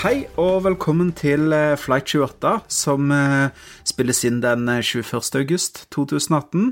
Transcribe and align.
Hei 0.00 0.22
og 0.40 0.62
velkommen 0.64 1.10
til 1.12 1.52
eh, 1.52 1.74
Flight 1.76 2.08
28, 2.08 2.54
som 2.72 3.10
eh, 3.12 3.50
spilles 3.84 4.22
inn 4.24 4.38
den 4.40 4.62
eh, 4.72 4.78
21. 4.80 5.26
august 5.42 5.82
2018. 5.92 6.70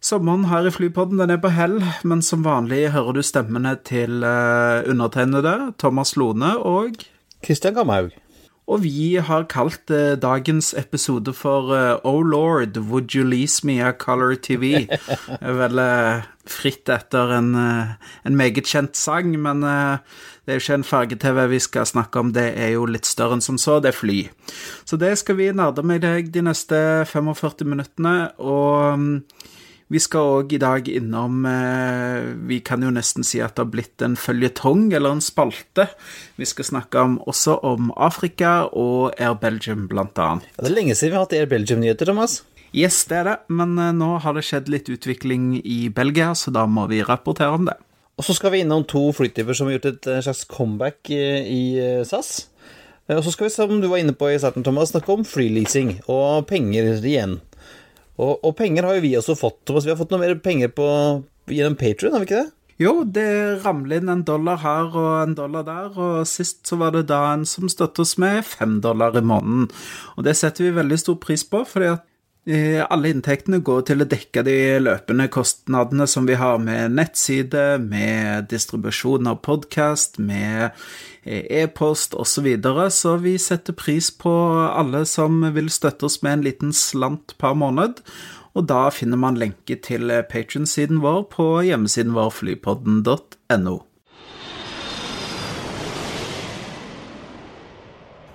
Sommeren 0.00 0.46
her 0.48 0.64
i 0.64 0.72
Flypodden 0.72 1.20
den 1.20 1.34
er 1.34 1.42
på 1.42 1.50
hell, 1.52 1.76
men 2.08 2.22
som 2.24 2.46
vanlig 2.46 2.94
hører 2.94 3.18
du 3.18 3.20
stemmene 3.20 3.74
til 3.84 4.24
eh, 4.24 4.88
undertegnede, 4.88 5.52
Thomas 5.76 6.14
Lone 6.16 6.54
og 6.56 6.96
Kristian 7.44 7.76
Gamhaug. 7.76 8.16
Og 8.68 8.82
vi 8.84 9.16
har 9.20 9.46
kalt 9.48 9.92
eh, 9.92 10.14
dagens 10.20 10.74
episode 10.80 11.32
for 11.36 11.72
eh, 11.76 12.00
Oh 12.08 12.24
Lord, 12.24 12.76
would 12.88 13.12
you 13.12 13.24
lease 13.24 13.64
me 13.64 13.80
a 13.84 13.92
color 13.92 14.34
TV? 14.34 14.88
Vel 15.60 15.84
eh, 15.84 16.26
fritt 16.48 16.88
etter 16.92 17.32
en, 17.38 17.54
eh, 17.56 17.94
en 18.28 18.36
meget 18.36 18.68
kjent 18.68 18.96
sang, 18.96 19.32
men 19.40 19.64
eh, 19.64 20.20
det 20.48 20.54
er 20.54 20.62
jo 20.62 20.64
ikke 20.64 20.76
en 20.78 20.88
farge-TV 20.88 21.38
vi 21.50 21.58
skal 21.60 21.84
snakke 21.84 22.20
om, 22.22 22.30
det 22.32 22.46
er 22.56 22.70
jo 22.72 22.86
litt 22.88 23.04
større 23.04 23.36
enn 23.36 23.42
som 23.44 23.58
så, 23.60 23.74
det 23.84 23.90
er 23.90 23.96
fly. 23.98 24.16
Så 24.88 24.96
det 24.96 25.10
skal 25.20 25.36
vi 25.36 25.50
nerde 25.52 25.82
med 25.84 26.00
deg 26.00 26.30
de 26.32 26.40
neste 26.46 26.78
45 27.10 27.66
minuttene, 27.68 28.30
og 28.40 28.96
mm, 28.96 29.10
vi 29.92 30.00
skal 30.00 30.38
òg 30.38 30.54
i 30.56 30.60
dag 30.60 30.88
innom 30.88 31.44
eh, 31.48 32.30
Vi 32.48 32.58
kan 32.64 32.80
jo 32.84 32.90
nesten 32.92 33.24
si 33.28 33.42
at 33.44 33.56
det 33.56 33.66
har 33.66 33.70
blitt 33.74 34.04
en 34.04 34.16
føljetong, 34.16 34.86
eller 34.96 35.18
en 35.18 35.20
spalte. 35.24 35.90
Vi 36.40 36.48
skal 36.48 36.70
snakke 36.70 37.04
om, 37.04 37.18
også 37.28 37.58
om 37.68 37.92
Afrika 37.92 38.70
og 38.72 39.20
Air 39.20 39.36
Belgium, 39.36 39.84
blant 39.92 40.16
annet. 40.16 40.48
Ja, 40.54 40.64
det 40.64 40.70
er 40.72 40.78
lenge 40.78 40.96
siden 40.96 41.12
vi 41.12 41.18
har 41.18 41.26
hatt 41.28 41.36
Air 41.36 41.52
Belgium-nyheter, 41.52 42.08
Thomas. 42.08 42.40
Yes, 42.72 43.02
det 43.08 43.20
er 43.20 43.28
det, 43.34 43.36
men 43.52 43.76
eh, 43.76 43.92
nå 44.00 44.14
har 44.24 44.36
det 44.36 44.48
skjedd 44.48 44.72
litt 44.72 44.88
utvikling 44.96 45.58
i 45.60 45.92
Belgia, 45.92 46.32
så 46.32 46.56
da 46.56 46.64
må 46.64 46.88
vi 46.88 47.04
rapportere 47.04 47.60
om 47.60 47.68
det. 47.68 47.76
Og 48.18 48.26
så 48.26 48.34
skal 48.34 48.52
vi 48.54 48.64
innom 48.64 48.82
to 48.88 49.08
flytyper 49.14 49.54
som 49.54 49.68
har 49.68 49.76
gjort 49.78 49.92
et 49.92 50.08
eh, 50.10 50.22
slags 50.26 50.44
comeback 50.50 51.10
i, 51.14 51.22
i 51.54 51.62
eh, 51.78 52.04
SAS. 52.06 52.48
Eh, 53.06 53.16
Og 53.16 53.22
så 53.24 53.32
skal 53.34 53.46
vi, 53.46 53.54
som 53.54 53.78
du 53.80 53.86
var 53.88 54.02
inne 54.02 54.16
på 54.16 54.30
i 54.32 54.38
starten, 54.42 54.66
Thomas, 54.66 54.90
snakke 54.92 55.14
om 55.14 55.24
flyleasing 55.26 56.00
og 56.10 56.48
penger 56.50 56.98
igjen. 56.98 57.38
Og, 58.18 58.40
og 58.42 58.56
penger 58.58 58.88
har 58.88 58.98
jo 58.98 59.04
vi 59.06 59.14
også 59.16 59.38
fått, 59.38 59.60
Thomas. 59.68 59.86
Vi 59.86 59.94
har 59.94 60.00
fått 60.00 60.10
noe 60.10 60.24
mer 60.24 60.34
penger 60.42 60.72
på, 60.74 60.88
gjennom 61.46 61.78
Patrion, 61.78 62.16
har 62.16 62.24
vi 62.24 62.28
ikke 62.28 62.42
det? 62.42 62.52
Jo, 62.78 62.92
det 63.02 63.30
ramler 63.64 63.98
inn 63.98 64.10
en 64.12 64.20
dollar 64.26 64.60
her 64.62 64.92
og 64.94 65.08
en 65.24 65.32
dollar 65.34 65.64
der, 65.66 65.88
og 65.98 66.28
sist 66.30 66.60
så 66.68 66.76
var 66.78 66.92
det 66.94 67.08
da 67.10 67.24
en 67.32 67.42
som 67.48 67.66
støttet 67.70 68.04
oss 68.04 68.14
med 68.22 68.44
fem 68.46 68.76
dollar 68.82 69.16
i 69.18 69.22
måneden. 69.26 69.66
Og 70.14 70.26
det 70.26 70.36
setter 70.38 70.68
vi 70.68 70.76
veldig 70.76 70.98
stor 71.02 71.16
pris 71.22 71.42
på, 71.42 71.64
fordi 71.66 71.88
at 71.96 72.04
eh, 72.04 72.06
alle 72.48 73.10
inntektene 73.12 73.58
går 73.60 73.82
til 73.90 74.00
å 74.00 74.06
dekke 74.08 74.42
de 74.46 74.56
løpende 74.80 75.26
kostnadene 75.28 76.06
som 76.08 76.24
vi 76.28 76.38
har 76.40 76.56
med 76.62 76.94
nettside, 76.96 77.76
med 77.82 78.48
distribusjon 78.48 79.28
av 79.28 79.42
podkast, 79.44 80.16
med 80.16 80.70
eh, 81.24 81.44
e-post 81.62 82.16
osv. 82.16 82.38
Så, 82.38 82.44
videre. 82.46 82.88
så 82.90 83.16
vi 83.20 83.36
setter 83.42 83.76
pris 83.76 84.10
på 84.10 84.32
alle 84.68 85.04
som 85.04 85.42
vil 85.54 85.68
støtte 85.68 86.08
oss 86.08 86.22
med 86.22 86.38
en 86.38 86.46
liten 86.46 86.72
slant 86.72 87.36
per 87.38 87.58
måned. 87.58 88.00
Og 88.56 88.68
da 88.70 88.88
finner 88.94 89.20
man 89.20 89.36
lenke 89.38 89.76
til 89.84 90.08
Patron-siden 90.30 91.02
vår 91.04 91.26
på 91.34 91.50
hjemmesiden 91.68 92.16
vår 92.16 92.32
flypodden.no. 92.38 93.76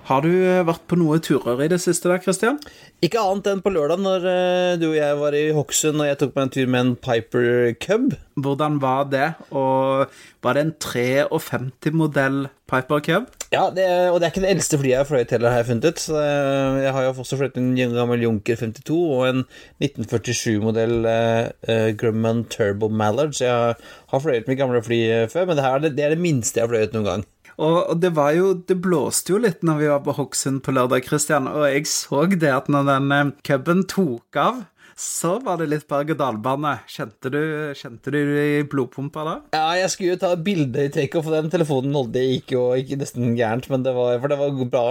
Har 0.03 0.23
du 0.25 0.31
eh, 0.33 0.65
vært 0.67 0.83
på 0.91 0.97
noen 0.99 1.21
turer 1.23 1.61
i 1.63 1.69
det 1.71 1.79
siste 1.79 2.09
der, 2.11 2.19
Christian? 2.23 2.57
Ikke 3.03 3.21
annet 3.23 3.47
enn 3.47 3.61
på 3.63 3.71
lørdag, 3.71 4.01
når 4.03 4.25
eh, 4.27 4.71
du 4.81 4.89
og 4.89 4.97
jeg 4.97 5.19
var 5.21 5.37
i 5.37 5.43
Hokksund 5.55 6.03
og 6.03 6.09
jeg 6.09 6.17
tok 6.19 6.33
meg 6.35 6.43
en 6.43 6.51
tur 6.51 6.73
med 6.73 6.81
en 6.83 6.91
Piper 7.07 7.47
Cub. 7.79 8.17
Hvordan 8.35 8.81
var 8.83 9.07
det? 9.13 9.29
Og 9.55 10.11
var 10.43 10.57
det 10.57 10.65
en 10.65 10.73
53-modell 10.83 12.41
Piper 12.67 13.03
Cub? 13.05 13.31
Ja, 13.53 13.69
det, 13.71 13.85
og 14.09 14.19
det 14.19 14.27
er 14.27 14.33
ikke 14.33 14.43
det 14.43 14.51
eldste 14.51 14.79
flyet 14.81 14.91
jeg 14.91 14.99
har 14.99 15.07
fløyet 15.07 15.31
heller, 15.37 15.53
har 15.53 15.63
jeg 15.63 15.69
funnet 15.71 15.87
ut. 15.87 16.05
Eh, 16.19 16.79
jeg 16.83 16.95
har 16.97 17.07
jo 17.07 17.13
også 17.23 17.39
fløyet 17.39 17.59
en 17.61 17.73
gammel 17.95 18.25
Junker 18.27 18.59
52 18.59 18.97
og 18.97 19.27
en 19.29 19.45
1947-modell 19.79 21.07
uh, 21.07 21.91
Grumman 21.95 22.43
Turbo 22.51 22.91
Mallard, 22.91 23.37
så 23.39 23.47
jeg 23.47 23.79
har 24.11 24.25
fløyet 24.25 24.51
med 24.51 24.59
gamle 24.59 24.83
fly 24.83 24.99
før, 25.31 25.47
men 25.47 25.55
det, 25.55 25.63
her, 25.63 25.87
det 25.87 26.03
er 26.03 26.17
det 26.17 26.25
minste 26.25 26.59
jeg 26.59 26.67
har 26.67 26.75
fløyet 26.75 26.97
noen 26.97 27.07
gang. 27.07 27.25
Og, 27.61 27.93
det 28.01 28.13
var 28.17 28.31
jo 28.33 28.53
Det 28.65 28.79
blåste 28.81 29.33
jo 29.35 29.37
litt 29.43 29.61
når 29.65 29.77
vi 29.81 29.89
var 29.91 30.03
på 30.05 30.15
Hokksund 30.17 30.63
på 30.65 30.73
lørdag, 30.73 31.05
Christian, 31.05 31.47
og 31.51 31.67
jeg 31.69 31.85
så 31.89 32.25
det 32.33 32.49
at 32.49 32.69
når 32.71 32.87
den 32.89 33.11
eh, 33.11 33.33
cuben 33.45 33.83
tok 33.89 34.39
av, 34.41 34.63
så 34.97 35.39
var 35.41 35.57
det 35.57 35.71
litt 35.71 35.87
berg-og-dal-bane. 35.89 36.75
Kjente, 36.89 37.31
du- 37.33 37.73
kjente 37.73 38.11
du 38.13 38.17
i 38.21 38.61
blodpumpa 38.69 39.23
da? 39.25 39.33
Ja, 39.57 39.71
jeg 39.81 39.89
skulle 39.89 40.11
jo 40.13 40.19
ta 40.21 40.35
bilde 40.37 40.83
i 40.85 40.91
takeoff, 40.93 41.25
og 41.29 41.33
den 41.33 41.49
telefonen 41.49 41.89
nådde 41.95 42.21
jeg 42.21 42.43
ikke, 42.43 42.59
og 42.61 42.77
ikke 42.77 42.99
nesten 43.01 43.33
gærent, 43.37 43.69
men 43.73 43.81
det 43.85 43.93
var, 43.97 44.19
for 44.21 44.29
det 44.29 44.37
var 44.37 44.61
bra, 44.69 44.85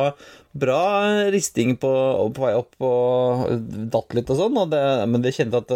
bra 0.59 0.81
risting 1.31 1.77
på, 1.79 1.93
på 2.35 2.47
vei 2.49 2.51
opp 2.59 2.75
og 2.83 3.47
datt 3.95 4.19
litt 4.19 4.35
og 4.35 4.41
sånn, 4.43 4.59
men 5.13 5.23
det 5.23 5.37
kjente 5.39 5.63
at, 5.63 5.73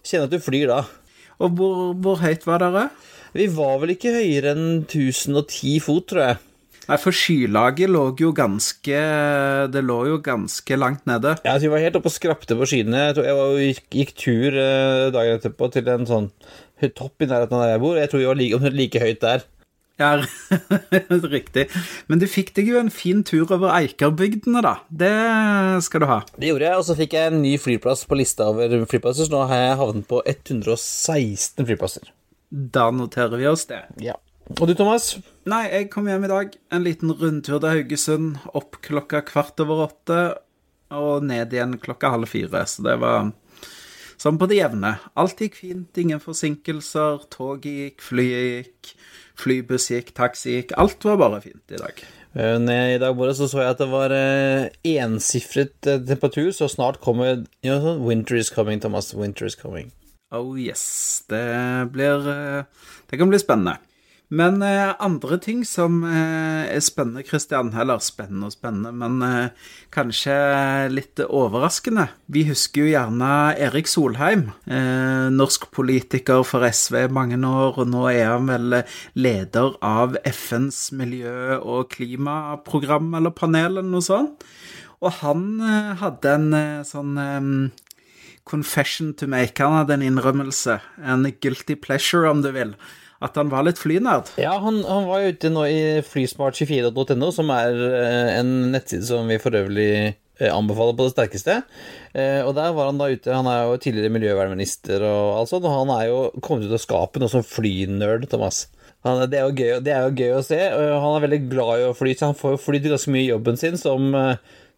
kjente 0.00 0.30
at 0.30 0.32
du 0.32 0.40
flyr 0.48 0.72
da. 0.72 0.80
Og 1.38 1.52
hvor, 1.60 1.92
hvor 2.02 2.18
høyt 2.24 2.48
var 2.48 2.64
dere? 2.64 2.88
Vi 3.38 3.46
var 3.54 3.76
vel 3.78 3.92
ikke 3.94 4.10
høyere 4.16 4.50
enn 4.56 4.68
1010 4.82 5.78
fot, 5.84 6.08
tror 6.10 6.24
jeg. 6.24 6.38
Nei, 6.88 6.96
for 6.98 7.12
skylaget 7.12 7.90
lå 7.92 8.06
jo 8.16 8.30
ganske 8.32 9.00
Det 9.68 9.82
lå 9.84 9.98
jo 10.08 10.16
ganske 10.24 10.78
langt 10.80 11.04
nede. 11.06 11.34
Ja, 11.44 11.52
så 11.54 11.66
vi 11.66 11.72
var 11.74 11.84
helt 11.84 11.98
oppe 12.00 12.08
og 12.08 12.14
skrapte 12.14 12.56
på 12.58 12.66
skyene. 12.70 13.10
Jeg, 13.12 13.36
var, 13.36 13.52
gikk, 13.60 13.84
gikk 14.00 14.14
tur 14.18 14.56
eh, 14.56 15.10
dagen 15.14 15.36
etterpå 15.36 15.68
til 15.74 15.92
en 15.92 16.08
sånn 16.08 16.32
topp 16.96 17.22
i 17.22 17.28
nærheten 17.28 17.54
av 17.54 17.62
der 17.62 17.72
jeg 17.74 17.84
bor. 17.84 18.00
Jeg 18.00 18.10
tror 18.10 18.24
vi 18.24 18.28
var 18.30 18.40
like, 18.40 18.58
omtrent 18.58 18.80
like 18.80 19.04
høyt 19.04 19.22
der. 19.22 19.46
Ja, 19.98 20.12
riktig. 21.36 21.68
Men 22.10 22.22
du 22.22 22.26
fikk 22.30 22.54
deg 22.56 22.70
jo 22.72 22.78
en 22.80 22.90
fin 22.94 23.24
tur 23.26 23.50
over 23.54 23.74
Eikerbygdene, 23.74 24.62
da. 24.64 24.76
Det 24.88 25.14
skal 25.86 26.02
du 26.02 26.10
ha. 26.10 26.20
Det 26.38 26.52
gjorde 26.52 26.70
jeg, 26.70 26.78
og 26.78 26.86
så 26.86 26.98
fikk 26.98 27.18
jeg 27.18 27.32
en 27.32 27.42
ny 27.42 27.56
flyplass 27.60 28.06
på 28.08 28.18
lista 28.18 28.50
over 28.50 28.78
flyplasser, 28.88 29.26
så 29.26 29.34
nå 29.34 29.46
har 29.50 29.66
jeg 29.66 29.82
havnet 29.82 30.08
på 30.10 30.22
116 30.24 31.66
flyplasser. 31.66 32.14
Da 32.48 32.88
noterer 32.90 33.36
vi 33.36 33.46
oss 33.50 33.66
det. 33.68 33.82
Ja. 34.02 34.16
Og 34.56 34.64
du, 34.70 34.74
Thomas? 34.76 35.10
Nei, 35.48 35.66
jeg 35.68 35.90
kom 35.92 36.08
hjem 36.08 36.24
i 36.24 36.30
dag. 36.30 36.54
En 36.72 36.84
liten 36.86 37.12
rundtur 37.12 37.58
til 37.60 37.68
Haugesund. 37.68 38.38
Opp 38.56 38.78
klokka 38.84 39.20
kvart 39.28 39.60
over 39.60 39.84
åtte, 39.88 40.20
og 40.94 41.26
ned 41.28 41.52
igjen 41.52 41.76
klokka 41.82 42.14
halv 42.14 42.30
fire. 42.30 42.64
Så 42.70 42.86
det 42.86 42.96
var 43.02 43.32
sånn 44.18 44.40
på 44.40 44.48
det 44.48 44.62
jevne. 44.62 44.94
Alt 45.20 45.42
gikk 45.44 45.60
fint, 45.60 46.00
ingen 46.00 46.22
forsinkelser. 46.22 47.26
Toget 47.34 47.82
gikk, 47.82 48.06
flyet 48.06 48.46
gikk, 48.48 48.94
flybuss 49.38 49.90
gikk, 49.92 50.14
taxi 50.16 50.56
gikk. 50.56 50.72
Alt 50.80 51.04
var 51.04 51.20
bare 51.20 51.42
fint 51.44 51.76
i 51.76 51.82
dag. 51.82 52.00
Eh, 52.38 52.56
Ned 52.62 52.96
I 52.96 52.98
dag 53.04 53.16
morges 53.16 53.40
så, 53.40 53.50
så 53.52 53.62
jeg 53.62 53.76
at 53.76 53.84
det 53.84 53.92
var 53.92 54.12
eh, 54.16 54.68
ensifret 54.96 55.88
eh, 55.88 56.00
temperatur, 56.08 56.50
så 56.56 56.68
snart 56.72 57.00
kommer 57.04 57.44
you 57.64 57.68
know, 57.68 57.80
sånn, 57.84 58.02
Winter 58.04 58.40
is 58.40 58.52
coming, 58.52 58.80
Thomas. 58.80 59.12
Winter 59.16 59.48
is 59.48 59.56
coming. 59.58 59.92
Oh 60.30 60.56
yes. 60.60 61.24
Det 61.28 61.88
blir 61.92 62.28
eh, 62.28 62.64
Det 63.08 63.16
kan 63.16 63.30
bli 63.30 63.38
spennende. 63.40 63.78
Men 64.28 64.60
eh, 64.60 64.90
andre 65.00 65.38
ting 65.40 65.62
som 65.64 66.02
eh, 66.04 66.68
er 66.68 66.82
spennende, 66.84 67.22
Christian 67.24 67.70
Eller 67.72 68.02
spennende 68.04 68.50
og 68.50 68.52
spennende, 68.52 68.92
men 68.92 69.22
eh, 69.24 69.70
kanskje 69.94 70.34
litt 70.92 71.22
overraskende. 71.24 72.10
Vi 72.28 72.42
husker 72.50 72.84
jo 72.84 72.90
gjerne 72.92 73.30
Erik 73.56 73.88
Solheim. 73.88 74.50
Eh, 74.68 75.30
norsk 75.32 75.70
politiker 75.72 76.44
for 76.44 76.68
SV 76.68 77.06
i 77.06 77.08
mange 77.08 77.40
år, 77.40 77.80
og 77.80 77.88
nå 77.88 78.04
er 78.12 78.34
han 78.34 78.52
vel 78.52 78.82
leder 79.16 79.80
av 79.80 80.20
FNs 80.28 80.90
miljø- 80.92 81.62
og 81.62 81.88
klimaprogram 81.96 83.14
eller 83.16 83.32
panel 83.32 83.78
eller 83.78 83.88
noe 83.88 84.04
sånt. 84.04 84.44
Og 85.00 85.22
han 85.22 85.44
eh, 85.62 85.92
hadde 86.02 86.36
en 86.36 86.48
eh, 86.58 86.86
sånn 86.86 87.16
eh, 87.22 87.52
confession 88.48 89.12
to 89.14 89.28
make. 89.30 89.60
Han 89.62 89.76
hadde 89.76 89.98
en 89.98 90.06
innrømmelse, 90.06 90.78
en 91.04 91.28
guilty 91.42 91.76
pleasure, 91.76 92.28
om 92.30 92.42
du 92.44 92.50
vil. 92.54 92.74
At 93.24 93.34
han 93.34 93.50
var 93.50 93.64
litt 93.66 93.80
flynerd. 93.80 94.30
Ja, 94.38 94.54
han, 94.62 94.84
han 94.86 95.08
var 95.08 95.26
ute 95.26 95.50
nå 95.50 95.64
i 95.66 95.80
flysmart24.no, 96.06 97.32
som 97.34 97.50
er 97.50 97.74
eh, 97.88 98.36
en 98.38 98.70
nettside 98.70 99.08
som 99.08 99.26
vi 99.26 99.40
for 99.42 99.58
øvrig 99.58 99.90
eh, 100.06 100.52
anbefaler 100.52 100.94
på 100.94 101.08
det 101.08 101.14
sterkeste. 101.16 101.56
Eh, 102.14 102.44
og 102.44 102.52
der 102.54 102.76
var 102.76 102.92
han 102.92 103.00
da 103.00 103.10
ute 103.10 103.34
Han 103.34 103.50
er 103.50 103.64
jo 103.66 103.80
tidligere 103.82 104.14
miljøvernminister 104.14 105.02
og 105.02 105.40
alt 105.40 105.50
sånt, 105.50 105.66
og 105.66 105.80
han 105.80 105.94
er 105.96 106.06
jo 106.12 106.20
kommet 106.38 106.70
ut 106.70 106.76
av 106.78 106.84
skapet 106.84 107.24
nå 107.24 107.30
som 107.32 107.46
flynerd, 107.46 108.28
Thomas. 108.30 108.68
Han, 109.06 109.24
det, 109.30 109.42
er 109.42 109.50
gøy, 109.50 109.74
det, 109.82 109.96
er 109.96 110.06
jo 110.06 110.14
gøy, 110.14 110.32
å 110.38 110.46
se. 110.46 110.62
Han 110.78 111.18
er 111.18 111.26
veldig 111.26 111.42
glad 111.50 111.74
i 111.82 111.90
å 111.90 111.98
fly, 111.98 112.14
så 112.14 112.30
han 112.30 112.38
får 112.38 112.54
jo 112.54 112.64
flydd 112.68 112.90
ganske 112.92 113.14
mye 113.14 113.26
i 113.26 113.32
jobben 113.32 113.58
sin 113.58 113.78
som, 113.78 114.14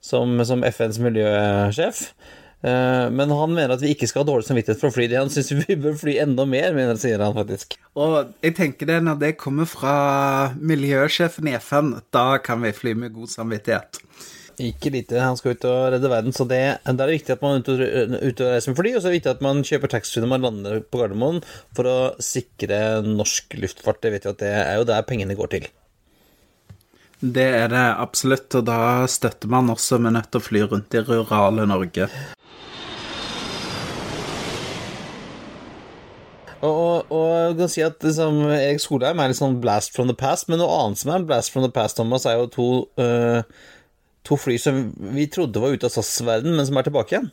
som, 0.04 0.40
som 0.48 0.64
FNs 0.64 1.00
miljøsjef. 1.04 2.06
Men 2.60 3.32
han 3.32 3.54
mener 3.56 3.72
at 3.72 3.80
vi 3.80 3.94
ikke 3.94 4.04
skal 4.10 4.20
ha 4.20 4.28
dårlig 4.28 4.44
samvittighet 4.44 4.80
for 4.82 4.90
å 4.90 4.94
fly. 4.94 5.06
Han 5.14 5.30
syns 5.32 5.48
vi 5.62 5.76
bør 5.80 5.94
fly 5.96 6.18
enda 6.20 6.44
mer, 6.44 6.74
mener, 6.76 6.98
sier 7.00 7.22
han 7.24 7.32
faktisk. 7.36 7.78
Og 7.96 8.34
jeg 8.44 8.56
tenker 8.58 8.90
det, 8.90 8.98
når 9.06 9.16
det 9.22 9.30
kommer 9.40 9.68
fra 9.70 9.94
miljøsjefen 10.60 11.48
i 11.48 11.56
FN, 11.56 11.94
da 12.12 12.26
kan 12.44 12.60
vi 12.60 12.74
fly 12.76 12.92
med 13.00 13.16
god 13.16 13.32
samvittighet. 13.32 14.02
Ikke 14.60 14.92
lite. 14.92 15.16
Han 15.22 15.38
skal 15.38 15.54
ut 15.56 15.64
og 15.68 15.78
redde 15.94 16.10
verden, 16.12 16.34
så 16.36 16.44
det, 16.48 16.60
det 16.84 17.04
er 17.04 17.12
viktig 17.14 17.32
at 17.32 17.44
man 17.44 17.62
er 17.62 18.18
ute 18.20 18.44
og 18.44 18.52
reiser 18.52 18.74
med 18.74 18.80
fly. 18.80 18.92
Og 18.92 19.00
så 19.00 19.08
er 19.08 19.14
det 19.14 19.18
viktig 19.18 19.32
at 19.32 19.44
man 19.44 19.62
kjøper 19.64 19.92
taxfree 19.94 20.24
når 20.24 20.32
man 20.34 20.44
lander 20.44 20.82
på 20.84 21.00
Gardermoen, 21.00 21.40
for 21.76 21.88
å 21.88 21.98
sikre 22.20 23.00
norsk 23.06 23.56
luftfart. 23.60 24.02
Det 24.04 24.12
vet 24.16 24.26
vi 24.26 24.34
at 24.34 24.42
det 24.42 24.56
er 24.58 24.74
jo 24.80 24.88
der 24.90 25.06
pengene 25.08 25.38
går 25.38 25.54
til. 25.54 25.70
Det 27.20 27.48
er 27.52 27.68
det 27.68 27.86
absolutt, 28.00 28.48
og 28.56 28.68
da 28.68 29.06
støtter 29.12 29.48
man 29.52 29.68
også 29.72 29.98
med 30.00 30.16
nødt 30.16 30.30
til 30.32 30.40
å 30.40 30.44
fly 30.44 30.62
rundt 30.68 30.96
i 30.96 31.02
rurale 31.04 31.66
Norge. 31.68 32.08
Og, 36.60 37.08
og, 37.08 37.28
jeg 37.48 37.56
kan 37.56 37.70
si 37.72 37.82
at 37.84 38.02
liksom, 38.04 38.40
Erik 38.52 38.82
Solheim 38.82 39.20
er 39.22 39.32
litt 39.32 39.38
sånn 39.38 39.60
blast 39.62 39.94
from 39.96 40.10
the 40.10 40.16
past, 40.16 40.48
men 40.50 40.60
noe 40.60 40.72
annet 40.82 41.00
som 41.00 41.12
er 41.12 41.22
en 41.22 41.28
blast 41.28 41.54
from 41.54 41.64
the 41.64 41.72
past, 41.72 41.96
Thomas, 41.96 42.26
er 42.28 42.36
jo 42.36 42.50
to 42.52 42.66
uh, 43.00 43.40
to 44.28 44.36
fly 44.36 44.58
som 44.60 44.82
vi 45.16 45.24
trodde 45.32 45.62
var 45.62 45.72
ute 45.72 45.88
av 45.88 45.94
SAS-verden, 45.94 46.52
men 46.56 46.68
som 46.68 46.76
er 46.76 46.88
tilbake 46.88 47.16
igjen. 47.16 47.30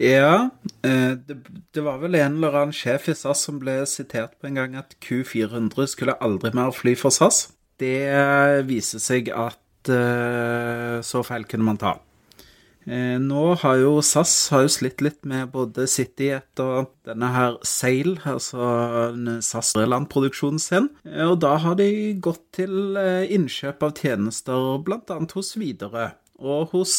Ja, 0.00 0.48
uh, 0.86 1.12
det, 1.12 1.36
det, 1.74 1.84
var 1.84 2.00
vel 2.00 2.16
en 2.16 2.38
eller 2.38 2.56
annen 2.62 2.76
sjef 2.76 3.10
i 3.10 3.16
SAS 3.18 3.44
som 3.48 3.60
ble 3.60 3.82
sitert 3.90 4.38
på 4.40 4.48
en 4.48 4.60
gang 4.62 4.78
at 4.80 4.96
Q400 5.04 5.90
skulle 5.92 6.16
aldri 6.24 6.54
mer 6.56 6.72
fly 6.72 6.96
for 6.96 7.12
SAS. 7.12 7.50
Det 7.80 8.64
viser 8.68 9.02
seg 9.02 9.28
at 9.34 9.92
uh, 9.92 11.00
så 11.04 11.24
feil 11.26 11.44
kunne 11.50 11.68
man 11.68 11.80
ta. 11.80 11.98
Eh, 12.88 13.16
nå 13.20 13.42
har 13.60 13.80
jo 13.80 13.96
SAS 14.04 14.34
har 14.54 14.64
jo 14.64 14.72
slitt 14.72 15.02
litt 15.04 15.20
med 15.28 15.50
både 15.52 15.88
CityJet 15.90 16.62
og 16.64 16.92
denne 17.08 17.32
her 17.34 17.58
Sail, 17.66 18.14
altså 18.24 18.70
SAS-landproduksjonen 19.44 20.62
sin. 20.62 20.88
Og 21.26 21.36
da 21.44 21.56
har 21.64 21.76
de 21.80 21.90
gått 22.22 22.46
til 22.60 22.96
innkjøp 22.96 23.84
av 23.84 23.98
tjenester 24.00 24.80
bl.a. 24.86 25.20
hos 25.34 25.54
Widerøe 25.60 26.10
og 26.40 26.72
hos 26.72 26.96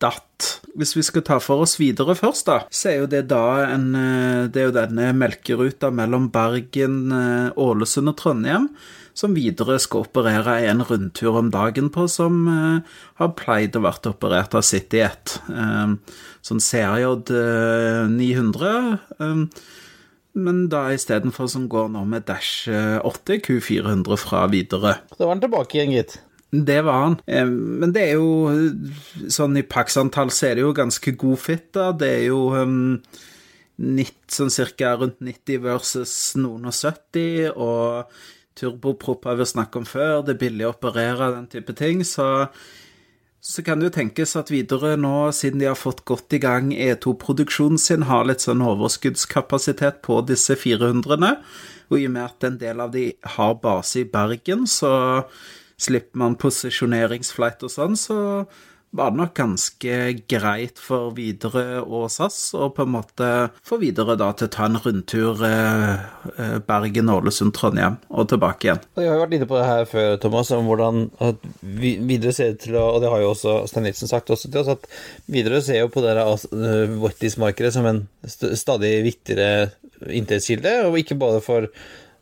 DAT. 0.00 0.46
Hvis 0.78 0.94
vi 0.96 1.04
skal 1.04 1.24
ta 1.26 1.36
for 1.42 1.64
oss 1.64 1.76
videre 1.80 2.14
først, 2.16 2.46
da, 2.48 2.62
så 2.72 2.92
er 2.92 2.96
jo 3.02 3.10
det 3.10 3.26
da 3.30 3.44
en 3.66 3.90
eh, 3.98 4.48
Det 4.50 4.62
er 4.62 4.70
jo 4.70 4.76
denne 4.76 5.10
melkeruta 5.16 5.90
mellom 5.92 6.30
Bergen, 6.32 7.02
eh, 7.12 7.60
Ålesund 7.60 8.12
og 8.12 8.16
Trondheim 8.20 8.70
som 9.20 9.36
videre 9.36 9.76
skal 9.82 10.06
operere 10.06 10.56
en 10.70 10.80
rundtur 10.86 11.36
om 11.42 11.50
dagen 11.52 11.90
på, 11.92 12.06
som 12.08 12.40
eh, 12.48 12.96
har 13.20 13.34
pleid 13.36 13.76
å 13.76 13.84
vært 13.84 14.08
operert 14.08 14.56
av 14.56 14.64
City 14.66 15.02
1. 15.04 15.36
Eh, 15.52 16.16
sånn 16.46 16.64
CRJ 16.64 17.10
900. 18.14 18.72
Eh, 19.20 19.44
men 20.40 20.64
da 20.72 20.86
istedenfor 20.94 21.50
som 21.50 21.68
går 21.68 21.90
nå 21.92 22.06
med 22.08 22.24
Dash 22.28 22.70
8 22.70 23.40
Q400 23.44 24.20
fra 24.20 24.44
videre. 24.48 25.00
Da 25.16 25.24
var 25.26 25.34
han 25.34 25.42
tilbake 25.42 25.80
igjen, 25.80 25.96
gitt. 25.98 26.20
Det 26.50 26.80
var 26.82 27.04
han. 27.04 27.16
Eh, 27.26 27.46
men 27.46 27.92
det 27.94 28.08
er 28.08 28.18
jo 28.18 28.50
Sånn 29.30 29.58
i 29.58 29.66
paksantall 29.66 30.32
så 30.34 30.50
er 30.50 30.58
det 30.58 30.64
jo 30.64 30.74
ganske 30.76 31.14
god 31.18 31.38
fit, 31.38 31.68
da. 31.76 31.90
Det 31.94 32.10
er 32.16 32.24
jo 32.30 32.40
um, 32.56 32.96
90, 33.80 34.16
sånn 34.34 34.52
cirka 34.52 34.96
rundt 35.00 35.20
90 35.24 35.62
versus 35.64 36.14
noen 36.38 36.68
og 36.68 36.74
70, 36.76 37.52
og 37.54 38.10
turboprop 38.60 39.24
har 39.28 39.40
vi 39.40 39.48
snakket 39.48 39.80
om 39.80 39.88
før. 39.88 40.20
Det 40.24 40.36
er 40.36 40.44
billig 40.44 40.68
å 40.68 40.74
operere, 40.74 41.32
den 41.34 41.48
type 41.50 41.74
ting. 41.78 42.04
Så, 42.06 42.26
så 43.40 43.64
kan 43.66 43.80
det 43.80 43.90
jo 43.90 43.96
tenkes 43.98 44.36
at 44.38 44.52
videre 44.52 44.94
nå, 45.00 45.30
siden 45.36 45.62
de 45.62 45.70
har 45.70 45.78
fått 45.80 46.04
godt 46.08 46.36
i 46.36 46.42
gang 46.42 46.70
E2-produksjonen 46.76 47.80
sin, 47.80 48.06
har 48.10 48.28
litt 48.28 48.44
sånn 48.44 48.64
overskuddskapasitet 48.66 50.02
på 50.06 50.20
disse 50.28 50.58
400-ene. 50.60 51.36
Og 51.90 51.98
i 51.98 52.06
og 52.06 52.14
med 52.14 52.26
at 52.28 52.46
en 52.46 52.60
del 52.60 52.84
av 52.84 52.92
de 52.94 53.08
har 53.36 53.56
base 53.64 54.04
i 54.04 54.08
Bergen, 54.08 54.68
så 54.70 54.92
slipper 55.80 56.20
man 56.20 56.36
posisjoneringsflight 56.38 57.64
og 57.64 57.72
sånn, 57.72 57.96
så 57.98 58.18
var 58.90 59.12
det 59.12 59.20
nok 59.20 59.34
ganske 59.38 59.96
greit 60.30 60.80
for 60.82 61.12
Widerøe 61.14 61.78
og 61.84 62.08
SAS 62.10 62.38
å 62.58 62.72
på 62.74 62.82
en 62.82 62.92
måte 62.96 63.28
få 63.66 63.78
Widerøe 63.78 64.18
da 64.18 64.32
til 64.34 64.48
å 64.48 64.52
ta 64.56 64.66
en 64.66 64.80
rundtur 64.82 65.44
eh, 65.46 66.02
eh 66.34 66.56
Bergen, 66.66 67.12
Ålesund, 67.14 67.54
Trondheim 67.54 68.00
og 68.08 68.28
tilbake 68.32 68.66
igjen. 68.66 68.82
Jeg 68.98 69.06
har 69.06 69.18
jo 69.18 69.22
vært 69.22 69.36
inne 69.38 69.50
på 69.50 69.60
det 69.60 69.68
her 69.68 69.86
før, 69.92 70.10
Thomas, 70.24 70.50
om 70.56 70.66
hvordan 70.70 71.04
Widerøe 71.62 72.34
ser 72.34 72.58
til 72.60 72.78
å 72.80 72.88
Og 72.90 73.00
det 73.04 73.10
har 73.12 73.22
jo 73.22 73.30
også 73.30 73.56
Stein 73.70 73.86
Nilsen 73.86 74.10
sagt 74.10 74.30
også 74.34 74.50
til 74.50 74.64
oss, 74.64 74.74
at 74.74 75.30
Widerøe 75.30 75.62
ser 75.62 75.84
jo 75.84 75.92
på 75.94 76.02
det 76.02 76.16
uh, 76.18 77.00
wetlease-markedet 77.00 77.74
som 77.76 77.86
en 77.86 78.04
st 78.26 78.56
stadig 78.58 78.96
viktigere 79.06 79.70
inntektskilde, 80.00 80.80
og 80.88 80.98
ikke 80.98 81.18
bare 81.20 81.42
for, 81.44 81.70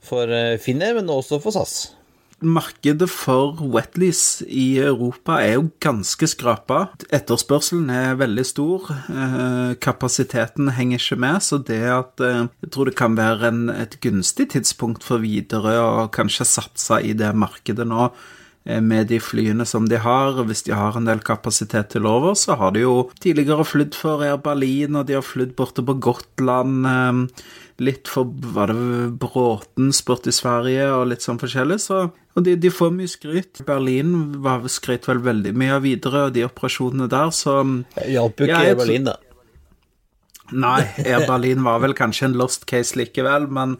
for 0.05 0.29
uh, 0.29 0.59
Finner, 0.61 0.99
men 0.99 1.09
også 1.13 1.41
for 1.41 1.57
SAS 1.57 1.98
markedet 2.45 3.09
for 3.11 3.59
wetlease 3.73 4.47
i 4.47 4.79
Europa 4.79 5.41
er 5.43 5.57
jo 5.57 5.69
ganske 5.83 6.29
skrapa. 6.31 6.89
Etterspørselen 7.15 7.91
er 7.91 8.19
veldig 8.21 8.45
stor. 8.47 8.89
Eh, 9.11 9.75
kapasiteten 9.83 10.73
henger 10.77 11.03
ikke 11.03 11.19
med, 11.19 11.43
så 11.43 11.59
det 11.59 11.83
at 11.91 12.21
eh, 12.21 12.47
Jeg 12.63 12.73
tror 12.73 12.89
det 12.89 12.97
kan 12.99 13.17
være 13.19 13.49
en, 13.49 13.69
et 13.71 13.99
gunstig 14.01 14.51
tidspunkt 14.55 15.05
for 15.07 15.23
Widerøe 15.23 16.05
å 16.05 16.09
kanskje 16.15 16.47
satse 16.47 17.03
i 17.03 17.15
det 17.19 17.35
markedet 17.35 17.87
nå 17.89 18.11
eh, 18.65 18.81
med 18.81 19.11
de 19.11 19.19
flyene 19.19 19.67
som 19.67 19.89
de 19.91 19.99
har. 19.99 20.43
Hvis 20.47 20.63
de 20.69 20.77
har 20.79 20.97
en 20.97 21.09
del 21.09 21.25
kapasitet 21.27 21.91
til 21.95 22.07
over, 22.07 22.39
så 22.39 22.59
har 22.61 22.77
de 22.77 22.87
jo 22.87 23.09
tidligere 23.19 23.67
flydd 23.67 23.99
for 23.99 24.23
Air 24.23 24.39
Berlin, 24.39 24.95
og 24.95 25.09
de 25.11 25.19
har 25.19 25.27
flydd 25.27 25.57
borte 25.59 25.83
på 25.83 25.99
Gotland 25.99 26.87
litt 27.83 28.11
for 28.11 28.27
Var 28.55 28.73
det 28.73 29.19
Bråten 29.23 29.93
spurt 29.95 30.27
i 30.27 30.35
Sverige, 30.35 30.91
og 30.95 31.09
litt 31.13 31.25
sånn 31.25 31.39
forskjellig. 31.41 31.79
Så, 31.83 32.09
og 32.39 32.45
de, 32.47 32.55
de, 32.61 32.71
får 32.71 32.93
mye 32.95 33.11
skryt. 33.11 33.63
Berlin 33.67 34.13
var, 34.45 34.63
skryt 34.71 35.09
vel 35.11 35.23
veldig 35.25 35.55
mye 35.59 35.79
av 35.79 35.87
videre, 35.87 36.29
og 36.29 36.37
de 36.37 36.45
operasjonene 36.47 37.09
der, 37.11 37.33
så 37.35 37.59
Hjalp 38.07 38.39
jo 38.39 38.47
ikke 38.47 38.61
ja, 38.69 38.77
Berlin, 38.79 39.09
da. 39.11 39.17
Nei, 40.55 40.83
Air 41.03 41.27
Berlin 41.31 41.67
var 41.67 41.83
vel 41.83 41.97
kanskje 41.99 42.31
en 42.31 42.39
lost 42.39 42.69
case 42.71 42.99
likevel, 42.99 43.49
men 43.53 43.77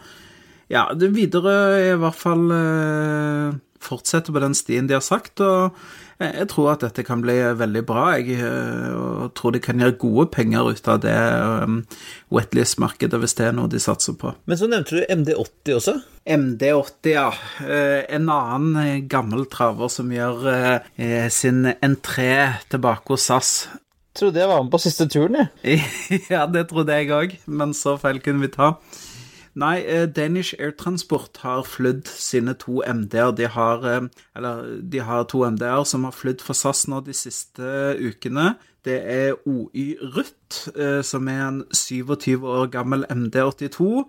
ja, 0.69 0.89
det 0.93 1.13
videre 1.15 1.55
er 1.79 1.95
i 1.95 2.01
hvert 2.03 2.19
fall 2.19 2.51
eh, 2.53 3.55
Fortsette 3.85 4.35
på 4.35 4.43
den 4.43 4.57
stien 4.59 4.89
de 4.89 4.97
har 4.97 5.05
sagt, 5.05 5.41
og 5.45 5.77
jeg 6.19 6.49
tror 6.51 6.73
at 6.73 6.83
dette 6.83 7.05
kan 7.07 7.21
bli 7.23 7.37
veldig 7.61 7.85
bra. 7.87 8.09
Jeg 8.19 8.41
uh, 8.43 9.29
tror 9.39 9.55
de 9.55 9.61
kan 9.63 9.79
gjøre 9.79 9.95
gode 10.03 10.27
penger 10.35 10.73
ut 10.75 10.91
av 10.91 11.03
det 11.05 11.15
um, 11.63 11.77
wetlist-markedet, 12.35 13.21
hvis 13.23 13.39
det 13.39 13.47
er 13.47 13.55
noe 13.55 13.71
de 13.71 13.79
satser 13.83 14.17
på. 14.19 14.33
Men 14.51 14.59
så 14.59 14.67
nevnte 14.71 14.99
du 14.99 15.05
MD80 15.15 15.77
også? 15.77 15.95
MD80, 16.27 17.11
ja. 17.13 17.29
Uh, 17.63 18.03
en 18.19 18.27
annen 18.35 18.81
uh, 18.83 18.97
gammel 19.11 19.47
traver 19.53 19.93
som 19.95 20.11
gjør 20.11 20.49
sin 21.33 21.69
entré 21.85 22.33
tilbake 22.73 23.15
hos 23.15 23.29
SAS. 23.31 23.53
Trodde 24.19 24.43
jeg 24.43 24.51
var 24.51 24.65
med 24.65 24.73
på 24.75 24.81
siste 24.83 25.07
turen, 25.07 25.39
jeg. 25.63 25.85
ja, 26.33 26.49
det 26.51 26.67
trodde 26.73 26.99
jeg 26.99 27.13
òg, 27.15 27.39
men 27.47 27.77
så 27.79 27.95
feil 28.01 28.19
kunne 28.25 28.43
vi 28.43 28.51
ta. 28.51 28.73
Nei, 29.59 29.83
eh, 29.83 30.07
Danish 30.07 30.55
Air 30.61 30.77
Transport 30.77 31.41
har 31.43 31.65
flydd 31.67 32.07
sine 32.07 32.55
to 32.55 32.79
MD-er. 32.87 33.33
De 33.35 33.49
har, 33.51 33.85
eh, 33.85 34.07
eller, 34.37 34.81
de 34.83 35.01
har 35.03 35.25
to 35.25 35.43
MD-er 35.51 35.85
som 35.85 36.05
har 36.05 36.15
flydd 36.15 36.41
for 36.41 36.55
SAS 36.55 36.87
nå 36.87 37.01
de 37.05 37.13
siste 37.13 37.97
ukene. 37.99 38.55
Det 38.85 39.03
er 39.03 39.35
OY 39.47 39.99
Ruth, 40.15 40.71
eh, 40.79 41.03
som 41.03 41.27
er 41.29 41.49
en 41.49 41.65
27 41.73 42.47
år 42.47 42.71
gammel 42.71 43.05
MD82, 43.11 44.07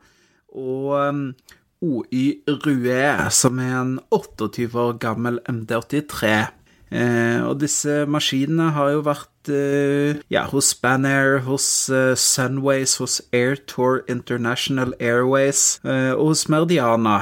og 0.53 1.33
OY 1.81 2.23
Rue, 2.47 3.31
som 3.31 3.59
er 3.59 3.81
en 3.81 3.99
28 4.11 4.75
år 4.75 4.99
gammel 4.99 5.39
MD83. 5.49 6.51
Og 6.89 7.59
disse 7.61 8.03
maskinene 8.09 8.71
har 8.73 8.95
jo 8.95 9.03
vært 9.05 9.49
uh, 9.51 10.17
ja, 10.31 10.45
hos 10.49 10.71
Spanair, 10.73 11.39
hos 11.45 11.67
uh, 11.93 12.15
Sunways, 12.17 12.97
hos 13.01 13.19
Airtour 13.35 14.01
International 14.09 14.93
Airways 14.99 15.79
og 15.83 16.31
hos 16.31 16.47
Merdiana. 16.49 17.19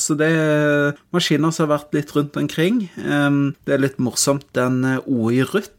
så 0.00 0.14
det 0.18 0.28
er 0.34 0.98
maskiner 1.14 1.52
som 1.54 1.66
har 1.66 1.78
vært 1.78 1.94
litt 1.96 2.12
rundt 2.16 2.36
omkring. 2.36 2.84
Det 2.94 3.74
er 3.74 3.82
litt 3.82 3.98
morsomt, 4.02 4.46
den 4.56 4.82
OI 5.06 5.42
Ruth 5.46 5.72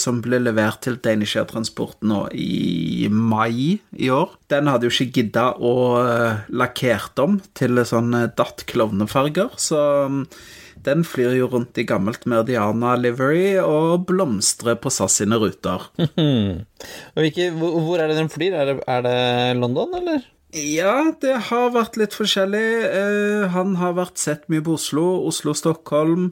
som 0.00 0.22
ble 0.24 0.38
levert 0.40 0.80
til 0.86 0.96
Danish 1.04 1.36
Air 1.36 1.44
Transport 1.50 2.00
nå 2.00 2.22
i 2.32 3.08
mai 3.12 3.76
i 3.76 4.08
år. 4.12 4.32
Den 4.48 4.70
hadde 4.72 4.88
jo 4.88 4.94
ikke 4.94 5.20
gidda 5.20 5.50
å 5.60 5.74
lakkert 6.48 7.20
om 7.20 7.36
til 7.58 7.82
sånn 7.88 8.16
datt 8.38 8.64
klovnefarger, 8.70 9.52
så 9.60 9.82
um, 10.08 10.22
Den 10.86 11.04
flyr 11.06 11.34
jo 11.38 11.50
rundt 11.52 11.78
i 11.80 11.86
gammelt 11.88 12.26
Merdiana 12.30 12.94
livery 13.00 13.58
og 13.62 14.06
blomstrer 14.08 14.78
på 14.80 14.92
SAS 14.92 15.20
sine 15.22 15.38
ruter. 15.40 15.88
Hvilke, 17.18 17.50
hvor 17.58 17.98
er 17.98 18.10
det 18.10 18.18
den 18.20 18.32
flyr? 18.32 18.56
Er 18.56 18.72
det, 18.72 18.80
er 18.86 19.06
det 19.06 19.20
London, 19.60 19.94
eller? 20.00 20.26
Ja, 20.56 21.12
det 21.20 21.34
har 21.50 21.74
vært 21.74 21.98
litt 22.00 22.14
forskjellig. 22.16 22.68
Eh, 22.88 23.50
han 23.52 23.74
har 23.76 23.98
vært 23.98 24.16
sett 24.16 24.46
mye 24.48 24.62
på 24.64 24.78
Oslo. 24.78 25.04
Oslo-Stockholm, 25.28 26.30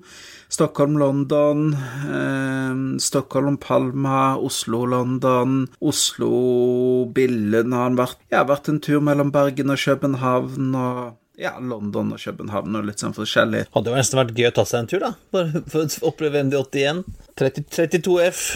Stockholm-London, 0.49 1.75
eh, 1.76 2.97
Stockholm-Palma, 2.97 4.38
Oslo-London, 4.41 5.67
Oslo-Billen 5.85 7.76
har 7.76 7.91
han 7.91 8.00
vært. 8.00 8.17
Jeg 8.31 8.41
har 8.41 8.49
vært 8.49 8.73
en 8.73 8.81
tur 8.81 9.05
mellom 9.05 9.31
Bergen 9.31 9.71
og 9.71 9.85
København 9.85 10.75
og 10.75 11.21
ja, 11.37 11.59
London 11.61 12.14
og 12.16 12.21
København 12.23 12.78
og 12.78 12.87
litt 12.88 13.02
sånn 13.02 13.14
forskjellig. 13.16 13.66
Hadde 13.75 13.93
jo 13.93 13.99
nesten 13.99 14.21
vært 14.21 14.37
gøy 14.38 14.49
å 14.49 14.55
ta 14.57 14.64
seg 14.69 14.85
en 14.85 14.88
tur, 14.93 15.02
da. 15.05 15.12
For, 15.35 15.59
for 15.73 15.85
å 15.85 16.09
oppleve 16.11 16.40
MD81. 16.47 17.02
30, 17.37 17.66
32F. 17.76 18.47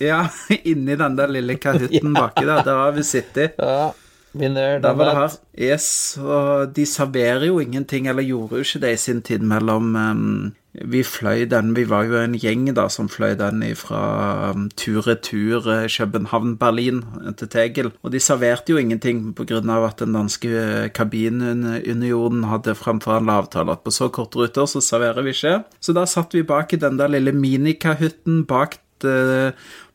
Ja, 0.00 0.22
inni 0.70 0.96
den 0.96 1.18
der 1.18 1.32
lille 1.34 1.58
kahytten 1.60 2.16
baki 2.20 2.46
der. 2.46 2.64
Der 2.64 2.80
har 2.86 2.96
vi 2.96 3.04
sittet. 3.06 3.60
Ja. 3.60 3.92
Been 4.34 4.54
there, 4.54 4.82
var 4.82 5.04
det 5.04 5.14
her. 5.14 5.38
Yes, 5.54 6.18
og 6.18 6.74
de 6.74 6.86
serverer 6.86 7.46
jo 7.46 7.60
ingenting, 7.62 8.08
eller 8.08 8.26
gjorde 8.26 8.58
jo 8.58 8.66
ikke 8.66 8.82
det 8.82 8.92
i 8.96 9.00
sin 9.00 9.22
tid 9.22 9.46
mellom 9.46 9.94
um, 9.94 10.54
Vi 10.74 11.04
fløy 11.06 11.44
den, 11.46 11.70
vi 11.76 11.84
var 11.86 12.02
jo 12.08 12.16
en 12.18 12.34
gjeng 12.34 12.66
da 12.74 12.88
som 12.90 13.06
fløy 13.08 13.36
den 13.38 13.62
fra 13.78 14.50
um, 14.50 14.66
tur-retur 14.74 15.68
eh, 15.70 15.86
København-Berlin 15.86 17.04
til 17.38 17.48
Tegel. 17.48 17.92
Og 18.02 18.10
de 18.10 18.18
serverte 18.18 18.74
jo 18.74 18.80
ingenting 18.82 19.36
pga. 19.38 19.62
at 19.86 19.98
den 20.02 20.18
danske 20.18 20.50
eh, 20.50 20.88
kabinunionen 20.90 22.44
hadde 22.50 22.74
fremforhandla 22.74 23.38
avtale 23.38 23.70
at 23.70 23.84
på 23.84 23.94
så 23.94 24.08
korte 24.08 24.38
ruter 24.38 24.66
så 24.66 24.80
serverer 24.82 25.22
vi 25.22 25.30
ikke. 25.30 25.62
Så 25.80 25.92
da 25.92 26.04
satt 26.06 26.34
vi 26.34 26.42
bak 26.42 26.72
i 26.72 26.76
den 26.82 26.98
der 26.98 27.06
lille 27.06 27.32
minikahytten 27.32 28.44
bak 28.44 28.74
eh, 28.74 28.83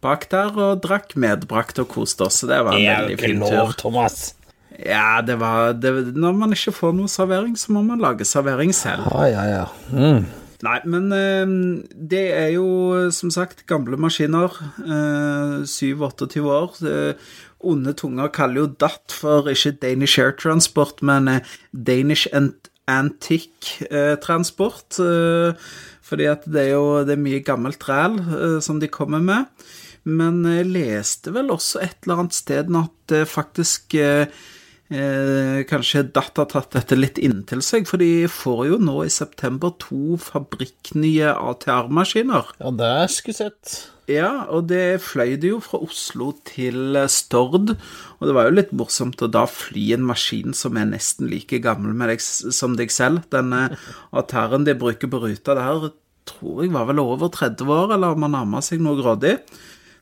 bak 0.02 0.28
der 0.32 0.58
og 0.58 0.82
drakk 0.84 1.16
medbrakt 1.16 1.80
og 1.80 1.88
koste 1.88 2.28
oss. 2.28 2.42
Så 2.42 2.50
det 2.50 2.60
var 2.66 2.76
en 2.76 2.84
Det 2.84 2.98
veldig 2.98 3.20
fin 3.20 3.40
lov, 3.40 3.72
tur. 3.72 3.78
Thomas. 3.78 4.36
Ja, 4.80 5.22
det 5.22 5.40
var 5.40 5.74
det, 5.74 6.16
Når 6.16 6.34
man 6.34 6.52
ikke 6.56 6.72
får 6.72 6.94
noe 6.96 7.08
servering, 7.12 7.58
så 7.60 7.74
må 7.76 7.82
man 7.84 8.00
lage 8.00 8.26
servering 8.26 8.74
selv. 8.76 9.08
Ja, 9.12 9.26
ja, 9.28 9.44
ja. 9.44 9.66
Mm. 9.92 10.26
Nei, 10.60 10.80
men 10.92 11.12
eh, 11.16 11.52
det 11.96 12.26
er 12.36 12.50
jo 12.58 13.10
som 13.16 13.32
sagt 13.32 13.66
gamle 13.68 14.00
maskiner. 14.00 14.56
Eh, 14.84 15.62
7-28 15.64 16.44
år. 16.44 16.76
Eh, 16.84 17.14
onde 17.60 17.94
tunger 17.94 18.32
kaller 18.32 18.64
jo 18.64 18.72
DAT 18.80 19.12
for 19.12 19.48
ikke 19.52 19.78
Danish 19.82 20.20
Air 20.20 20.36
Transport, 20.40 21.02
men 21.04 21.28
eh, 21.28 21.56
Danish 21.72 22.28
Ant 22.36 22.70
Antique 22.90 23.86
eh, 23.92 24.16
Transport. 24.24 25.00
Eh, 25.00 25.54
fordi 26.10 26.30
at 26.32 26.48
det 26.50 26.66
er 26.68 26.74
jo 26.74 27.04
det 27.06 27.16
er 27.16 27.22
mye 27.22 27.44
gammelt 27.46 27.84
ræl 27.88 28.18
eh, 28.20 28.58
som 28.66 28.82
de 28.82 28.90
kommer 28.92 29.22
med. 29.24 29.50
Men 30.10 30.42
jeg 30.48 30.70
leste 30.72 31.34
vel 31.36 31.52
også 31.54 31.84
et 31.84 31.98
eller 32.04 32.24
annet 32.24 32.38
sted 32.38 32.72
at 32.80 32.96
det 33.12 33.26
faktisk 33.30 33.96
eh, 34.00 34.26
eh, 34.94 35.62
kanskje 35.70 36.06
Datt 36.14 36.40
har 36.42 36.50
tatt 36.52 36.74
dette 36.76 36.98
litt 36.98 37.20
inntil 37.22 37.62
seg, 37.66 37.88
for 37.90 38.02
de 38.02 38.28
får 38.32 38.66
jo 38.72 38.82
nå 38.82 38.98
i 39.06 39.14
september 39.14 39.74
to 39.82 40.18
fabrikknye 40.22 41.32
ATR-maskiner. 41.36 42.54
Ja, 42.62 42.74
det 42.82 42.94
skulle 43.16 43.40
sett. 43.40 43.78
Ja, 44.10 44.48
og 44.50 44.72
det 44.72 45.04
fløy 45.06 45.36
det 45.38 45.52
jo 45.52 45.60
fra 45.62 45.82
Oslo 45.86 46.32
til 46.50 46.98
eh, 46.98 47.10
Stord, 47.14 47.76
og 48.18 48.26
det 48.26 48.36
var 48.36 48.50
jo 48.50 48.58
litt 48.58 48.74
morsomt 48.74 49.22
å 49.22 49.30
da 49.30 49.46
fly 49.50 49.92
en 50.00 50.08
maskin 50.10 50.56
som 50.58 50.80
er 50.82 50.90
nesten 50.90 51.30
like 51.30 51.62
gammel 51.62 51.94
med 51.94 52.10
deg 52.16 52.24
som 52.26 52.78
deg 52.80 52.94
selv. 52.94 53.28
Denne 53.34 53.68
ATR-en 54.10 54.66
de 54.66 54.78
bruker 54.80 55.12
på 55.12 55.22
ruta 55.22 55.58
der, 55.60 55.92
tror 56.30 56.64
jeg 56.64 56.74
var 56.74 56.90
vel 56.90 57.02
over 57.04 57.30
30 57.34 57.70
år, 57.74 57.94
eller 57.96 58.16
om 58.16 58.26
man 58.26 58.34
nærmer 58.38 58.66
seg 58.66 58.82
noe 58.82 58.98
grådig. 58.98 59.38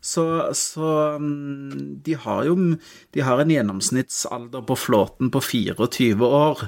Så, 0.02 0.24
så 0.56 0.92
mm, 1.20 2.04
de 2.06 2.18
har 2.22 2.46
jo 2.46 2.56
De 3.14 3.24
har 3.26 3.42
en 3.42 3.52
gjennomsnittsalder 3.52 4.66
på 4.68 4.78
flåten 4.78 5.32
på 5.34 5.42
24 5.42 6.30
år, 6.44 6.68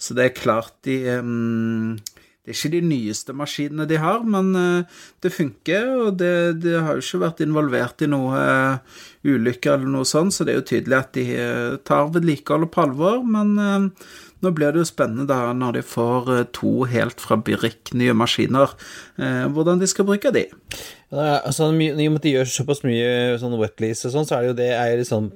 så 0.00 0.16
det 0.16 0.24
er 0.24 0.40
klart 0.40 0.74
de 0.86 0.96
mm, 1.20 1.98
det 2.40 2.54
er 2.54 2.56
ikke 2.56 2.72
de 2.72 2.80
nyeste 2.88 3.34
maskinene 3.36 3.84
de 3.86 3.98
har, 4.00 4.22
men 4.24 4.54
eh, 4.56 5.00
det 5.20 5.30
funker, 5.34 5.84
og 6.06 6.16
det, 6.18 6.62
det 6.64 6.78
har 6.80 6.96
jo 6.96 7.04
ikke 7.04 7.20
vært 7.20 7.42
involvert 7.44 8.00
i 8.02 8.08
noe 8.08 8.40
ulykke 9.28 9.74
eller 9.74 9.92
noe 9.92 10.08
sånt, 10.08 10.32
så 10.32 10.46
det 10.46 10.54
er 10.54 10.58
jo 10.62 10.68
tydelig 10.70 10.96
at 10.96 11.12
de 11.18 11.26
eh, 11.36 11.76
tar 11.84 12.08
vedlikeholdet 12.14 12.72
på 12.72 12.82
alvor, 12.86 13.20
men 13.28 13.52
eh, 13.60 14.08
nå 14.40 14.52
blir 14.56 14.72
det 14.72 14.82
jo 14.82 14.88
spennende 14.88 15.28
da 15.28 15.52
når 15.56 15.78
de 15.78 15.84
får 15.86 16.32
eh, 16.34 16.46
to 16.56 16.86
helt 16.90 17.20
fra 17.20 17.38
Birk 17.44 17.92
nye 17.96 18.14
maskiner, 18.16 18.72
eh, 19.20 19.44
hvordan 19.52 19.82
de 19.82 19.88
skal 19.90 20.08
bruke 20.08 20.32
de. 20.34 20.46
Ja, 21.10 21.40
altså, 21.42 21.68
I 21.74 21.90
og 21.92 21.98
med 21.98 22.20
at 22.20 22.26
de 22.26 22.34
gjør 22.36 22.48
såpass 22.48 22.84
mye 22.86 23.36
sånn 23.42 23.58
wetlease 23.60 24.08
og 24.08 24.14
sånn, 24.14 24.28
så 24.28 24.38
er 24.38 24.44
det 24.44 24.50
jo 24.52 24.58
det 24.62 24.70
er 24.76 24.96
litt 25.00 25.10
sånn, 25.10 25.32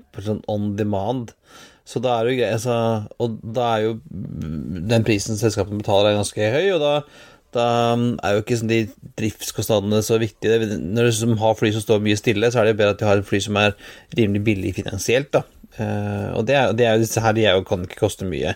on 0.51 0.73
demand. 0.79 1.35
Så 1.85 2.01
da 2.01 2.17
er 2.17 2.25
det 2.25 2.33
jo 2.33 2.41
greit, 2.41 2.57
altså, 2.57 2.77
og 3.21 3.39
da 3.43 3.69
er 3.75 3.87
jo 3.89 3.95
den 4.89 5.05
prisen 5.05 5.37
selskapene 5.37 5.83
betaler, 5.83 6.13
er 6.13 6.21
ganske 6.23 6.51
høy, 6.55 6.69
og 6.77 6.81
da, 6.81 6.93
da 7.53 7.67
er 8.25 8.39
jo 8.39 8.45
ikke 8.45 8.59
sånn 8.61 8.73
de 8.73 8.79
driftskostnadene 9.21 10.01
så 10.07 10.17
viktige. 10.23 10.71
Når 10.81 11.11
du 11.11 11.35
har 11.43 11.59
fly 11.59 11.75
som 11.75 11.85
står 11.85 12.01
mye 12.07 12.21
stille, 12.21 12.49
så 12.49 12.63
er 12.63 12.71
det 12.71 12.77
jo 12.77 12.81
bedre 12.81 12.97
at 12.97 13.03
de 13.03 13.11
har 13.11 13.21
et 13.21 13.29
fly 13.29 13.43
som 13.45 13.61
er 13.61 13.77
rimelig 14.17 14.47
billig 14.49 14.73
finansielt, 14.79 15.35
da. 15.37 15.45
Uh, 15.75 16.31
og 16.39 16.45
det 16.47 16.55
er, 16.55 16.73
det 16.79 16.85
er 16.87 17.01
disse 17.03 17.19
her, 17.19 17.35
de 17.35 17.49
er 17.49 17.57
jo, 17.59 17.65
kan 17.67 17.83
ikke 17.83 18.05
koste 18.05 18.27
mye 18.29 18.53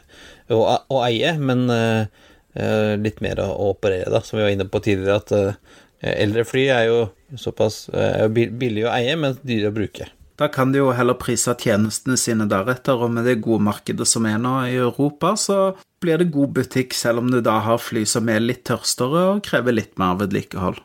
å, 0.55 0.61
å 0.89 1.01
eie, 1.07 1.35
men 1.39 1.67
eh, 1.73 2.07
eh, 2.55 2.95
litt 3.01 3.23
mer 3.25 3.41
å, 3.45 3.49
å 3.53 3.73
operere, 3.75 4.11
da, 4.13 4.23
som 4.25 4.39
vi 4.39 4.47
var 4.47 4.55
inne 4.55 4.69
på 4.69 4.83
tidligere, 4.85 5.19
at 5.21 5.35
eh, 5.37 6.15
eldre 6.25 6.45
fly 6.47 6.69
er 6.73 6.87
jo 6.89 7.01
såpass 7.37 7.89
er 7.93 8.25
jo 8.25 8.47
billige 8.57 8.87
å 8.89 8.95
eie, 8.95 9.17
men 9.19 9.37
dyre 9.43 9.73
å 9.73 9.77
bruke. 9.77 10.09
Da 10.39 10.47
kan 10.55 10.71
de 10.71 10.79
jo 10.79 10.93
heller 10.95 11.19
prise 11.19 11.51
tjenestene 11.59 12.15
sine 12.21 12.47
deretter, 12.49 13.01
og 13.03 13.11
med 13.11 13.27
det 13.27 13.41
gode 13.43 13.65
markedet 13.67 14.07
som 14.07 14.27
er 14.31 14.39
nå 14.39 14.55
i 14.69 14.77
Europa, 14.79 15.33
så 15.35 15.59
blir 15.99 16.21
det 16.21 16.31
god 16.31 16.53
butikk, 16.55 16.95
selv 16.95 17.25
om 17.25 17.33
du 17.33 17.41
da 17.43 17.57
har 17.67 17.83
fly 17.83 18.05
som 18.07 18.31
er 18.31 18.45
litt 18.45 18.63
tørstere 18.69 19.25
og 19.33 19.43
krever 19.49 19.75
litt 19.75 19.99
mer 19.99 20.15
vedlikehold. 20.21 20.79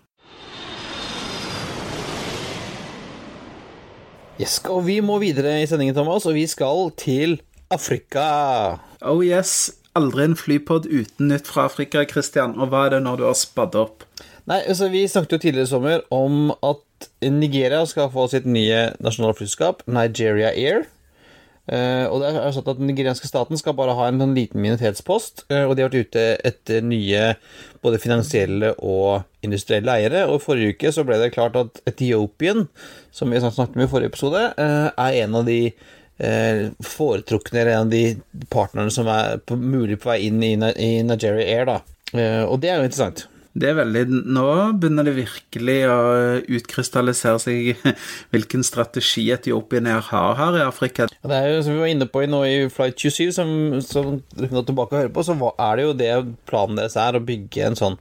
Yes, 4.42 4.58
og 4.66 4.88
vi 4.88 4.98
må 5.06 5.20
videre 5.22 5.60
i 5.62 5.68
sendingen, 5.70 5.94
Thomas, 5.94 6.26
og 6.26 6.34
vi 6.34 6.48
skal 6.50 6.90
til 6.98 7.38
Afrika. 7.74 8.80
Oh 9.02 9.24
yes, 9.26 9.72
aldri 9.98 10.28
en 10.28 10.38
flypod 10.38 10.86
uten 10.86 11.32
nytt 11.32 11.50
fra 11.50 11.68
Afrika, 11.70 12.04
Christian. 12.10 12.56
Og 12.60 12.70
hva 12.70 12.86
er 12.88 12.96
det 12.96 13.04
når 13.06 13.20
du 13.20 13.28
har 13.28 13.38
spadd 13.38 13.78
opp? 13.80 14.06
Nei, 14.50 14.60
altså 14.68 14.90
Vi 14.92 15.06
snakket 15.08 15.38
jo 15.38 15.44
tidligere 15.46 15.70
i 15.70 15.72
sommer 15.72 16.04
om 16.14 16.52
at 16.62 17.08
Nigeria 17.24 17.84
skal 17.90 18.12
få 18.14 18.28
sitt 18.32 18.46
nye 18.46 18.92
nasjonale 19.04 19.38
flyselskap, 19.40 19.86
Nigeria 19.88 20.52
Air. 20.54 20.86
Uh, 21.64 22.12
og 22.12 22.18
det 22.20 22.28
er 22.28 22.50
sånn 22.52 22.66
at 22.68 22.80
Den 22.82 22.90
nigerianske 22.92 23.28
staten 23.30 23.56
skal 23.56 23.76
bare 23.78 23.94
ha 23.96 24.10
en 24.10 24.18
sånn 24.20 24.34
liten 24.36 24.60
minoritetspost, 24.60 25.46
Uh, 25.48 25.64
og 25.64 25.78
de 25.78 25.86
har 25.86 25.92
vært 25.94 26.10
ute 26.10 26.24
etter 26.44 26.84
nye 26.84 27.38
både 27.84 28.02
finansielle 28.04 28.74
og 28.84 29.24
industrielle 29.48 29.96
eiere. 29.96 30.26
Og 30.28 30.44
Forrige 30.44 30.76
uke 30.76 30.92
så 30.92 31.08
ble 31.08 31.22
det 31.22 31.32
klart 31.36 31.56
at 31.60 31.80
Etiopien, 31.88 32.68
som 33.16 33.32
vi 33.32 33.40
snakket 33.40 33.78
om 33.78 33.86
i 33.86 33.88
forrige 33.92 34.12
episode, 34.12 34.44
uh, 34.60 34.90
er 34.92 35.24
en 35.24 35.40
av 35.40 35.48
de 35.48 35.62
foretrukne, 36.18 37.64
eller 37.64 37.74
en 37.74 37.88
av 37.88 37.94
de 37.94 38.04
partnerne 38.54 38.94
som 38.94 39.10
er 39.12 39.40
på, 39.42 39.58
mulig 39.58 39.98
på 40.04 40.12
vei 40.12 40.20
inn 40.28 40.44
i, 40.46 40.54
i 40.78 40.92
Nigeria 41.04 41.46
Air. 41.46 41.66
da. 41.72 41.80
Eh, 42.14 42.44
og 42.46 42.60
det 42.62 42.70
er 42.72 42.82
jo 42.82 42.90
interessant. 42.90 43.28
Det 43.54 43.68
er 43.70 43.76
veldig 43.78 44.02
Nå 44.34 44.46
begynner 44.82 45.06
det 45.06 45.14
virkelig 45.14 45.76
å 45.86 45.98
utkrystallisere 46.58 47.42
seg 47.42 47.84
hvilken 48.34 48.66
strategi 48.66 49.28
Etiopien 49.34 49.90
har 49.94 50.38
her 50.40 50.58
i 50.58 50.64
Afrika. 50.66 51.06
Det 51.06 51.38
er 51.38 51.52
jo, 51.52 51.60
som 51.66 51.76
vi 51.76 51.84
var 51.84 51.92
inne 51.94 52.10
på 52.10 52.24
i 52.26 52.30
nå 52.30 52.42
i 52.50 52.56
Flight 52.74 52.98
27, 52.98 53.34
som, 53.38 53.52
som 53.86 54.16
gå 54.42 54.64
tilbake 54.66 54.96
og 54.96 55.04
høre 55.04 55.14
på, 55.14 55.26
så 55.26 55.38
er 55.54 55.76
det 55.78 55.86
jo 55.86 55.98
det 56.02 56.14
planen 56.50 56.82
deres 56.82 56.98
er, 56.98 57.20
å 57.20 57.28
bygge 57.28 57.68
en 57.70 57.78
sånn 57.78 58.00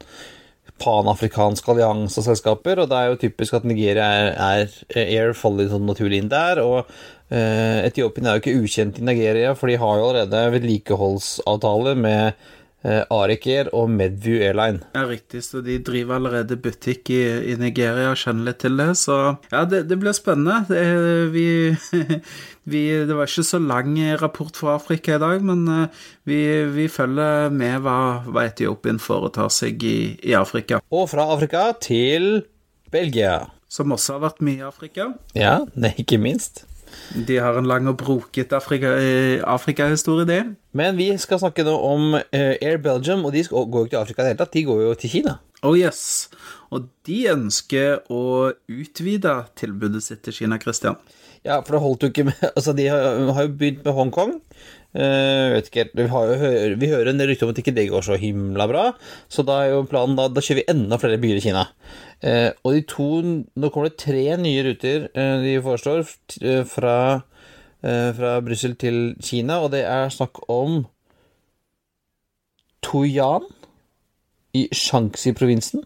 panafrikansk 0.83 1.69
allianse 1.69 2.19
av 2.19 2.27
selskaper, 2.27 2.81
og 2.83 2.89
det 2.91 2.99
er 2.99 3.11
jo 3.11 3.21
typisk 3.21 3.59
at 3.59 3.67
Nigeria 3.69 4.07
er, 4.09 4.73
er 4.97 5.03
Air 5.05 5.37
faller 5.37 5.69
sånn 5.71 5.85
naturlig 5.87 6.23
inn 6.23 6.33
der, 6.33 6.63
og 6.65 6.81
eh, 6.83 6.95
Etiopien 7.33 8.27
er 8.29 8.37
jo 8.37 8.43
ikke 8.43 8.59
ukjent 8.61 8.99
i 9.01 9.07
Nigeria, 9.07 9.55
for 9.57 9.71
de 9.71 9.79
har 9.81 10.01
jo 10.01 10.09
allerede 10.11 10.43
vedlikeholdsavtale 10.59 11.95
med 11.97 12.33
Ariker 12.83 13.69
og 13.79 13.93
Medview 13.95 14.41
Airline. 14.43 14.81
Ja, 14.97 15.05
riktig, 15.07 15.45
så 15.47 15.61
de 15.63 15.77
driver 15.87 16.17
allerede 16.19 16.57
butikk 16.59 17.13
i, 17.15 17.21
i 17.53 17.55
Nigeria 17.61 18.09
og 18.11 18.19
kjenner 18.19 18.49
litt 18.49 18.59
til 18.65 18.75
det, 18.81 18.89
så 18.99 19.19
ja, 19.53 19.61
det, 19.71 19.85
det 19.87 19.99
blir 20.03 20.17
spennende. 20.19 20.65
Det, 20.67 20.83
vi, 21.31 21.47
vi, 22.73 22.83
det 23.07 23.15
var 23.15 23.31
ikke 23.31 23.47
så 23.47 23.61
lang 23.63 23.95
rapport 24.21 24.59
fra 24.59 24.75
Afrika 24.81 25.15
i 25.15 25.23
dag, 25.23 25.47
men 25.47 25.63
eh, 25.71 26.03
vi, 26.27 26.41
vi 26.75 26.89
følger 26.91 27.55
med 27.55 27.85
hva, 27.87 27.97
hva 28.27 28.49
Etiopien 28.51 28.99
foretar 29.03 29.53
seg 29.55 29.87
i, 29.87 29.97
i 30.27 30.35
Afrika, 30.35 30.83
Og 30.91 31.07
fra 31.15 31.31
Afrika 31.37 31.69
til 31.79 32.43
Belgia. 32.93 33.45
som 33.71 33.95
også 33.95 34.19
har 34.19 34.27
vært 34.27 34.43
mye 34.45 34.59
i 34.59 34.67
Afrika. 34.67 35.13
Ja, 35.39 35.61
ikke 36.03 36.19
minst. 36.19 36.67
De 37.29 37.39
har 37.43 37.59
en 37.59 37.69
lang 37.69 37.89
og 37.91 37.99
broket 38.01 38.53
Afrika- 38.57 38.97
eh, 38.99 39.41
Afrika-historie, 39.45 40.27
de. 40.29 40.41
Men 40.73 40.97
vi 40.97 41.11
skal 41.19 41.41
snakke 41.43 41.65
nå 41.67 41.75
om 41.77 42.15
eh, 42.19 42.57
Air 42.61 42.79
Belgium, 42.83 43.25
og 43.25 43.33
de 43.33 43.45
går 43.49 43.67
jo 43.67 43.85
ikke 43.87 43.97
til 43.97 44.03
Afrika 44.03 44.23
i 44.23 44.25
det 44.25 44.35
hele 44.35 44.43
tatt. 44.45 44.55
De 44.57 44.67
går 44.69 44.85
jo 44.87 44.95
til 44.95 45.17
Kina. 45.17 45.39
Oh 45.63 45.77
yes. 45.79 46.29
Og 46.75 46.89
de 47.07 47.19
ønsker 47.31 48.01
å 48.11 48.53
utvide 48.67 49.35
tilbudet 49.59 50.03
sitt 50.03 50.25
til 50.27 50.35
Kina, 50.35 50.59
Christian. 50.63 50.97
Ja, 51.43 51.59
for 51.63 51.75
det 51.75 51.83
holdt 51.83 52.05
jo 52.05 52.13
ikke 52.13 52.29
med 52.29 52.39
Altså, 52.57 52.75
de 52.79 52.87
har, 52.91 53.43
jo 53.43 53.51
begynt 53.51 53.83
med 53.85 53.97
Hongkong. 53.97 54.39
Uh, 54.93 55.55
vet 55.55 55.71
ikke 55.71 55.87
vi, 55.97 56.05
har 56.13 56.31
vi 56.77 56.89
hører 56.91 57.09
en 57.15 57.25
rykte 57.25 57.47
om 57.47 57.53
at 57.55 57.59
ikke 57.63 57.73
det 57.73 57.87
går 57.89 58.05
så 58.05 58.19
himla 58.21 58.67
bra, 58.69 58.83
så 59.33 59.41
da 59.49 59.63
er 59.63 59.71
jo 59.73 59.87
planen 59.89 60.19
da, 60.19 60.27
da 60.29 60.43
kjører 60.45 60.61
vi 60.61 60.67
enda 60.69 60.99
flere 61.01 61.17
byer 61.23 61.41
i 61.41 61.45
Kina. 61.47 61.63
Eh, 62.23 62.51
og 62.63 62.77
de 62.77 62.83
to 62.87 63.09
Nå 63.23 63.71
kommer 63.75 63.91
det 63.91 63.99
tre 63.99 64.37
nye 64.39 64.63
ruter 64.63 65.09
eh, 65.11 65.37
de 65.43 65.57
foreslår 65.63 66.05
fra, 66.71 66.97
eh, 67.83 68.11
fra, 68.15 68.37
Brussel 68.47 68.77
til 68.79 69.17
Kina, 69.19 69.59
og 69.59 69.73
det 69.75 69.83
er 69.83 70.13
snakk 70.13 70.45
om 70.49 70.85
Tuyan 72.83 73.49
i 74.55 74.69
Shanxi-provinsen 74.71 75.83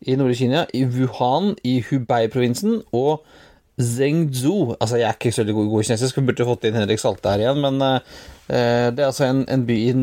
i 0.00 0.16
nordlige 0.16 0.44
Kina, 0.44 0.64
i 0.74 0.84
Wuhan 0.84 1.56
i 1.64 1.80
Hubei-provinsen 1.82 2.82
og 2.92 3.24
Zhengzhou 3.80 4.76
Altså, 4.80 4.96
jeg 4.96 5.08
er 5.08 5.18
ikke 5.18 5.32
så 5.32 5.42
veldig 5.42 5.54
god 5.54 5.68
god 5.68 5.84
kinesisk, 5.84 6.16
vi 6.16 6.26
burde 6.30 6.46
fått 6.48 6.64
inn 6.68 6.78
Henrik 6.78 7.02
Salte 7.02 7.34
her 7.34 7.42
igjen, 7.42 7.60
men 7.64 7.82
eh, 7.82 8.88
det 8.94 9.02
er 9.02 9.10
altså 9.10 9.26
en, 9.26 9.44
en 9.48 9.66
by 9.66 9.76
i, 9.76 9.94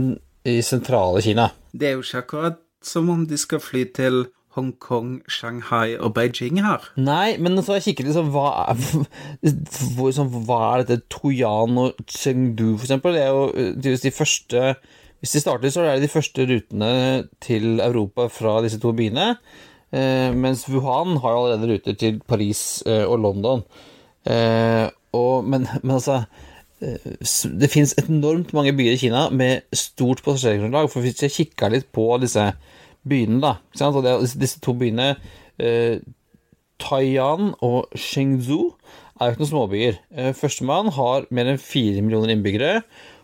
i 0.58 0.62
sentrale 0.62 1.22
Kina. 1.22 1.51
Det 1.72 1.88
er 1.88 1.96
jo 1.96 2.04
ikke 2.04 2.24
akkurat 2.25 2.63
som 2.84 3.10
om 3.10 3.25
de 3.27 3.38
skal 3.38 3.62
fly 3.63 3.86
til 3.96 4.25
Hongkong, 4.58 5.22
Shanghai 5.30 5.96
og 5.96 6.16
Beijing 6.18 6.60
her. 6.66 6.90
Nei, 6.98 7.38
men 7.38 7.60
så 7.62 7.78
jeg 7.78 7.92
kikket 7.92 8.10
liksom 8.10 8.32
Hva 8.34 8.48
er, 8.64 8.82
hvor, 9.96 10.12
sånn, 10.16 10.32
hva 10.48 10.60
er 10.66 10.84
dette 10.84 11.06
Toyan 11.14 11.78
og 11.82 12.02
Chengdu, 12.10 12.72
for 12.76 12.88
eksempel? 12.88 13.18
Det 13.18 13.24
er 13.24 13.32
jo 13.32 13.46
eh, 13.54 13.72
tydeligvis 13.78 14.06
de 14.08 14.14
første 14.16 14.64
Hvis 15.22 15.38
de 15.38 15.44
starter, 15.44 15.74
så 15.74 15.86
er 15.86 15.96
det 15.96 16.08
de 16.08 16.14
første 16.14 16.46
rutene 16.50 16.92
til 17.44 17.80
Europa 17.82 18.28
fra 18.34 18.60
disse 18.66 18.82
to 18.82 18.92
byene. 18.98 19.32
Eh, 19.94 20.34
mens 20.36 20.68
Wuhan 20.70 21.18
har 21.24 21.34
jo 21.34 21.46
allerede 21.46 21.72
ruter 21.72 21.96
til 21.98 22.20
Paris 22.28 22.84
eh, 22.86 23.06
og 23.06 23.22
London. 23.24 23.64
Eh, 24.28 24.86
og, 25.18 25.48
men, 25.48 25.66
men 25.82 25.96
altså 25.96 26.22
eh, 26.82 27.14
det 27.62 27.72
finnes 27.72 27.96
enormt 28.04 28.54
mange 28.54 28.76
byer 28.78 28.98
i 28.98 29.02
Kina 29.02 29.28
med 29.30 29.66
stort 29.74 30.22
passasjergrunnlag. 30.26 30.90
For 30.92 31.06
hvis 31.06 31.24
jeg 31.24 31.36
kikker 31.38 31.74
litt 31.74 31.90
på 31.96 32.10
disse 32.22 32.52
byene, 33.10 33.40
da 33.44 33.56
ikke 33.60 33.82
sant? 33.82 33.96
Og 34.00 34.04
det, 34.06 34.16
disse- 34.42 34.62
to 34.64 34.74
byene 34.78 35.10
eh, 35.60 36.00
Taiyan 36.80 37.54
og 37.66 37.88
Chengzhou 37.98 38.74
er 39.20 39.32
jo 39.32 39.34
ikke 39.34 39.42
noen 39.44 39.52
småbyer. 39.54 39.96
Eh, 40.14 40.34
Førstemann 40.38 40.92
har 40.94 41.26
mer 41.34 41.50
enn 41.54 41.58
fire 41.62 42.04
millioner 42.06 42.36
innbyggere 42.36 42.84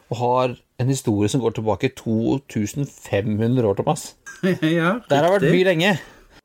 og 0.09 0.17
har 0.19 0.55
en 0.81 0.89
historie 0.89 1.29
som 1.29 1.41
går 1.43 1.53
tilbake 1.59 1.91
2500 1.99 3.67
år, 3.69 3.77
Thomas. 3.77 4.15
ja, 4.43 4.95
Der 5.09 5.23
har 5.23 5.31
vært 5.37 5.45
by 5.53 5.61
lenge. 5.69 5.93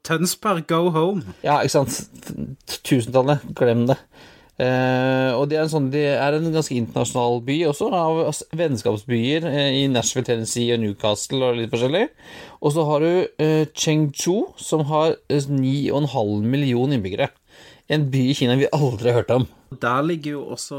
Tønsberg, 0.07 0.66
go 0.71 0.90
home. 0.95 1.25
Ja, 1.42 1.59
ikke 1.64 1.75
sant. 1.80 1.97
Tusentallet. 2.87 3.42
Glem 3.59 3.87
det. 3.90 3.97
Eh, 4.59 5.31
og 5.38 5.45
det 5.50 5.55
er, 5.55 5.65
en 5.65 5.71
sånn, 5.71 5.91
det 5.93 6.05
er 6.17 6.35
en 6.35 6.49
ganske 6.50 6.75
internasjonal 6.75 7.38
by 7.47 7.59
også, 7.71 7.91
av 7.95 8.23
vennskapsbyer 8.59 9.45
uh, 9.47 9.67
i 9.79 9.85
Nashville, 9.93 10.27
Tennessee 10.27 10.75
og 10.75 10.83
Newcastle 10.83 11.47
og 11.47 11.61
litt 11.61 11.71
forskjellig. 11.71 12.09
Og 12.59 12.75
så 12.75 12.87
har 12.88 13.05
du 13.05 13.12
uh, 13.38 13.65
Chengchu, 13.71 14.49
som 14.59 14.83
har 14.91 15.15
eh, 15.31 15.47
9,5 15.47 16.43
million 16.43 16.95
innbyggere. 16.95 17.31
En 17.88 18.09
by 18.11 18.25
i 18.33 18.35
Kina 18.37 18.57
vi 18.59 18.67
aldri 18.75 19.12
har 19.12 19.23
hørt 19.23 19.31
om. 19.37 19.47
Der 19.81 20.03
ligger 20.05 20.35
jo 20.35 20.43
også, 20.57 20.79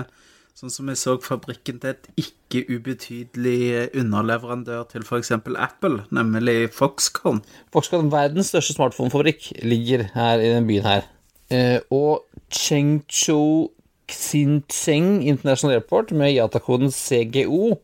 eh, 0.00 0.32
sånn 0.56 0.72
som 0.72 0.88
jeg 0.90 0.98
så, 1.02 1.18
fabrikken 1.22 1.82
til 1.82 1.92
et 1.92 2.08
ikke 2.22 2.64
ubetydelig 2.70 3.92
underleverandør 3.92 4.86
til 4.90 5.04
f.eks. 5.04 5.34
Apple, 5.36 6.06
nemlig 6.16 6.72
Foxconn. 6.74 7.42
Foxconn, 7.74 8.08
verdens 8.14 8.54
største 8.54 8.78
smartphonefabrikk, 8.78 9.52
ligger 9.68 10.08
her 10.16 10.40
i 10.40 10.50
den 10.56 10.66
byen 10.70 10.88
her. 10.88 11.06
Eh, 11.52 11.78
og 11.94 12.24
Chengchu 12.50 13.68
Xincheng 14.06 15.22
International 15.22 15.74
Airport 15.74 16.12
med 16.14 16.32
IATA-koden 16.32 16.92
CGO 16.94 17.76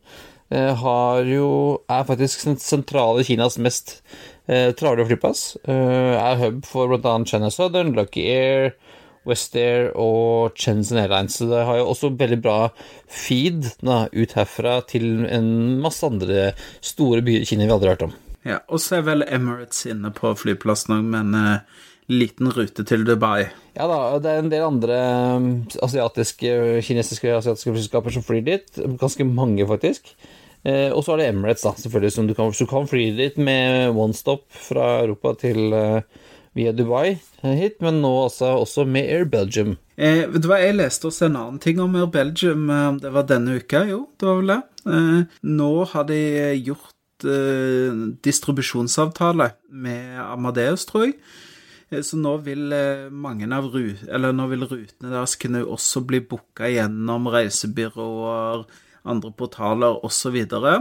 eh, 0.49 0.73
har 0.75 1.27
jo, 1.27 1.49
er 1.91 2.07
faktisk 2.07 2.45
sentrale 2.63 3.25
Kinas 3.27 3.57
mest 3.59 3.97
eh, 4.47 4.71
travle 4.77 5.05
flyplass. 5.09 5.57
Eh, 5.67 6.15
er 6.15 6.39
hub 6.39 6.63
for 6.67 6.91
bl.a. 6.91 7.17
China 7.25 7.51
Southern, 7.51 7.93
Lucky 7.97 8.23
Air, 8.31 8.73
West 9.27 9.55
Air 9.55 9.91
og 9.99 10.57
Shenzhen 10.59 10.99
Airlines. 10.99 11.37
Så 11.39 11.47
det 11.51 11.63
har 11.67 11.79
jo 11.79 11.89
også 11.91 12.13
veldig 12.19 12.41
bra 12.43 12.57
feed 13.07 13.67
da, 13.83 14.05
ut 14.11 14.35
herfra 14.37 14.79
til 14.87 15.25
en 15.27 15.79
masse 15.83 16.05
andre 16.07 16.51
store 16.83 17.23
byer 17.25 17.43
i 17.43 17.49
Kina 17.51 17.67
vi 17.67 17.75
aldri 17.75 17.91
har 17.91 17.97
hørt 17.97 18.07
om. 18.09 18.19
Ja, 18.43 18.59
Og 18.67 18.81
så 18.83 18.99
er 18.99 19.07
vel 19.07 19.23
Emirates 19.23 19.85
inne 19.87 20.11
på 20.11 20.33
flyplassen 20.35 20.97
òg, 20.97 21.11
men 21.13 21.35
eh, 21.39 21.83
liten 22.11 22.49
rute 22.51 22.83
til 22.87 23.05
Dubai. 23.07 23.45
Ja 23.77 23.87
da, 23.89 23.99
det 24.21 24.29
er 24.31 24.41
en 24.43 24.51
del 24.51 24.63
andre 24.65 24.97
um, 25.37 25.49
asiatiske, 25.85 26.81
kinesiske 26.85 27.29
og 27.31 27.39
asiatiske 27.41 27.71
flyselskaper 27.73 28.13
som 28.13 28.25
flyr 28.25 28.43
dit. 28.47 28.81
Ganske 29.01 29.25
mange, 29.27 29.65
faktisk. 29.69 30.13
Eh, 30.63 30.91
og 30.95 31.03
så 31.03 31.13
er 31.15 31.23
det 31.23 31.29
Emirates, 31.33 31.63
da, 31.65 31.73
selvfølgelig, 31.75 32.11
som 32.15 32.27
du 32.29 32.33
kan, 32.37 32.53
så 32.55 32.63
du 32.63 32.69
kan 32.71 32.85
fly 32.87 33.09
dit 33.17 33.37
med 33.37 33.89
one 33.99 34.15
stop 34.15 34.45
fra 34.55 35.01
Europa 35.03 35.33
til 35.41 35.73
eh, 35.75 36.05
via 36.55 36.71
Dubai 36.71 37.17
eh, 37.17 37.55
hit, 37.59 37.81
men 37.83 37.97
nå 38.03 38.11
også, 38.29 38.53
også 38.61 38.85
med 38.87 39.09
Air 39.11 39.25
Belgium. 39.27 39.73
Eh, 39.97 40.23
vet 40.31 40.41
du 40.45 40.47
hva, 40.47 40.61
Jeg 40.63 40.77
leste 40.79 41.09
også 41.09 41.27
en 41.27 41.35
annen 41.35 41.59
ting 41.59 41.81
om 41.83 41.95
Air 41.99 42.07
Belgium. 42.13 42.69
eh, 42.71 42.91
Det 43.03 43.11
var 43.11 43.27
denne 43.27 43.57
uka, 43.59 43.83
jo. 43.89 44.05
det 44.19 44.29
var 44.29 44.39
vel 44.39 44.53
det. 44.53 44.61
Eh, 44.87 45.39
nå 45.51 45.71
har 45.91 46.07
de 46.07 46.21
gjort 46.63 46.89
distribusjonsavtale 48.23 49.51
med 49.71 50.17
Amadeus, 50.19 50.85
tror 50.89 51.05
jeg. 51.07 51.13
Eh, 51.93 52.01
Så 52.01 52.17
nå 52.19 52.37
vil 52.45 52.73
eh, 52.73 53.09
mange 53.09 53.47
av 53.53 53.69
nå 53.69 54.47
vil 54.51 54.67
rutene 54.67 55.13
deres 55.13 55.37
kunne 55.39 55.63
også 55.63 56.03
bli 56.07 56.21
booka 56.25 56.69
gjennom 56.71 57.29
reisebyråer, 57.31 58.65
andre 59.05 59.31
portaler 59.37 59.99
osv. 60.05 60.37
Så, 60.49 60.75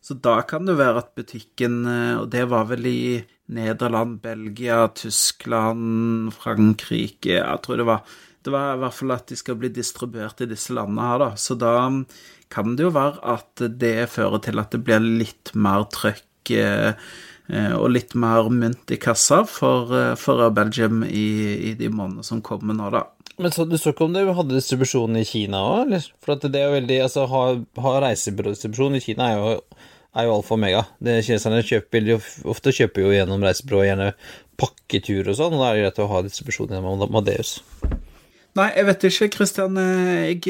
så 0.00 0.14
da 0.14 0.40
kan 0.42 0.66
det 0.66 0.78
være 0.80 1.04
at 1.04 1.12
butikken 1.16 1.84
eh, 1.86 2.16
Og 2.20 2.30
det 2.32 2.48
var 2.50 2.66
vel 2.70 2.86
i 2.86 3.20
Nederland, 3.50 4.20
Belgia, 4.22 4.88
Tyskland, 4.94 6.32
Frankrike 6.34 7.38
Jeg 7.38 7.62
tror 7.64 7.80
det 7.80 7.86
var 7.88 8.04
Det 8.42 8.52
var 8.54 8.74
i 8.74 8.80
hvert 8.82 8.96
fall 8.96 9.14
at 9.14 9.26
de 9.28 9.36
skal 9.36 9.58
bli 9.60 9.68
distribuert 9.74 10.40
i 10.40 10.48
disse 10.48 10.72
landene 10.72 11.08
her, 11.08 11.18
da. 11.20 11.30
Så 11.36 11.58
da 11.60 11.74
kan 12.50 12.74
det 12.74 12.86
jo 12.86 12.94
være 12.94 13.20
at 13.36 13.62
det 13.78 14.08
fører 14.10 14.40
til 14.42 14.58
at 14.62 14.72
det 14.72 14.80
blir 14.86 15.02
litt 15.04 15.52
mer 15.54 15.84
trøkk 15.92 16.54
og 17.74 17.90
litt 17.94 18.14
mer 18.18 18.50
mynt 18.54 18.90
i 18.94 18.98
kassa 19.00 19.42
for, 19.48 19.90
eh, 19.96 20.14
for 20.20 20.42
Belgium 20.54 21.02
i, 21.06 21.28
i 21.70 21.74
de 21.78 21.88
månedene 21.90 22.26
som 22.26 22.42
kommer 22.46 22.76
nå, 22.76 22.90
da. 22.94 23.06
Men 23.40 23.54
så, 23.54 23.64
Du 23.64 23.78
så 23.78 23.94
ikke 23.94 24.06
om 24.06 24.14
du 24.14 24.20
hadde 24.36 24.56
distribusjon 24.56 25.16
i 25.16 25.24
Kina 25.24 25.62
òg, 25.64 25.86
eller? 25.86 26.10
For 26.22 26.36
at 26.36 26.44
det 26.46 26.60
er 26.60 26.68
jo 26.68 26.76
veldig 26.76 26.98
Altså, 27.06 27.24
ha, 27.30 27.44
ha 27.86 27.94
reisebyrådistribusjon 28.04 28.98
i 28.98 29.02
Kina 29.04 29.30
er 29.30 29.40
jo, 29.40 29.54
er 30.14 30.28
jo 30.28 30.36
alfa 30.36 30.54
og 30.54 30.60
omega. 30.60 30.84
Det 31.00 31.16
Kineserne 31.26 31.64
kjøper 31.64 32.12
ofte 32.52 32.74
kjøper 32.76 33.06
jo 33.06 33.16
gjennom 33.16 33.46
reisebyrå, 33.46 33.86
gjerne 33.88 34.12
pakketur 34.60 35.32
og 35.32 35.38
sånn, 35.38 35.56
og 35.56 35.64
da 35.64 35.70
er 35.70 35.78
det 35.78 35.86
greit 35.86 36.04
å 36.04 36.10
ha 36.12 36.22
distribusjon 36.26 36.76
gjennom 36.76 37.06
Madeus. 37.14 37.56
Nei, 38.58 38.66
jeg 38.74 38.86
vet 38.88 39.04
ikke, 39.06 39.28
Kristian. 39.36 39.76
Jeg, 39.78 40.40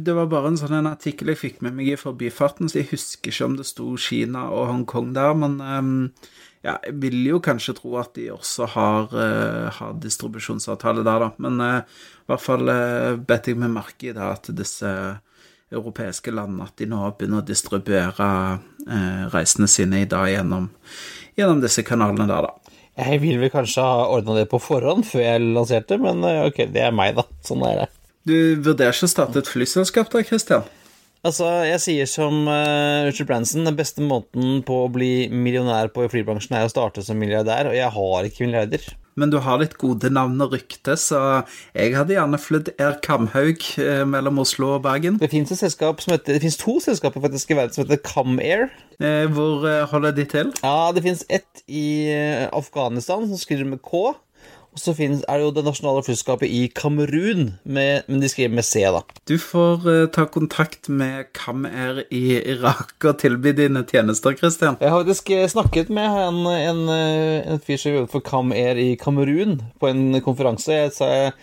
det 0.00 0.14
var 0.16 0.30
bare 0.32 0.48
en 0.48 0.56
sånn 0.56 0.78
en 0.78 0.88
artikkel 0.88 1.28
jeg 1.34 1.40
fikk 1.42 1.58
med 1.64 1.76
meg 1.76 1.90
i 1.92 1.98
forbifarten, 2.00 2.70
så 2.72 2.80
jeg 2.80 2.88
husker 2.94 3.30
ikke 3.30 3.48
om 3.50 3.56
det 3.58 3.66
sto 3.68 3.90
Kina 4.00 4.46
og 4.48 4.70
Hongkong 4.70 5.10
der, 5.16 5.36
men 5.36 5.58
ehm, 5.60 5.98
ja, 6.60 6.76
jeg 6.84 6.96
vil 7.00 7.22
jo 7.24 7.40
kanskje 7.40 7.74
tro 7.78 7.94
at 8.00 8.12
de 8.18 8.26
også 8.34 8.68
har, 8.74 9.08
uh, 9.14 9.68
har 9.72 9.96
distribusjonsavtale 10.02 11.04
der, 11.06 11.24
da. 11.24 11.30
Men 11.40 11.60
uh, 11.64 12.00
i 12.20 12.28
hvert 12.28 12.44
fall 12.44 12.68
uh, 12.68 13.16
bet 13.16 13.48
jeg 13.48 13.56
meg 13.60 13.72
merke 13.72 14.10
i 14.10 14.16
da 14.16 14.34
at 14.34 14.50
disse 14.56 14.90
europeiske 15.70 16.34
landene 16.34 16.66
at 16.66 16.76
de 16.80 16.88
nå 16.90 16.98
begynner 17.14 17.44
å 17.44 17.46
distribuere 17.46 18.26
reisene 19.30 19.68
sine 19.70 20.00
i 20.02 20.08
dag 20.10 20.26
gjennom, 20.26 20.64
gjennom 21.38 21.60
disse 21.62 21.84
kanalene 21.86 22.26
der, 22.26 22.48
da. 22.48 22.74
Jeg 22.98 23.20
ville 23.22 23.38
vel 23.38 23.52
kanskje 23.54 23.84
ha 23.86 24.08
ordna 24.10 24.34
det 24.40 24.48
på 24.50 24.58
forhånd 24.58 25.06
før 25.06 25.22
jeg 25.22 25.44
lanserte, 25.54 26.00
men 26.02 26.26
ok, 26.26 26.64
det 26.74 26.82
er 26.88 26.90
meg, 26.90 27.14
da. 27.20 27.22
Sånn 27.46 27.62
er 27.68 27.84
det. 27.84 27.86
Du 28.26 28.34
vurderer 28.66 28.90
ikke 28.90 29.06
å 29.06 29.14
starte 29.14 29.44
et 29.44 29.52
flyselskap 29.52 30.10
da, 30.10 30.24
Christian? 30.26 30.66
Altså, 31.20 31.50
jeg 31.68 31.80
sier 31.84 32.08
som 32.08 32.46
uh, 32.48 33.04
Richard 33.04 33.28
Branson, 33.28 33.66
den 33.68 33.76
beste 33.76 34.00
måten 34.00 34.62
på 34.64 34.86
å 34.86 34.92
bli 34.92 35.28
millionær 35.28 35.90
på 35.92 36.06
i 36.06 36.08
flybransjen 36.08 36.56
er 36.56 36.64
å 36.64 36.72
starte 36.72 37.04
som 37.04 37.20
milliardær, 37.20 37.68
og 37.68 37.76
jeg 37.76 37.92
har 37.92 38.28
ikke 38.28 38.46
milliarder. 38.46 38.86
Men 39.20 39.28
du 39.28 39.36
har 39.44 39.58
litt 39.60 39.74
gode 39.76 40.08
navn 40.14 40.40
og 40.40 40.54
rykte, 40.54 40.94
så 40.96 41.42
jeg 41.74 41.92
hadde 41.92 42.14
gjerne 42.14 42.40
flydd 42.40 42.70
Air 42.80 42.96
Kamhaug 43.04 43.66
eh, 43.82 44.04
mellom 44.08 44.40
Oslo 44.40 44.70
og 44.78 44.86
Bergen. 44.86 45.18
Det 45.20 45.28
fins 45.28 45.50
to 46.56 46.78
selskaper 46.80 47.20
faktisk 47.26 47.52
i 47.52 47.58
verden 47.58 47.76
som 47.76 47.84
heter 47.84 48.00
Kamair. 48.06 48.70
Eh, 49.02 49.26
hvor 49.34 49.66
holder 49.92 50.16
de 50.16 50.24
til? 50.30 50.54
Ja, 50.62 50.88
det 50.96 51.04
fins 51.04 51.26
ett 51.28 51.66
i 51.68 52.14
Afghanistan 52.48 53.28
som 53.28 53.42
skriver 53.42 53.68
med 53.68 53.82
K. 53.84 54.14
Så 54.80 54.94
finnes, 54.96 55.20
er 55.28 55.40
det 55.40 55.44
jo 55.44 55.52
det 55.58 55.64
nasjonale 55.66 56.02
flyselskapet 56.06 56.48
i 56.48 56.62
Kamerun, 56.72 57.50
med, 57.64 58.06
men 58.08 58.22
de 58.22 58.30
skriver 58.32 58.54
med 58.56 58.64
C, 58.64 58.82
da. 58.88 59.02
Du 59.28 59.36
får 59.40 59.84
uh, 59.84 60.06
ta 60.12 60.24
kontakt 60.32 60.88
med 60.88 61.28
Kamer 61.36 62.02
i 62.08 62.38
Irak 62.38 62.96
og 63.04 63.18
tilby 63.20 63.52
dine 63.58 63.84
tjenester, 63.84 64.36
Christian. 64.38 64.78
Jeg 64.80 64.92
har 64.92 65.02
faktisk 65.02 65.32
snakket 65.52 65.92
med 65.92 66.08
en, 66.24 66.40
en, 66.48 66.82
en 66.90 67.60
fyr 67.64 67.80
som 67.80 67.98
jobber 67.98 68.12
for 68.14 68.24
Kamer 68.24 68.80
i 68.80 68.94
Kamerun 69.00 69.58
på 69.80 69.90
en 69.92 70.20
konferanse. 70.24 70.72
Jeg 70.86 70.94
sa 70.96 71.10
jeg 71.12 71.34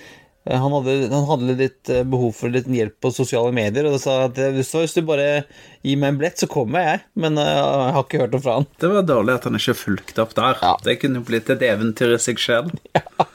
han 0.48 0.74
hadde, 0.76 0.96
han 1.12 1.26
hadde, 1.28 1.56
litt 1.60 1.92
behov 2.10 2.36
for 2.38 2.54
litt 2.54 2.70
hjelp 2.72 2.98
på 3.04 3.12
sosiale 3.14 3.54
medier, 3.56 3.88
og 3.90 4.00
sa 4.02 4.20
at 4.28 4.40
hvis 4.56 4.96
du 4.96 5.02
bare 5.08 5.46
gir 5.84 6.00
meg 6.00 6.14
en 6.14 6.20
billett, 6.20 6.40
så 6.40 6.50
kommer 6.52 6.86
jeg. 6.86 7.06
Men 7.20 7.40
jeg 7.42 7.94
har 7.96 8.04
ikke 8.04 8.22
hørt 8.24 8.36
noe 8.36 8.44
fra 8.44 8.58
han. 8.60 8.68
Det 8.80 8.92
var 8.94 9.08
dårlig 9.08 9.38
at 9.38 9.48
han 9.50 9.60
ikke 9.60 9.78
fulgte 9.78 10.24
opp 10.24 10.36
der. 10.38 10.60
Ja. 10.64 10.76
Det 10.86 11.00
kunne 11.04 11.24
blitt 11.28 11.52
et 11.54 11.66
eventyr 11.68 12.18
i 12.18 12.22
seg. 12.22 12.72
Ja. 12.98 13.28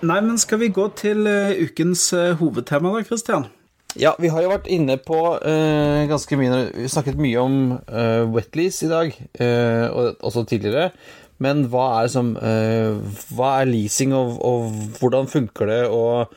Nei, 0.00 0.20
men 0.24 0.38
skal 0.40 0.62
vi 0.62 0.70
gå 0.72 0.86
til 0.96 1.26
ukens 1.28 2.06
hovedtema 2.40 2.94
da, 2.94 3.02
Christian? 3.04 3.50
Ja, 3.98 4.12
vi 4.22 4.28
har 4.30 4.44
jo 4.44 4.52
vært 4.52 4.68
inne 4.70 4.94
på 5.02 5.18
uh, 5.18 6.00
ganske 6.10 6.36
mye 6.38 6.58
Vi 6.76 6.90
snakket 6.90 7.18
mye 7.18 7.40
om 7.42 7.56
uh, 7.74 8.22
wetlease 8.30 8.86
i 8.86 8.90
dag, 8.90 9.16
uh, 9.40 9.86
og 9.90 10.26
også 10.28 10.44
tidligere. 10.46 10.92
Men 11.40 11.66
hva 11.72 11.88
er, 12.02 12.08
som, 12.12 12.34
hva 12.36 13.50
er 13.60 13.68
leasing, 13.70 14.14
og, 14.16 14.38
og, 14.44 14.80
hvordan 15.00 15.30
funker 15.30 15.70
det, 15.70 15.78
og, 15.88 16.34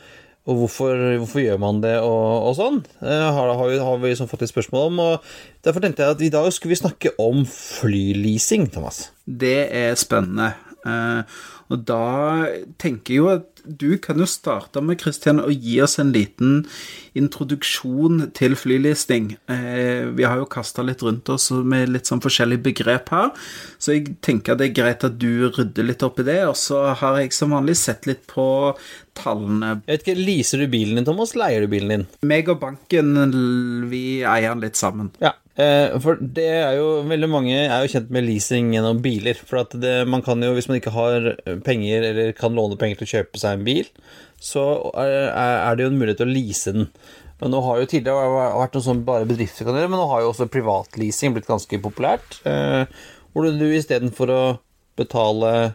og 0.47 0.61
hvorfor, 0.61 0.95
hvorfor, 1.21 1.41
gjør 1.43 1.59
man 1.59 1.81
det, 1.83 1.97
og, 1.99 2.49
og 2.49 2.55
sånn? 2.59 2.79
har, 3.03 3.51
har, 3.59 3.65
vi, 3.67 3.81
har 3.83 3.99
vi 3.99 4.13
fått 4.15 4.45
litt 4.45 4.53
spørsmål 4.53 4.87
om. 4.93 5.01
og 5.03 5.33
Derfor 5.65 5.83
tenkte 5.83 6.05
jeg 6.05 6.17
at 6.17 6.23
i 6.23 6.31
dag 6.31 6.47
skulle 6.55 6.75
vi 6.75 6.81
snakke 6.83 7.13
om 7.19 7.43
flyleasing, 7.49 8.69
Thomas. 8.71 9.09
Det 9.27 9.57
er 9.75 9.99
spennende. 9.99 10.53
Og 11.71 11.83
da 11.87 12.45
tenker 12.81 13.13
jeg 13.15 13.21
jo 13.21 13.31
at 13.33 13.49
du 13.63 13.95
kan 13.97 14.19
jo 14.19 14.27
starte 14.27 14.81
med 14.83 14.99
Christian, 14.99 15.39
å 15.39 15.51
gi 15.51 15.77
oss 15.83 15.95
en 16.01 16.11
liten 16.11 16.65
introduksjon 17.15 18.27
til 18.35 18.57
flylisting. 18.59 19.33
Eh, 19.51 20.09
vi 20.11 20.25
har 20.27 20.41
jo 20.41 20.49
kasta 20.51 20.83
litt 20.83 21.03
rundt 21.05 21.31
oss 21.31 21.49
med 21.51 21.93
litt 21.93 22.09
sånn 22.09 22.23
forskjellige 22.23 22.65
begrep 22.65 23.13
her, 23.13 23.31
så 23.79 23.95
jeg 23.95 24.17
tenker 24.25 24.59
det 24.59 24.69
er 24.69 24.75
greit 24.81 25.07
at 25.07 25.15
du 25.21 25.47
rydder 25.47 25.87
litt 25.87 26.03
opp 26.03 26.19
i 26.19 26.27
det. 26.27 26.41
Og 26.49 26.57
så 26.59 26.89
har 26.99 27.21
jeg 27.21 27.35
som 27.35 27.55
vanlig 27.55 27.77
sett 27.79 28.09
litt 28.09 28.25
på 28.27 28.45
tallene. 29.17 29.77
Jeg 29.85 29.93
vet 29.93 30.07
ikke, 30.07 30.19
Leaser 30.23 30.63
du 30.63 30.67
bilen 30.73 30.99
din, 30.99 31.07
Thomas? 31.07 31.35
Leier 31.39 31.63
du 31.63 31.71
bilen 31.71 31.95
din? 31.95 32.05
Meg 32.27 32.51
og 32.51 32.59
banken, 32.63 33.15
vi 33.91 34.05
eier 34.27 34.51
den 34.51 34.65
litt 34.65 34.79
sammen. 34.79 35.13
Ja, 35.23 35.35
for 35.53 36.17
det 36.17 36.47
er 36.49 36.79
jo 36.79 37.03
Veldig 37.05 37.27
mange 37.29 37.57
er 37.61 37.83
jo 37.83 37.91
kjent 37.91 38.09
med 38.13 38.25
leasing 38.25 38.71
gjennom 38.73 39.01
biler. 39.05 39.37
For 39.37 39.61
at 39.61 39.75
det, 39.77 39.95
man 40.09 40.23
kan 40.25 40.41
jo, 40.41 40.53
hvis 40.57 40.69
man 40.69 40.79
ikke 40.79 40.95
har 40.95 41.27
penger 41.65 42.07
eller 42.09 42.31
kan 42.37 42.55
låne 42.57 42.79
penger 42.81 43.01
til 43.01 43.09
å 43.09 43.11
kjøpe 43.17 43.41
seg 43.41 43.59
en 43.59 43.67
bil, 43.67 43.91
så 44.41 44.63
er, 44.97 45.29
er 45.35 45.77
det 45.77 45.85
jo 45.85 45.91
en 45.91 45.99
mulighet 45.99 46.23
til 46.23 46.31
å 46.31 46.33
lease 46.33 46.73
den. 46.75 46.89
Men 47.43 47.51
nå 47.51 47.59
har 47.65 47.81
jo 47.81 47.87
tidligere 47.91 48.49
vært 48.55 48.75
noe 48.77 48.85
sånn 48.85 49.05
bare 49.07 49.27
bedrifter 49.27 49.67
kan 49.67 49.75
gjøre, 49.75 49.91
men 49.91 49.99
nå 49.99 50.07
har 50.13 50.23
jo 50.23 50.29
også 50.31 50.47
privatleasing 50.51 51.33
blitt 51.35 51.49
ganske 51.49 51.79
populært. 51.83 52.37
Eh, 52.47 52.85
hvor 53.33 53.49
du 53.49 53.65
istedenfor 53.67 54.31
å 54.31 54.43
betale 54.99 55.53
eh, 55.59 55.73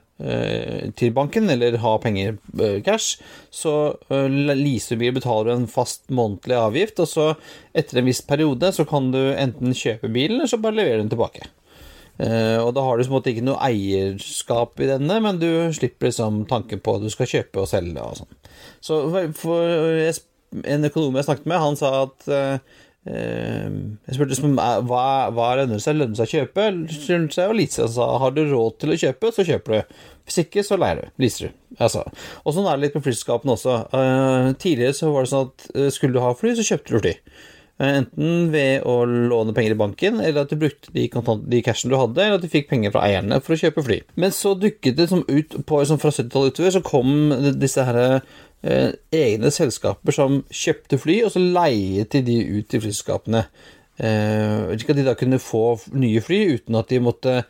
til 0.99 1.13
banken 1.15 1.47
eller 1.53 1.79
ha 1.79 1.93
penger 2.03 2.39
eh, 2.59 2.81
cash, 2.83 3.21
så 3.55 3.75
eh, 4.11 4.27
leaser 4.29 4.99
bil 4.99 5.15
betaler 5.15 5.55
en 5.55 5.69
fast 5.71 6.09
månedlig 6.11 6.57
avgift, 6.59 7.03
og 7.05 7.11
så 7.11 7.29
etter 7.77 8.01
en 8.01 8.09
viss 8.11 8.25
periode 8.27 8.73
så 8.75 8.87
kan 8.89 9.13
du 9.15 9.21
enten 9.31 9.77
kjøpe 9.77 10.11
bilen, 10.11 10.41
eller 10.41 10.51
så 10.51 10.61
bare 10.63 10.81
levere 10.81 11.05
den 11.05 11.13
tilbake. 11.13 11.47
Eh, 12.19 12.59
og 12.59 12.73
da 12.75 12.83
har 12.83 12.99
du 12.99 13.05
på 13.05 13.13
en 13.13 13.15
måte 13.15 13.31
ikke 13.31 13.47
noe 13.47 13.63
eierskap 13.69 14.83
i 14.83 14.91
denne, 14.91 15.21
men 15.23 15.39
du 15.39 15.51
slipper 15.77 16.11
liksom 16.11 16.43
tanken 16.51 16.83
på 16.83 16.99
at 16.99 17.07
du 17.07 17.13
skal 17.15 17.31
kjøpe 17.31 17.63
og 17.63 17.71
selge 17.71 18.03
og 18.03 18.19
sånn. 18.19 18.35
Så 18.83 19.01
for, 19.39 19.79
en 20.65 20.91
økonom 20.91 21.19
jeg 21.21 21.29
snakket 21.29 21.47
med, 21.47 21.63
han 21.63 21.79
sa 21.79 21.95
at 22.09 22.31
eh, 22.33 22.59
Eh, 22.59 22.61
jeg 23.09 24.17
spurte 24.17 24.33
liksom, 24.35 24.59
hva, 24.89 25.03
hva 25.33 25.49
lønner 25.61 25.81
seg? 25.83 25.97
Lønner 25.97 26.19
seg 26.19 26.29
å 26.29 26.35
kjøpe? 26.37 26.69
Lønner 26.77 27.35
seg 27.35 27.51
å 27.51 27.57
lease? 27.57 27.89
Sa 27.95 28.09
har 28.23 28.35
du 28.37 28.43
råd 28.49 28.79
til 28.83 28.95
å 28.95 29.01
kjøpe, 29.01 29.33
så 29.35 29.47
kjøper 29.49 29.77
du. 29.77 30.01
Hvis 30.29 30.43
ikke, 30.45 30.65
så 30.67 30.77
leier 30.77 31.01
du. 31.01 31.13
Leaser 31.25 31.49
du. 31.49 31.61
Altså. 31.81 32.03
Og 32.45 32.53
sånn 32.53 32.67
er 32.69 32.77
det 32.77 32.89
litt 32.89 32.97
med 32.99 33.05
flyselskapene 33.07 33.55
også. 33.55 33.77
Uh, 33.95 34.51
tidligere 34.61 34.97
så 34.97 35.13
var 35.15 35.25
det 35.25 35.31
sånn 35.33 35.47
at 35.49 35.71
uh, 35.73 35.87
skulle 35.95 36.19
du 36.19 36.21
ha 36.21 36.35
fly, 36.37 36.53
så 36.59 36.67
kjøpte 36.69 36.93
du 36.93 36.99
fly. 37.01 37.15
Uh, 37.79 37.87
enten 37.87 38.51
ved 38.53 38.85
å 38.89 38.99
låne 39.09 39.55
penger 39.57 39.73
i 39.73 39.79
banken, 39.81 40.21
eller 40.21 40.45
at 40.45 40.53
du 40.53 40.61
brukte 40.61 40.93
de, 40.93 41.07
de 41.09 41.63
cashen 41.65 41.95
du 41.95 41.97
hadde, 41.97 42.21
eller 42.21 42.37
at 42.37 42.45
du 42.45 42.53
fikk 42.53 42.69
penger 42.69 42.93
fra 42.93 43.07
eierne 43.09 43.41
for 43.41 43.57
å 43.57 43.61
kjøpe 43.63 43.87
fly. 43.87 44.03
Men 44.21 44.37
så 44.37 44.53
dukket 44.59 44.99
det 45.01 45.09
som 45.15 45.25
ut 45.25 45.57
på, 45.65 45.81
som 45.89 46.03
fra 46.03 46.13
70-tallet 46.13 46.59
utover, 46.59 46.77
så 46.77 46.85
kom 46.85 47.33
disse 47.57 47.89
herre 47.89 48.09
eh, 48.19 48.37
egne 48.63 49.51
selskaper 49.55 50.15
som 50.15 50.41
kjøpte 50.51 50.99
fly, 50.99 51.21
og 51.27 51.31
så 51.35 51.43
leiet 51.43 52.11
de 52.15 52.25
de 52.27 52.39
ut 52.59 52.67
til 52.71 52.83
flyselskapene. 52.83 53.45
Eh, 53.99 54.77
slik 54.77 54.93
at 54.93 54.99
de 55.01 55.07
da 55.09 55.17
kunne 55.19 55.41
få 55.43 55.79
nye 55.99 56.23
fly 56.23 56.41
uten 56.55 56.79
at 56.79 56.91
de 56.93 57.01
måtte 57.03 57.41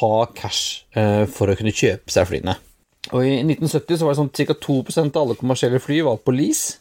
ha 0.00 0.14
cash 0.38 0.84
eh, 0.94 1.24
for 1.26 1.50
å 1.50 1.56
kunne 1.58 1.74
kjøpe 1.74 2.12
seg 2.14 2.28
flyene. 2.30 2.56
Og 3.14 3.22
I 3.22 3.38
1970 3.42 3.98
så 3.98 4.06
var 4.06 4.14
det 4.14 4.20
sånn 4.20 4.34
ca. 4.34 4.58
2% 4.66 5.16
av 5.16 5.24
alle 5.24 5.38
kommersielle 5.38 5.82
fly 5.82 6.02
var 6.06 6.20
på 6.22 6.34
lease. 6.34 6.78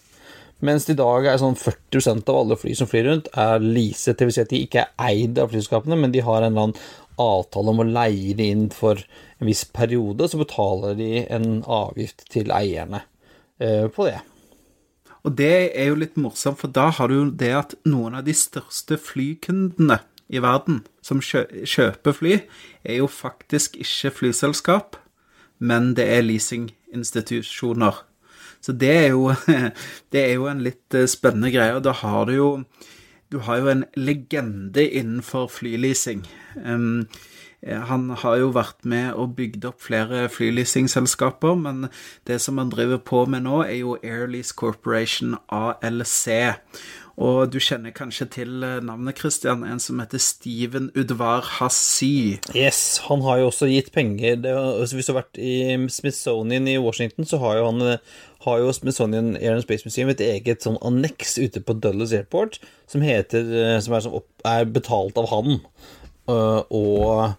Mens 0.65 0.87
i 0.89 0.95
dag 0.97 1.25
er 1.27 1.39
sånn 1.41 1.57
40% 1.59 2.29
av 2.31 2.37
alle 2.39 2.57
fly 2.57 2.73
som 2.77 2.89
flyr 2.89 3.09
rundt, 3.09 3.27
er 3.37 3.61
leaset. 3.61 4.17
Dvs. 4.21 4.37
Si 4.37 4.43
at 4.45 4.53
de 4.53 4.61
ikke 4.65 4.85
er 4.85 5.09
eid 5.11 5.41
av 5.41 5.51
flyselskapene, 5.51 5.97
men 5.99 6.13
de 6.13 6.23
har 6.25 6.41
en 6.41 6.53
eller 6.53 6.69
annen 6.69 6.85
avtale 7.21 7.71
om 7.71 7.81
å 7.81 7.87
leie 7.87 8.35
det 8.37 8.47
inn 8.53 8.69
for 8.73 8.99
en 8.99 9.49
viss 9.49 9.65
periode, 9.75 10.29
så 10.29 10.39
betaler 10.39 10.95
de 10.99 11.11
en 11.25 11.59
avgift 11.63 12.25
til 12.31 12.53
eierne. 12.55 13.03
Eh, 13.59 13.87
på 13.87 14.07
det. 14.07 14.19
Og 15.25 15.33
det 15.39 15.71
er 15.73 15.89
jo 15.89 15.97
litt 15.97 16.17
morsomt, 16.21 16.59
for 16.59 16.69
da 16.71 16.89
har 16.93 17.09
du 17.09 17.15
jo 17.15 17.29
det 17.31 17.53
at 17.55 17.75
noen 17.87 18.17
av 18.19 18.25
de 18.27 18.35
største 18.35 18.97
flykundene 19.01 20.01
i 20.27 20.41
verden 20.41 20.83
som 21.05 21.21
kjøper 21.23 22.17
fly, 22.17 22.35
er 22.83 22.99
jo 22.99 23.07
faktisk 23.09 23.77
ikke 23.81 24.11
flyselskap, 24.19 24.99
men 25.57 25.93
det 25.97 26.05
er 26.17 26.25
leasinginstitusjoner. 26.25 28.03
Så 28.61 28.73
det 28.73 28.91
er, 28.91 29.07
jo, 29.13 29.31
det 30.11 30.21
er 30.25 30.35
jo 30.35 30.49
en 30.49 30.63
litt 30.65 30.97
eh, 30.97 31.09
spennende 31.09 31.53
greie. 31.53 31.77
Og 31.77 31.83
da 31.85 31.93
har 31.95 32.25
du 32.27 32.35
jo 32.35 32.49
Du 33.33 33.39
har 33.41 33.57
jo 33.57 33.67
en 33.67 33.83
legende 33.97 34.83
innenfor 34.85 35.47
flyleasing. 35.49 36.21
Um, 36.55 37.07
han 37.65 38.09
har 38.21 38.37
jo 38.37 38.51
vært 38.53 38.85
med 38.85 39.15
og 39.17 39.33
bygd 39.39 39.65
opp 39.71 39.81
flere 39.87 40.27
flyleasingselskaper, 40.29 41.55
men 41.57 41.87
det 42.29 42.37
som 42.43 42.59
han 42.61 42.69
driver 42.73 43.01
på 43.01 43.23
med 43.25 43.47
nå, 43.47 43.63
er 43.65 43.79
jo 43.79 43.97
Airlease 44.03 44.53
Corporation 44.53 45.33
ALC. 45.49 46.27
Og 47.15 47.47
du 47.47 47.61
kjenner 47.63 47.93
kanskje 47.95 48.27
til 48.33 48.63
eh, 48.67 48.81
navnet, 48.83 49.15
Christian, 49.19 49.63
en 49.63 49.79
som 49.79 50.01
heter 50.03 50.19
Steven 50.19 50.89
Udvar 50.99 51.45
Hassi. 51.57 52.41
Yes, 52.51 52.99
han 53.07 53.23
har 53.23 53.39
jo 53.39 53.47
også 53.47 53.69
gitt 53.71 53.93
penger 53.95 54.35
det, 54.43 54.51
Hvis 54.91 55.07
du 55.07 55.13
har 55.13 55.21
vært 55.21 55.39
i 55.39 55.77
Smithsonian 55.95 56.67
i 56.67 56.75
Washington, 56.77 57.27
så 57.27 57.39
har 57.39 57.61
jo 57.61 57.69
han 57.69 57.85
eh, 57.87 58.19
har 58.43 58.59
jo 58.61 58.73
Smithsonian 58.75 59.37
Air 59.39 59.55
and 59.55 59.63
Space 59.63 59.87
Museum 59.87 60.11
et 60.11 60.21
eget 60.21 60.67
sånn 60.67 60.75
anneks 60.85 61.39
ute 61.39 61.63
på 61.63 61.77
Dulles 61.79 62.13
Airport 62.13 62.59
som 62.91 63.01
heter 63.01 63.47
Som 63.81 63.95
er, 63.95 64.03
som 64.03 64.19
opp, 64.19 64.27
er 64.45 64.67
betalt 64.69 65.17
av 65.17 65.31
han. 65.31 65.63
Og 66.27 67.31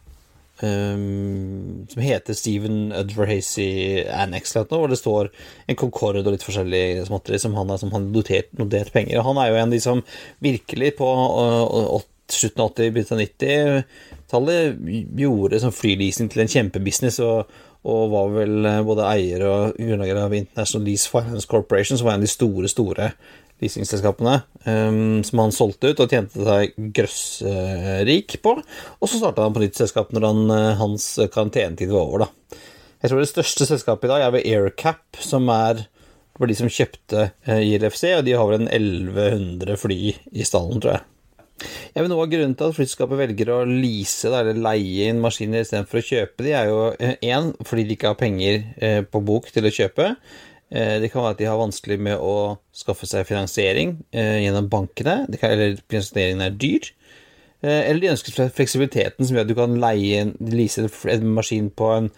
Um, 0.65 1.85
som 1.93 2.01
heter 2.01 2.33
Steven 2.33 2.93
Udverhazy 2.97 4.07
Annex, 4.09 4.55
hvor 4.57 4.89
det 4.89 4.97
står 4.97 5.29
en 5.69 5.77
Concorde 5.77 6.23
og 6.25 6.33
litt 6.33 6.47
forskjellig 6.47 7.05
småtteri 7.05 7.41
som 7.43 7.53
han 7.59 7.69
har 7.69 7.81
som 7.83 7.93
notert, 8.09 8.49
notert 8.57 8.89
penger. 8.95 9.21
Og 9.21 9.27
han 9.29 9.43
er 9.43 9.51
jo 9.51 9.59
en 9.59 9.69
av 9.69 9.77
de 9.77 9.83
som 9.85 10.01
virkelig 10.41 10.95
på 10.97 11.11
uh, 11.13 12.01
slutten 12.33 12.65
av 12.65 12.73
80-, 12.73 12.95
begynnelsen 12.95 13.21
av 13.21 13.27
90-tallet 13.27 14.81
gjorde 15.21 15.61
som 15.61 15.77
flyleasing 15.77 16.33
til 16.33 16.47
en 16.47 16.53
kjempebusiness, 16.55 17.21
og, 17.27 17.53
og, 17.85 18.03
var 18.17 18.33
vel 18.39 18.57
uh, 18.65 18.81
både 18.89 19.11
eier 19.13 19.45
og 19.51 19.77
grunnlegger 19.77 20.23
av 20.25 20.41
International 20.41 20.89
Lease 20.89 21.13
Finance 21.13 21.53
Corporation, 21.53 22.01
som 22.01 22.09
var 22.09 22.17
en 22.17 22.25
av 22.25 22.31
de 22.31 22.33
store, 22.33 22.73
store 22.73 23.13
leasingselskapene 23.63 24.37
um, 24.67 25.25
som 25.25 25.43
han 25.43 25.55
solgte 25.55 25.93
ut 25.93 26.03
og 26.05 26.13
tjente 26.13 26.45
seg 26.45 26.77
grøssrik 26.97 28.39
på. 28.45 28.55
Og 29.01 29.11
så 29.11 29.21
starta 29.21 29.47
han 29.47 29.57
på 29.57 29.65
nytt 29.65 29.81
selskap 29.81 30.13
når 30.15 30.29
han, 30.29 30.45
uh, 30.53 30.77
hans 30.83 31.09
karantenetid 31.33 31.93
var 31.93 32.05
over. 32.05 32.27
da. 32.27 32.63
Jeg 33.03 33.13
tror 33.13 33.23
det 33.23 33.31
største 33.31 33.69
selskapet 33.69 34.09
i 34.09 34.15
dag 34.15 34.27
er 34.27 34.33
ved 34.37 34.49
Aircap, 34.49 35.21
som 35.21 35.49
er 35.53 35.87
for 36.37 36.51
de 36.51 36.57
som 36.59 36.71
kjøpte 36.73 37.31
uh, 37.49 37.61
ILFC, 37.61 38.11
og 38.19 38.25
de 38.27 38.37
har 38.37 38.49
vel 38.51 38.65
en 38.65 38.73
1100 38.73 39.81
fly 39.81 40.01
i 40.13 40.49
stallen, 40.49 40.83
tror 40.83 40.99
jeg. 40.99 41.07
Jeg 41.95 42.05
vil 42.05 42.11
Noe 42.13 42.27
av 42.27 42.33
grunnen 42.33 42.53
til 42.59 42.69
at 42.69 42.77
flyselskapet 42.77 43.21
velger 43.21 43.51
å 43.55 43.63
lease 43.69 44.29
eller 44.29 44.59
leie 44.61 45.09
inn 45.09 45.23
maskiner 45.23 45.65
istedenfor 45.65 46.03
å 46.03 46.05
kjøpe 46.05 46.45
de, 46.45 46.53
er 46.53 46.69
jo 46.69 46.83
én 47.01 47.49
eh, 47.49 47.65
fordi 47.65 47.87
de 47.87 47.97
ikke 47.97 48.13
har 48.13 48.19
penger 48.21 48.59
eh, 48.77 49.01
på 49.09 49.23
bok 49.25 49.49
til 49.55 49.65
å 49.65 49.73
kjøpe. 49.73 50.11
Eh, 50.71 50.97
det 51.03 51.13
kan 51.13 51.23
være 51.23 51.37
at 51.37 51.41
de 51.41 51.47
har 51.47 51.61
vanskelig 51.61 51.99
med 52.03 52.19
å 52.19 52.57
skaffe 52.75 53.07
seg 53.07 53.29
finansiering 53.29 53.97
eh, 54.11 54.43
gjennom 54.43 54.71
bankene, 54.71 55.21
eller 55.39 55.79
finansieringen 55.87 56.43
er 56.43 56.57
dyr. 56.59 56.89
Eh, 57.63 57.85
eller 57.85 58.03
de 58.03 58.11
ønsker 58.15 58.51
fleksibiliteten 58.55 59.23
som 59.23 59.37
gjør 59.37 59.47
at 59.47 59.53
du 59.53 59.55
kan 59.59 59.79
leie 59.83 60.25
en, 60.25 60.35
lease 60.53 60.83
en 61.13 61.31
maskin 61.37 61.71
på 61.71 61.95
en 62.01 62.13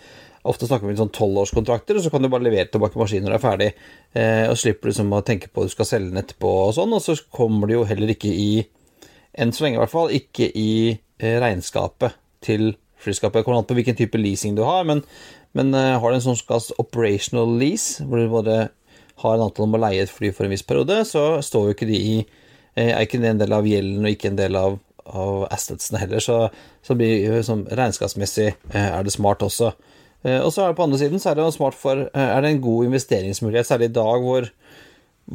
Ofte 0.48 0.64
snakker 0.64 0.86
vi 0.86 0.94
om 0.94 1.00
sånn 1.02 1.10
tolvårskontrakter, 1.12 1.98
og 1.98 2.04
så 2.04 2.08
kan 2.12 2.22
du 2.24 2.28
bare 2.32 2.46
levere 2.46 2.70
tilbake 2.72 2.96
maskinen 2.96 3.26
når 3.26 3.34
du 3.34 3.36
er 3.36 3.42
ferdig. 3.42 3.66
Og 4.48 4.54
slipper 4.56 4.88
liksom 4.88 5.10
å 5.12 5.18
tenke 5.26 5.50
på 5.50 5.60
at 5.60 5.68
du 5.68 5.74
skal 5.74 5.88
selge 5.90 6.08
den 6.08 6.20
etterpå 6.22 6.52
og 6.62 6.70
sånn. 6.78 6.94
Og 6.94 7.02
så 7.04 7.16
kommer 7.34 7.68
det 7.68 7.74
jo 7.74 7.82
heller 7.90 8.12
ikke 8.14 8.30
i, 8.30 8.62
enn 9.36 9.52
så 9.52 9.66
lenge 9.66 9.76
i 9.76 9.82
hvert 9.82 9.92
fall, 9.92 10.14
ikke 10.14 10.48
i 10.48 10.70
regnskapet 11.18 12.16
til 12.46 12.70
flyskapet. 13.02 13.40
Det 13.40 13.44
kommer 13.46 13.60
an 13.60 13.68
på 13.68 13.76
hvilken 13.78 13.98
type 13.98 14.22
leasing 14.22 14.56
du 14.56 14.64
har, 14.66 14.86
men, 14.88 15.02
men 15.56 15.72
uh, 15.76 15.96
har 16.00 16.10
du 16.10 16.18
en 16.18 16.26
sånn 16.26 16.40
såkalt 16.40 16.74
operational 16.82 17.54
lease, 17.60 18.04
hvor 18.04 18.20
du 18.20 18.32
bare 18.32 18.58
har 19.22 19.34
en 19.34 19.46
avtale 19.46 19.68
om 19.68 19.78
å 19.78 19.80
leie 19.82 20.04
et 20.04 20.12
fly 20.12 20.32
for 20.34 20.46
en 20.46 20.52
viss 20.52 20.66
periode, 20.66 21.00
så 21.08 21.38
står 21.44 21.70
jo 21.70 21.76
ikke 21.76 21.88
de 21.88 21.98
i 21.98 22.18
Er 22.78 23.02
ikke 23.02 23.18
det 23.18 23.32
en 23.32 23.40
del 23.40 23.50
av 23.56 23.66
gjelden 23.66 24.04
og 24.04 24.12
ikke 24.12 24.28
en 24.30 24.36
del 24.38 24.54
av 24.54 24.76
av 25.08 25.46
assetsene 25.52 26.02
heller, 26.02 26.22
så, 26.22 26.40
så 26.84 26.96
blir 26.98 27.40
sånn, 27.46 27.66
regnskapsmessig 27.68 28.48
eh, 28.50 28.88
er 28.88 29.06
det 29.06 29.14
smart 29.14 29.44
også. 29.44 29.72
Eh, 30.26 30.40
og 30.42 30.52
så 30.52 30.64
er 30.64 30.72
det 30.72 30.78
på 30.80 30.86
andre 30.88 31.00
siden 31.00 31.22
så 31.22 31.30
er 31.30 31.38
det 31.38 31.46
jo 31.46 31.54
smart 31.54 31.78
for 31.78 32.04
eh, 32.08 32.28
Er 32.28 32.42
det 32.42 32.52
en 32.52 32.62
god 32.64 32.90
investeringsmulighet, 32.90 33.68
særlig 33.68 33.90
i 33.90 33.96
dag 33.98 34.24
hvor, 34.24 34.48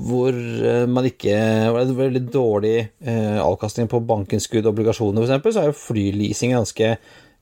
hvor 0.09 0.39
man 0.89 1.09
ikke 1.09 1.35
hvor 1.69 1.79
det 1.79 1.93
er 1.93 1.99
veldig 2.01 2.23
dårlig 2.33 2.77
avkastning 3.43 3.89
på 3.91 4.01
bankinnskudd 4.09 4.65
og 4.65 4.73
obligasjoner, 4.73 5.35
f.eks., 5.37 5.53
så 5.53 5.63
er 5.63 5.69
jo 5.69 5.77
flyleasing 5.77 6.55
ganske 6.57 6.95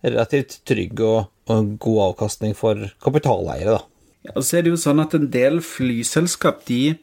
relativt 0.06 0.60
trygg 0.68 1.02
og, 1.06 1.32
og 1.52 1.72
god 1.82 2.02
avkastning 2.10 2.56
for 2.58 2.90
kapitaleiere, 3.04 3.78
da. 3.78 3.88
Ja, 4.28 4.36
og 4.36 4.46
så 4.46 4.60
er 4.60 4.66
det 4.66 4.76
jo 4.76 4.82
sånn 4.82 5.02
at 5.02 5.16
en 5.18 5.32
del 5.34 5.62
flyselskap 5.66 6.62
de 6.68 6.98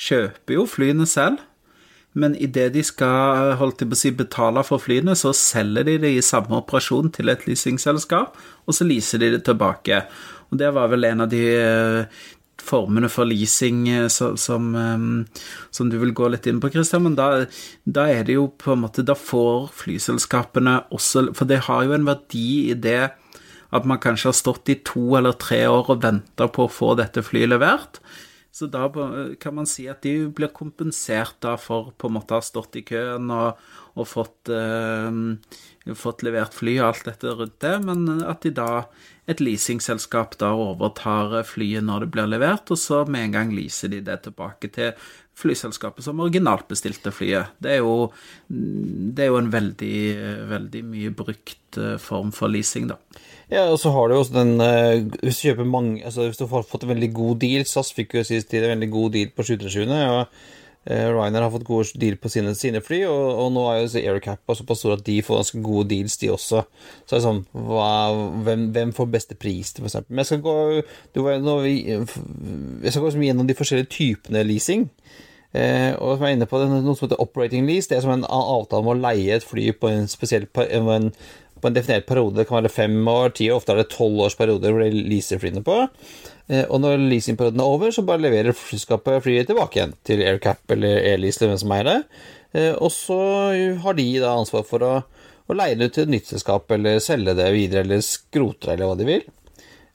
kjøper 0.00 0.56
jo 0.56 0.64
flyene 0.68 1.08
selv. 1.08 1.42
Men 2.16 2.32
idet 2.40 2.70
de 2.72 2.80
skal 2.86 3.52
holdt 3.60 3.82
på 3.82 3.92
å 3.92 3.98
si, 4.00 4.12
betale 4.16 4.62
for 4.64 4.80
flyene, 4.80 5.12
så 5.18 5.34
selger 5.36 5.84
de 5.84 5.98
det 6.00 6.14
i 6.16 6.24
samme 6.24 6.62
operasjon 6.62 7.10
til 7.12 7.28
et 7.28 7.44
leasingselskap, 7.44 8.38
og 8.64 8.76
så 8.76 8.86
leaser 8.88 9.20
de 9.20 9.34
det 9.34 9.42
tilbake. 9.44 10.00
Og 10.48 10.56
det 10.62 10.70
var 10.72 10.88
vel 10.88 11.04
en 11.04 11.26
av 11.26 11.28
de 11.28 11.44
formene 12.62 13.10
for 13.12 13.28
leasing 13.28 13.86
eh, 13.88 14.08
som, 14.08 14.68
eh, 14.74 15.44
som, 15.70 15.90
du 15.90 15.98
vil 16.00 16.14
gå 16.16 16.30
litt 16.32 16.46
inn 16.46 16.60
på, 16.62 16.70
Christian. 16.74 17.04
Men 17.06 17.18
da, 17.18 17.28
da, 17.84 18.08
er 18.08 18.26
det 18.26 18.38
jo 18.38 18.48
på 18.58 18.74
en 18.74 18.84
måte 18.86 19.04
Da 19.06 19.16
får 19.18 19.70
flyselskapene 19.76 20.78
også 20.94 21.28
For 21.36 21.48
det 21.48 21.64
har 21.68 21.84
jo 21.86 21.94
en 21.96 22.08
verdi 22.08 22.72
i 22.72 22.74
det 22.74 23.12
at 23.74 23.86
man 23.88 23.98
kanskje 24.00 24.30
har 24.30 24.36
stått 24.38 24.70
i 24.70 24.78
to 24.86 25.16
eller 25.18 25.34
tre 25.42 25.64
år 25.68 25.90
og 25.90 26.04
venta 26.04 26.46
på 26.48 26.64
å 26.64 26.70
få 26.70 26.92
dette 26.96 27.24
flyet 27.26 27.50
levert. 27.50 27.98
Så 28.56 28.70
da 28.72 28.86
kan 29.36 29.52
man 29.52 29.66
si 29.68 29.84
at 29.92 30.00
de 30.06 30.30
blir 30.32 30.48
kompensert 30.56 31.36
da 31.44 31.58
for 31.60 31.90
på 32.00 32.08
en 32.08 32.14
måte 32.16 32.32
å 32.32 32.38
ha 32.40 32.44
stått 32.44 32.78
i 32.80 32.82
køen 32.88 33.28
og, 33.28 33.58
og 34.00 34.08
fått, 34.08 34.48
eh, 34.48 35.92
fått, 35.92 36.24
levert 36.24 36.56
fly 36.56 36.78
og 36.78 36.86
alt 36.86 37.10
dette 37.10 37.34
rundt 37.36 37.58
det, 37.60 37.74
men 37.84 38.24
at 38.24 38.46
de 38.46 38.54
da, 38.56 38.86
et 39.28 39.42
leasingselskap 39.44 40.38
da 40.40 40.54
overtar 40.56 41.36
flyet 41.44 41.84
når 41.84 42.06
det 42.06 42.10
blir 42.14 42.32
levert, 42.32 42.72
og 42.72 42.80
så 42.80 43.02
med 43.04 43.26
en 43.26 43.36
gang 43.36 43.52
leaser 43.52 43.92
de 43.92 44.00
det 44.06 44.22
tilbake 44.24 44.72
til 44.72 44.96
flyselskapet 45.36 46.04
som 46.04 46.20
originalt 46.24 46.68
bestilte 46.70 47.12
flyet. 47.12 47.52
Det 47.60 47.76
er 47.76 47.82
jo, 47.84 48.10
det 48.48 49.26
er 49.26 49.32
jo 49.32 49.40
en 49.40 49.52
veldig, 49.52 49.96
veldig 50.52 50.84
mye 50.88 51.14
brukt 51.16 51.80
eh, 51.80 51.96
form 52.00 52.32
for 52.34 52.52
leasing, 52.52 52.88
da. 52.92 52.98
Ja, 53.52 53.68
og 53.70 53.78
så 53.78 53.92
har 53.94 54.08
du 54.08 54.16
jo 54.16 54.24
også 54.24 54.40
den 54.40 54.56
uh, 54.58 55.20
Hvis 55.22 55.38
du 55.38 55.44
kjøper 55.46 55.68
mange 55.70 56.00
Altså 56.02 56.24
hvis 56.26 56.40
du 56.40 56.48
har 56.50 56.64
fått 56.66 56.82
en 56.82 56.90
veldig 56.90 57.12
god 57.14 57.36
deal 57.44 57.62
SAS 57.62 57.92
fikk 57.94 58.16
jo 58.16 58.24
sist 58.26 58.48
tid 58.50 58.64
en 58.66 58.72
veldig 58.72 58.88
god 58.90 59.12
deal 59.14 59.28
på 59.30 59.44
737, 59.46 59.92
og 60.10 60.24
uh, 60.24 61.04
Ryanair 61.14 61.44
har 61.46 61.52
fått 61.54 61.68
god 61.68 61.92
deal 62.02 62.18
på 62.18 62.32
sine, 62.32 62.56
sine 62.58 62.82
fly, 62.82 63.04
og, 63.06 63.22
og, 63.44 63.52
nå 63.54 63.68
er 63.70 63.78
jo 63.84 64.02
Aircap 64.02 64.50
såpass 64.50 64.82
stor 64.82 64.96
at 64.96 65.04
de 65.06 65.20
får 65.22 65.40
ganske 65.42 65.62
gode 65.62 65.86
deals, 65.92 66.18
de 66.18 66.32
også. 66.34 66.64
Så 67.04 67.12
det 67.12 67.20
er 67.20 67.24
sånn 67.28 67.44
hva, 67.54 67.92
hvem, 68.48 68.66
hvem, 68.74 68.96
får 68.96 69.12
beste 69.14 69.38
pris 69.38 69.70
for 69.76 69.86
eksempel. 69.86 70.10
Men 70.10 70.24
jeg 70.24 70.32
skal 70.32 70.44
gå 70.46 70.56
nå, 71.46 71.56
Jeg 71.68 72.96
skal 72.96 73.06
gå 73.06 73.14
gjennom 73.28 73.46
de 73.46 73.58
forskjellige 73.58 73.92
typene 73.94 74.42
leasing. 74.46 74.88
Eh, 75.56 75.92
og 75.96 76.16
som 76.16 76.26
jeg 76.26 76.34
er 76.34 76.38
inne 76.38 76.48
på, 76.50 76.60
det 76.60 76.68
noe 76.70 76.96
som 76.98 77.06
heter 77.06 77.22
operating 77.22 77.66
lease. 77.68 77.88
Det 77.90 77.98
er 77.98 78.04
som 78.04 78.14
en 78.14 78.28
avtale 78.28 78.84
om 78.84 78.92
å 78.92 78.98
leie 78.98 79.38
et 79.38 79.46
fly 79.46 79.70
på 79.80 79.90
en 79.90 80.08
spesiell 80.10 80.46
en, 80.66 81.10
på 81.60 81.70
en 81.70 81.76
definert 81.76 82.08
periode. 82.08 82.36
Det 82.40 82.48
kan 82.48 82.60
være 82.60 82.72
fem 82.72 82.96
år, 83.08 83.32
ti 83.36 83.48
år, 83.50 83.60
ofte 83.60 83.74
er 83.74 83.82
det 83.82 83.90
tolvårsperioder 83.94 84.74
hvor 84.74 84.84
de 84.84 85.04
leaser 85.08 85.40
flyene 85.42 85.64
på. 85.66 85.80
Eh, 86.46 86.64
og 86.64 86.80
når 86.82 87.00
leasingperioden 87.08 87.62
er 87.62 87.76
over, 87.76 87.94
så 87.94 88.04
bare 88.06 88.22
leverer 88.26 88.56
flyskapet 88.56 89.24
flyet 89.24 89.50
tilbake 89.50 89.80
igjen 89.80 89.96
til 90.06 90.22
AirCap 90.26 90.76
eller 90.76 91.00
Airlease 91.00 91.42
eller 91.42 91.54
hvem 91.54 91.62
som 91.64 91.76
eier 91.76 91.90
det. 91.90 91.98
Eh, 92.56 92.74
og 92.74 92.92
så 92.94 93.20
har 93.82 93.98
de 93.98 94.10
da 94.22 94.36
ansvar 94.36 94.66
for 94.68 94.84
å, 94.86 94.92
å 95.46 95.56
leie 95.56 95.78
det 95.78 95.88
ut 95.88 95.96
til 95.98 96.06
et 96.06 96.14
nytt 96.18 96.30
selskap, 96.30 96.70
eller 96.76 97.02
selge 97.04 97.34
det 97.38 97.48
videre, 97.54 97.86
eller 97.86 98.04
skrote 98.04 98.68
det, 98.68 98.76
eller 98.76 98.92
hva 98.92 99.00
de 99.00 99.08
vil. 99.08 99.26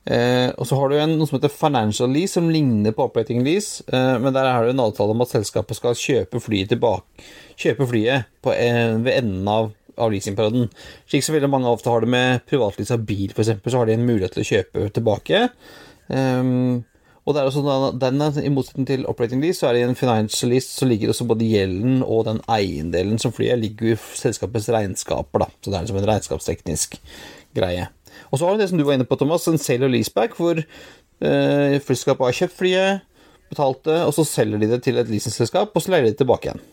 Eh, 0.02 0.48
og 0.58 0.66
så 0.66 0.78
har 0.78 0.90
du 0.90 0.96
en, 0.98 1.12
noe 1.18 1.30
som 1.30 1.38
heter 1.38 1.52
financial 1.54 2.10
lease, 2.10 2.34
som 2.34 2.48
ligner 2.50 2.94
på 2.96 3.06
operating 3.06 3.44
lease, 3.46 3.84
eh, 3.86 4.16
men 4.18 4.34
der 4.34 4.48
har 4.50 4.66
du 4.66 4.72
en 4.72 4.82
avtale 4.82 5.14
om 5.14 5.22
at 5.22 5.30
selskapet 5.30 5.78
skal 5.78 5.94
kjøpe 5.98 6.42
flyet 6.42 6.72
tilbake 6.74 7.30
Kjøpe 7.62 7.86
flyet 7.86 8.26
på, 8.42 8.50
eh, 8.56 8.96
ved 8.98 9.14
enden 9.20 9.48
av 9.48 9.70
av 10.00 10.12
leasingperioden. 10.12 10.70
Slik 11.06 11.24
som 11.24 11.36
veldig 11.36 11.50
mange 11.52 11.68
ofte 11.68 11.90
har 11.92 12.00
det 12.00 12.08
med 12.12 12.46
privatlease 12.48 12.96
av 12.96 13.04
bil, 13.06 13.32
f.eks., 13.34 13.52
så 13.60 13.76
har 13.76 13.86
de 13.88 13.96
en 13.98 14.06
mulighet 14.06 14.32
til 14.36 14.44
å 14.44 14.48
kjøpe 14.48 14.86
tilbake. 14.96 15.42
Um, 16.08 16.84
og 17.22 17.34
det 17.34 17.42
er 17.42 17.50
også 17.50 17.92
den, 18.02 18.22
I 18.42 18.50
motsetning 18.50 18.88
til 18.88 19.04
operating 19.06 19.42
lease, 19.44 19.60
så 19.60 19.68
er 19.68 19.76
det 19.76 19.82
i 19.84 19.88
en 19.90 19.98
financial 19.98 20.50
lease 20.50 20.72
så 20.74 20.88
ligger 20.88 21.12
også 21.12 21.28
både 21.30 21.46
gjelden 21.46 22.00
og 22.02 22.24
den 22.26 22.40
eiendelen 22.50 23.20
som 23.22 23.34
flyet 23.34 23.60
ligger 23.62 23.92
i 23.92 23.98
selskapets 24.18 24.70
regnskaper. 24.74 25.44
da, 25.44 25.50
Så 25.60 25.70
det 25.70 25.76
er 25.78 25.86
liksom 25.86 26.00
en 26.02 26.10
regnskapsteknisk 26.10 26.98
greie. 27.54 27.86
Og 28.32 28.40
så 28.40 28.48
har 28.48 28.56
du 28.56 28.62
det 28.64 28.70
som 28.72 28.80
du 28.80 28.86
var 28.88 28.96
inne 28.96 29.06
på, 29.08 29.18
Thomas, 29.20 29.46
en 29.48 29.60
sale 29.60 29.86
og 29.86 29.92
leaseback, 29.92 30.36
hvor 30.40 30.58
eh, 30.58 31.78
flyselskapet 31.84 32.28
har 32.28 32.38
kjøpt 32.40 32.58
flyet, 32.58 33.08
betalt 33.52 33.84
det, 33.84 33.98
og 34.06 34.14
så 34.16 34.24
selger 34.26 34.62
de 34.62 34.70
det 34.72 34.80
til 34.86 35.00
et 35.00 35.10
leasingselskap, 35.12 35.74
og 35.74 35.84
så 35.84 35.92
leier 35.92 36.08
de 36.08 36.14
det 36.14 36.22
tilbake 36.22 36.48
igjen. 36.48 36.64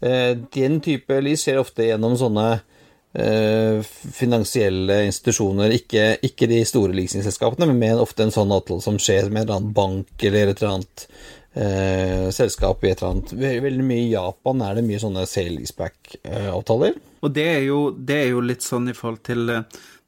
Eh, 0.00 0.32
den 0.56 0.80
type 0.82 1.20
lease 1.22 1.46
skjer 1.46 1.60
ofte 1.60 1.86
gjennom 1.86 2.16
sånne 2.18 2.46
eh, 3.14 3.90
finansielle 4.16 5.02
institusjoner, 5.08 5.76
ikke, 5.76 6.06
ikke 6.26 6.48
de 6.50 6.62
store 6.68 6.96
leasingselskapene, 6.96 7.68
men 7.70 7.82
med 7.82 8.02
ofte 8.02 8.26
en 8.26 8.34
sånn 8.34 8.54
avtale 8.56 8.82
som 8.84 8.98
skjer 9.00 9.30
med 9.30 9.44
en 9.44 9.46
eller 9.46 9.60
annen 9.60 9.76
bank 9.76 10.26
eller 10.26 10.50
et 10.50 10.62
eller 10.62 10.80
annet 10.80 11.06
eh, 11.54 12.26
selskap 12.34 12.82
i 12.82 12.90
et 12.90 13.02
eller 13.02 13.14
annet 13.14 13.62
Veldig 13.68 13.86
mye 13.86 14.06
i 14.08 14.12
Japan 14.16 14.66
er 14.66 14.80
det 14.80 14.86
mye 14.88 15.02
sånne 15.02 15.28
sale 15.30 15.54
leaseback-avtaler. 15.60 16.98
Og 17.20 17.34
det 17.36 17.48
er, 17.54 17.64
jo, 17.68 17.80
det 17.92 18.22
er 18.24 18.30
jo 18.32 18.44
litt 18.44 18.64
sånn 18.64 18.88
i 18.90 18.96
forhold 18.96 19.22
til 19.28 19.50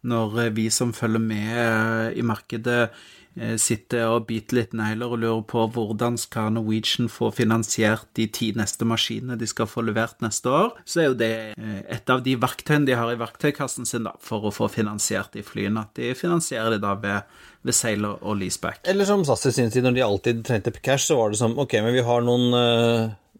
når 0.02 0.52
vi 0.56 0.68
som 0.74 0.94
følger 0.96 1.22
med 1.22 2.16
i 2.18 2.24
markedet 2.26 2.90
Eh, 3.32 3.54
sitter 3.56 4.10
og 4.12 4.26
biter 4.28 4.58
litt 4.58 4.74
negler 4.76 5.08
og 5.14 5.20
lurer 5.22 5.44
på 5.48 5.62
hvordan 5.72 6.18
skal 6.20 6.50
Norwegian 6.52 7.08
få 7.08 7.30
finansiert 7.32 8.04
de 8.18 8.26
ti 8.28 8.50
neste 8.58 8.84
maskinene 8.84 9.38
de 9.40 9.46
skal 9.48 9.70
få 9.70 9.86
levert 9.86 10.20
neste 10.20 10.52
år, 10.52 10.74
så 10.84 11.00
er 11.00 11.08
jo 11.08 11.16
det 11.22 11.30
eh, 11.56 11.78
et 11.96 12.12
av 12.12 12.20
de 12.26 12.34
verktøyene 12.36 12.84
de 12.90 12.98
har 12.98 13.08
i 13.08 13.16
verktøykassen 13.20 13.88
sin 13.88 14.04
da, 14.04 14.12
for 14.20 14.44
å 14.44 14.52
få 14.52 14.68
finansiert 14.72 15.32
de 15.32 15.44
flyene. 15.46 15.86
At 15.86 15.96
de 15.96 16.12
finansierer 16.18 16.76
det 16.76 16.82
da 16.84 16.92
ved, 17.00 17.32
ved 17.64 17.78
sale 17.78 18.12
og 18.20 18.36
leaseback. 18.42 18.82
Eller 18.92 19.08
som 19.08 19.24
SAS 19.24 19.48
i 19.48 19.56
sin 19.56 19.72
tid, 19.72 19.86
når 19.86 19.96
de 19.96 20.04
alltid 20.04 20.44
trengte 20.44 20.76
cash, 20.82 21.08
så 21.08 21.16
var 21.16 21.32
det 21.32 21.40
som 21.40 21.56
ok, 21.56 21.78
men 21.80 21.96
vi 21.96 22.04
har 22.04 22.26
noen, 22.26 22.52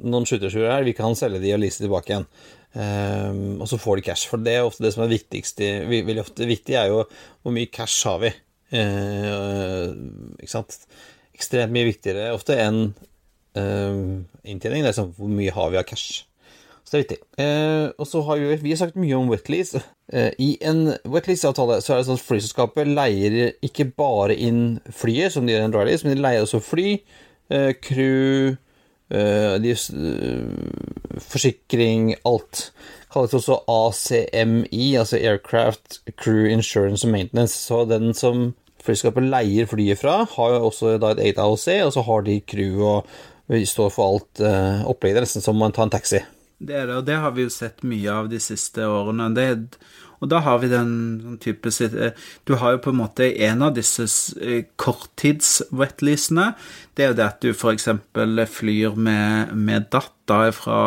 noen 0.00 0.28
skyttersjuer 0.28 0.72
her, 0.72 0.88
vi 0.88 0.96
kan 0.96 1.12
selge 1.18 1.42
de 1.42 1.52
og 1.52 1.60
lease 1.60 1.84
tilbake 1.84 2.14
igjen. 2.14 2.28
Um, 2.72 3.60
og 3.60 3.68
så 3.68 3.76
får 3.76 3.98
de 3.98 4.06
cash. 4.06 4.30
For 4.30 4.40
det 4.40 4.56
er 4.56 4.64
ofte 4.64 4.86
det 4.86 4.94
som 4.94 5.04
er 5.04 5.12
viktigst. 5.12 5.60
Veldig 5.60 6.24
ofte 6.24 6.48
viktig 6.48 6.78
er 6.78 6.88
jo 6.92 7.04
hvor 7.42 7.54
mye 7.54 7.70
cash 7.72 8.08
har 8.08 8.22
vi. 8.24 8.32
Eh, 8.72 9.92
ikke 10.40 10.52
sant? 10.52 10.76
Ekstremt 11.36 11.74
mye 11.74 11.90
viktigere 11.90 12.32
ofte 12.32 12.56
enn 12.60 12.84
eh, 13.58 13.96
inntjening. 14.48 14.84
Det 14.84 14.92
er 14.92 15.00
sånn 15.00 15.14
hvor 15.18 15.32
mye 15.32 15.54
har 15.54 15.72
vi 15.72 15.80
av 15.80 15.88
cash. 15.88 16.22
Så 16.82 16.94
det 16.94 16.98
er 16.98 17.04
viktig. 17.04 17.18
Eh, 17.44 17.88
og 17.96 18.08
så 18.08 18.22
har 18.26 18.40
vi, 18.40 18.56
vi 18.64 18.72
har 18.74 18.80
sagt 18.82 19.00
mye 19.00 19.18
om 19.18 19.30
wetlease. 19.32 19.82
I 20.12 20.50
en 20.68 20.90
wetlease-avtale 21.08 21.78
så 21.80 21.94
er 21.94 22.00
det 22.00 22.08
sånn 22.08 22.18
at 22.18 22.24
flyselskapet 22.26 22.90
leier 22.90 23.54
ikke 23.64 23.86
bare 23.96 24.34
inn 24.36 24.80
flyet, 24.92 25.32
som 25.32 25.46
de 25.46 25.54
gjør 25.54 25.62
i 25.62 25.68
en 25.70 25.72
drylease, 25.72 26.04
men 26.04 26.18
de 26.18 26.24
leier 26.24 26.44
også 26.44 26.60
fly, 26.60 26.98
crew, 27.80 28.58
de, 29.12 29.74
forsikring, 31.20 32.14
alt 32.24 32.70
kalles 33.12 33.34
også 33.36 33.58
ACMI, 33.68 34.94
altså 34.96 35.18
Aircraft 35.20 36.00
Crew 36.16 36.46
Insurance 36.48 37.06
and 37.06 37.12
Maintenance. 37.12 37.54
Så 37.54 37.84
den 37.84 38.14
som 38.16 38.52
flyskapet 38.82 39.28
leier 39.28 39.68
flyet 39.70 40.00
fra, 40.00 40.22
har 40.36 40.54
jo 40.54 40.68
også 40.68 40.96
da 41.02 41.12
et 41.12 41.22
eget 41.26 41.40
AOC, 41.42 41.66
og 41.86 41.92
så 41.94 42.04
har 42.08 42.24
de 42.26 42.40
crew 42.40 42.82
og 42.88 43.06
står 43.68 43.90
for 43.92 44.14
alt 44.14 44.42
uh, 44.42 44.86
opplegget. 44.88 45.20
Er 45.20 45.26
nesten 45.26 45.44
som 45.44 45.62
å 45.62 45.70
ta 45.74 45.86
en 45.86 45.92
taxi. 45.92 46.22
Det 46.62 46.78
er 46.78 46.86
det, 46.88 47.00
og 47.00 47.06
det 47.06 47.18
har 47.18 47.34
vi 47.34 47.46
jo 47.46 47.52
sett 47.52 47.82
mye 47.86 48.10
av 48.22 48.30
de 48.30 48.38
siste 48.40 48.86
årene. 48.86 49.28
Det, 49.34 49.46
og 50.22 50.30
da 50.30 50.38
har 50.44 50.60
vi 50.62 50.70
den, 50.70 50.92
den 51.18 51.38
type 51.42 51.70
eh, 51.82 52.14
Du 52.46 52.54
har 52.60 52.76
jo 52.76 52.82
på 52.84 52.92
en 52.92 53.00
måte 53.00 53.26
en 53.42 53.64
av 53.66 53.74
disse 53.74 54.06
eh, 54.38 54.68
korttids-wetleasene. 54.78 56.52
Det 56.94 57.04
er 57.04 57.10
jo 57.10 57.18
det 57.18 57.26
at 57.26 57.42
du 57.42 57.50
f.eks. 57.50 57.88
flyr 58.54 58.94
med, 58.94 59.56
med 59.56 59.90
data 59.90 60.44
fra 60.54 60.78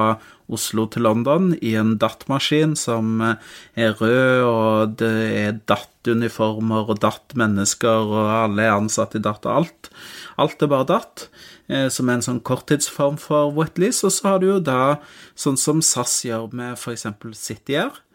Oslo 0.45 0.85
til 0.93 1.03
London 1.03 1.49
i 1.57 1.73
en 1.75 1.95
DAT-maskin 1.99 2.75
som 2.77 3.17
er 3.25 3.95
rød, 3.97 4.43
og 4.45 4.93
det 5.01 5.11
er 5.41 5.57
DAT-uniformer 5.67 6.93
og 6.93 7.01
DAT-mennesker, 7.01 8.13
og 8.13 8.29
alle 8.29 8.67
er 8.67 8.75
ansatt 8.77 9.17
i 9.17 9.23
DAT 9.25 9.49
og 9.49 9.63
alt. 9.63 9.91
Alt 10.39 10.61
er 10.61 10.71
bare 10.71 10.87
DAT, 10.93 11.27
eh, 11.67 11.89
som 11.91 12.07
er 12.07 12.21
en 12.21 12.27
sånn 12.29 12.43
korttidsform 12.45 13.19
for 13.19 13.51
wetlease. 13.57 14.05
Og 14.05 14.15
så 14.15 14.31
har 14.31 14.39
du 14.39 14.51
jo 14.53 14.63
da 14.63 15.01
sånn 15.35 15.59
som 15.59 15.83
SAS 15.83 16.21
gjør 16.29 16.53
med 16.55 16.77
f.eks. 16.77 17.09
CityAir 17.35 18.05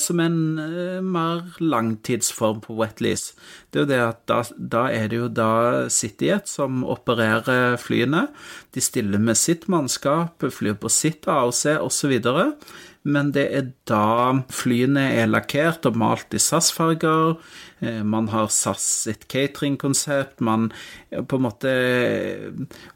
som 0.00 0.18
en 0.18 0.58
eh, 0.58 0.98
mer 1.04 1.44
langtidsform 1.62 2.62
på 2.64 2.74
wetlease. 2.80 3.36
Det 3.70 3.78
er 3.78 3.84
jo 3.84 3.90
det 3.90 4.00
at 4.02 4.22
da, 4.30 4.38
da 4.58 4.84
er 4.90 5.06
det 5.10 5.20
jo 5.20 5.28
da 5.30 5.50
CityJet 5.92 6.50
som 6.50 6.82
opererer 6.82 7.78
flyene. 7.78 8.26
De 8.74 8.82
stiller 8.82 9.22
med 9.22 9.38
sitt 9.38 9.68
mannskap, 9.70 10.42
flyr 10.42 10.74
på 10.82 10.90
sitt 10.90 11.30
AOC 11.30 11.78
osv 11.84 12.16
men 13.08 13.30
det 13.32 13.44
er 13.56 13.70
da 13.88 14.44
flyene 14.52 15.06
er 15.16 15.30
lakkert 15.30 15.86
og 15.88 15.96
malt 16.00 16.34
i 16.36 16.40
SAS-farger. 16.42 17.38
Eh, 17.80 18.02
man 18.04 18.28
har 18.32 18.50
SAS 18.52 18.84
sitt 19.06 19.26
cateringkonsept. 19.32 20.42
Man 20.44 20.68
på 21.10 21.38
en 21.38 21.46
måte 21.46 21.72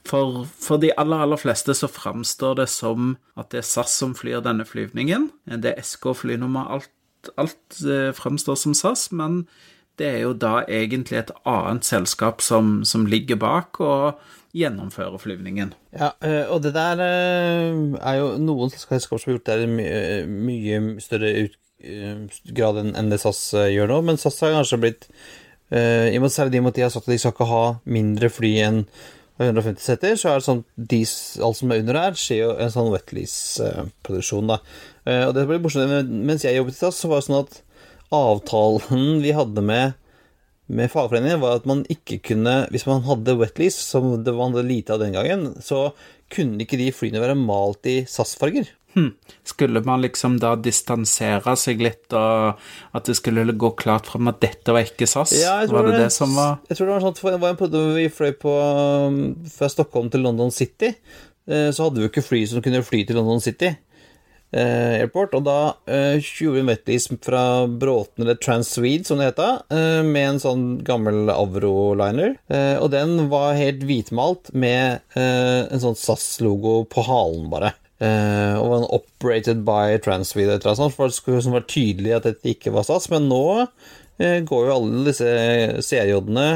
for, 0.09 0.44
for, 0.53 0.83
de 0.83 0.92
aller, 1.01 1.25
aller 1.25 1.40
fleste 1.40 1.77
så 1.79 1.88
framstår 1.90 2.61
det 2.61 2.68
som 2.72 3.14
at 3.40 3.53
det 3.55 3.62
er 3.62 3.68
SAS 3.70 3.96
som 4.03 4.12
flyr 4.18 4.44
denne 4.44 4.66
flyvningen. 4.68 5.31
Det 5.64 5.72
er 5.72 5.87
SK-flynummer. 5.87 6.77
Alt, 6.77 7.33
alt 7.40 7.81
eh, 7.87 8.12
framstår 8.16 8.61
som 8.61 8.77
SAS, 8.77 9.09
men 9.16 9.46
det 10.01 10.09
er 10.09 10.22
jo 10.27 10.37
da 10.37 10.61
egentlig 10.68 11.22
et 11.22 11.35
annet 11.48 11.88
selskap 11.88 12.44
som, 12.44 12.81
som 12.85 13.09
ligger 13.09 13.40
bak. 13.40 13.81
og 13.81 14.20
gjennomføre 14.56 15.20
flyvningen. 15.20 15.72
Ja, 15.96 16.12
eh, 16.24 16.44
og 16.52 16.62
det 16.64 16.74
der 16.76 17.00
eh, 17.00 17.78
er 18.00 18.18
jo 18.18 18.32
noen 18.40 18.72
selskaper 18.72 19.20
som 19.20 19.30
har 19.30 19.38
gjort 19.38 19.48
det 19.48 19.56
i 19.64 19.70
mye, 19.70 20.26
mye 20.28 20.82
større 21.02 21.30
eh, 21.46 22.42
grad 22.52 22.82
enn 22.84 23.12
det 23.12 23.20
SAS 23.22 23.40
gjør 23.72 23.90
nå, 23.90 24.02
men 24.08 24.20
SAS 24.20 24.42
har 24.44 24.58
kanskje 24.58 24.82
blitt 24.82 25.08
i 25.72 26.18
og 26.18 26.20
med 26.20 26.28
Særlig 26.28 26.60
at 26.68 26.76
de 26.76 26.82
har 26.84 26.90
sagt 26.92 27.06
at 27.06 27.14
de 27.14 27.16
skal 27.16 27.32
ikke 27.32 27.46
ha 27.48 27.60
mindre 27.88 28.28
fly 28.28 28.50
enn 28.60 28.82
150 29.40 29.80
seter, 29.80 30.18
så 30.20 30.28
er 30.28 30.42
det 30.42 30.44
sånn 30.44 30.60
de, 30.76 30.98
alt 31.40 31.56
som 31.56 31.72
er 31.72 31.80
under 31.80 31.96
her, 31.96 32.18
skjer 32.20 32.42
jo 32.42 32.50
en 32.60 32.74
sånn 32.74 32.90
wetlease-produksjon, 32.92 34.52
da. 34.52 34.58
Og 35.08 35.32
det 35.32 35.46
blir 35.48 35.62
morsomt. 35.64 36.12
Mens 36.28 36.44
jeg 36.44 36.58
jobbet 36.58 36.76
i 36.76 36.78
SAS, 36.82 37.00
så 37.00 37.08
var 37.08 37.22
det 37.22 37.26
sånn 37.30 37.38
at 37.38 37.56
avtalen 38.12 39.24
vi 39.24 39.32
hadde 39.32 39.64
med 39.64 39.96
med 40.66 40.90
fagforeningen, 40.92 41.40
var 41.42 41.59
at 41.59 41.66
man 41.68 41.83
ikke 41.90 42.20
kunne 42.31 42.66
Hvis 42.70 42.87
man 42.87 43.03
hadde 43.07 43.37
wetlease, 43.40 43.83
som 43.83 44.14
det 44.25 44.35
var 44.37 44.55
lite 44.62 44.94
av 44.94 45.03
den 45.03 45.16
gangen, 45.16 45.55
så 45.61 45.90
kunne 46.33 46.62
ikke 46.64 46.79
de 46.81 46.92
flyene 46.94 47.20
være 47.20 47.37
malt 47.37 47.87
i 47.90 48.03
SAS-farger. 48.09 48.70
Hmm. 48.94 49.14
Skulle 49.44 49.81
man 49.85 50.03
liksom 50.05 50.37
da 50.40 50.53
distansere 50.61 51.55
seg 51.57 51.81
litt, 51.81 52.12
og 52.12 52.61
at 52.92 53.09
det 53.09 53.16
skulle 53.16 53.44
gå 53.57 53.70
klart 53.81 54.09
fram 54.11 54.29
at 54.29 54.40
dette 54.44 54.75
var 54.75 54.85
ikke 54.85 55.09
SAS? 55.09 55.33
Ja, 55.40 55.59
jeg 55.62 55.70
tror 55.70 55.81
var 55.81 55.88
det 55.88 55.94
det, 55.96 56.03
det 56.07 56.16
som 56.16 56.35
var 56.37 56.59
Jeg 56.68 56.77
tror 56.77 56.88
det 56.88 56.94
var 56.94 57.07
sånn 57.07 57.33
det 57.33 57.42
var 57.44 57.55
en 57.55 57.61
periode 57.61 57.94
vi 57.96 58.09
fløy 58.12 58.35
på 58.42 58.57
um, 59.09 59.20
fra 59.53 59.70
Stockholm 59.72 60.12
til 60.12 60.25
London 60.25 60.53
City. 60.53 60.92
Eh, 61.48 61.70
så 61.72 61.87
hadde 61.88 62.01
vi 62.01 62.07
jo 62.07 62.12
ikke 62.12 62.27
fly 62.27 62.42
som 62.48 62.64
kunne 62.64 62.85
fly 62.87 63.03
til 63.09 63.18
London 63.18 63.40
City. 63.44 63.72
Eh, 64.52 65.00
airport, 65.00 65.32
og 65.38 65.46
da 65.46 65.58
uh, 65.88 66.18
gjorde 66.20 66.58
vi 66.58 66.64
wetlease 66.68 67.16
fra 67.24 67.64
Bråten, 67.64 68.20
eller 68.20 68.36
Transwede, 68.36 69.06
som 69.08 69.20
det 69.20 69.30
heter, 69.30 69.62
uh, 69.72 70.02
med 70.04 70.26
en 70.26 70.42
sånn 70.42 70.66
gammel 70.84 71.32
Avro-liner. 71.32 72.34
Uh, 72.52 72.76
og 72.82 72.90
den 72.92 73.30
var 73.32 73.56
helt 73.56 73.86
hvitmalt 73.88 74.52
med 74.52 75.00
en 75.16 75.80
sånn 75.80 75.96
SAS-logo 75.96 76.82
på 76.92 77.04
halen, 77.06 77.48
bare. 77.52 77.72
og 78.02 78.66
var 78.66 78.78
en 78.80 78.92
operated 78.96 79.62
by 79.64 79.96
Transwede, 80.02 80.58
eller 80.58 80.82
noe 80.82 80.90
sånt, 80.90 81.26
det 81.26 81.54
var 81.54 81.66
tydelig 81.70 82.14
at 82.16 82.26
dette 82.26 82.52
ikke 82.52 82.74
var 82.74 82.86
SAS. 82.88 83.08
Men 83.12 83.28
nå 83.30 83.44
går 84.18 84.66
jo 84.66 84.74
alle 84.74 85.04
disse 85.06 85.28
CJ-ene 85.86 86.46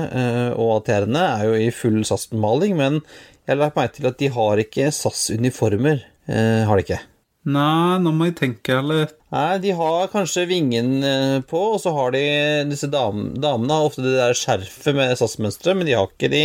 og 0.58 0.72
ATR-ene 0.80 1.26
er 1.38 1.46
jo 1.46 1.58
i 1.68 1.72
full 1.74 2.02
SAS-maling, 2.06 2.76
men 2.78 3.00
jeg 3.46 3.54
har 3.54 3.62
lagt 3.62 3.78
meg 3.78 3.94
til 3.94 4.10
at 4.10 4.18
de 4.20 4.32
har 4.34 4.64
ikke 4.66 4.90
SAS-uniformer. 4.94 6.02
har 6.26 6.74
de 6.74 6.88
ikke. 6.88 7.04
Nei, 7.46 7.98
nå 8.02 8.10
må 8.10 8.26
jeg 8.26 8.38
tenke 8.40 8.80
litt. 8.82 9.12
Nei, 9.30 9.58
de 9.62 9.74
har 9.78 10.08
kanskje 10.10 10.48
vingen 10.50 10.96
eh, 11.06 11.36
på, 11.46 11.60
og 11.76 11.78
så 11.82 11.92
har 11.94 12.10
de 12.14 12.22
disse 12.70 12.88
dam 12.90 13.28
damene 13.38 13.76
har 13.76 13.86
ofte 13.86 14.02
det 14.02 14.16
der 14.16 14.34
skjerfet 14.34 14.96
med 14.96 15.14
SAS-mønsteret, 15.18 15.78
men 15.78 15.86
de 15.86 15.94
har 15.94 16.10
ikke 16.10 16.30
de 16.32 16.42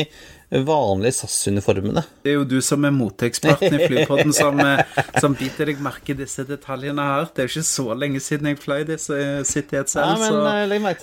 vanlige 0.67 1.15
SAS-uniformene. 1.21 2.03
Det 2.21 2.33
er 2.33 2.37
jo 2.37 2.45
du 2.51 2.59
som 2.65 2.85
er 2.85 2.93
moteeksperten 2.93 3.77
i 3.77 3.87
Flypodden 3.87 4.35
som, 4.35 4.61
eh, 4.61 4.83
som, 5.23 5.33
biter 5.37 5.71
deg 5.71 5.81
merke 5.81 6.13
i 6.13 6.19
disse 6.21 6.45
detaljene 6.45 7.07
her. 7.07 7.29
Det 7.31 7.45
er 7.45 7.49
jo 7.49 7.55
ikke 7.55 7.71
så 7.71 7.97
lenge 7.97 8.21
siden 8.21 8.51
jeg 8.51 8.61
fløy 8.61 8.85
disse 8.91 9.19
City 9.49 9.81
selv, 9.81 10.21
så 10.21 10.45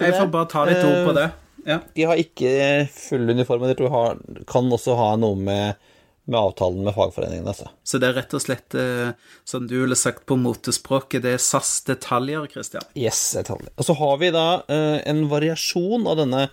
jeg 0.05 0.15
får 0.15 0.33
bare 0.35 0.51
ta 0.53 0.67
litt 0.69 0.85
ord 0.85 1.11
på 1.11 1.19
det. 1.19 1.29
Ja. 1.67 1.83
De 1.97 2.07
har 2.07 2.21
ikke 2.21 2.51
full 2.95 3.27
uniform, 3.29 3.67
men 3.67 3.75
de 3.75 4.45
kan 4.49 4.71
også 4.79 4.95
ha 4.97 5.11
noe 5.21 5.37
med 5.37 5.88
med 6.29 6.41
avtalen 6.41 6.85
med 6.85 6.95
fagforeningen. 6.95 7.55
Så. 7.55 7.69
Så 7.85 7.99
det 7.99 8.11
er 8.11 8.19
rett 8.21 8.35
og 8.37 8.43
slett, 8.45 8.75
eh, 8.77 9.15
som 9.49 9.65
du 9.69 9.79
ville 9.81 9.97
sagt 9.97 10.27
på 10.29 10.37
motespråket, 10.37 11.23
det 11.25 11.35
er 11.39 11.41
SAS-detaljer, 11.41 12.45
Christian? 12.53 12.85
Yes, 12.99 13.21
detaljer. 13.37 13.73
Og 13.81 13.89
så 13.89 13.97
har 13.97 14.19
vi 14.21 14.29
da 14.35 14.47
eh, 14.69 14.99
en 15.09 15.25
variasjon 15.31 16.05
av 16.05 16.21
denne 16.21 16.45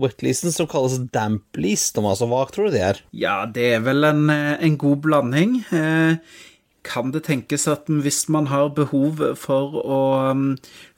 wetleasen 0.00 0.52
som 0.52 0.68
kalles 0.68 0.98
damplease. 1.14 1.96
Altså, 1.96 2.28
hva 2.28 2.44
tror 2.52 2.68
du 2.68 2.76
det 2.76 2.86
er? 2.90 3.00
Ja, 3.16 3.42
det 3.48 3.70
er 3.78 3.86
vel 3.86 4.04
en, 4.04 4.26
eh, 4.32 4.58
en 4.68 4.76
god 4.80 5.00
blanding. 5.06 5.62
Kan 6.82 7.12
det 7.14 7.22
tenkes 7.24 7.64
at 7.70 7.88
hvis 7.88 8.26
man 8.32 8.50
har 8.50 8.74
behov 8.76 9.22
for 9.38 9.78
å 9.80 10.02
mm, 10.36 10.48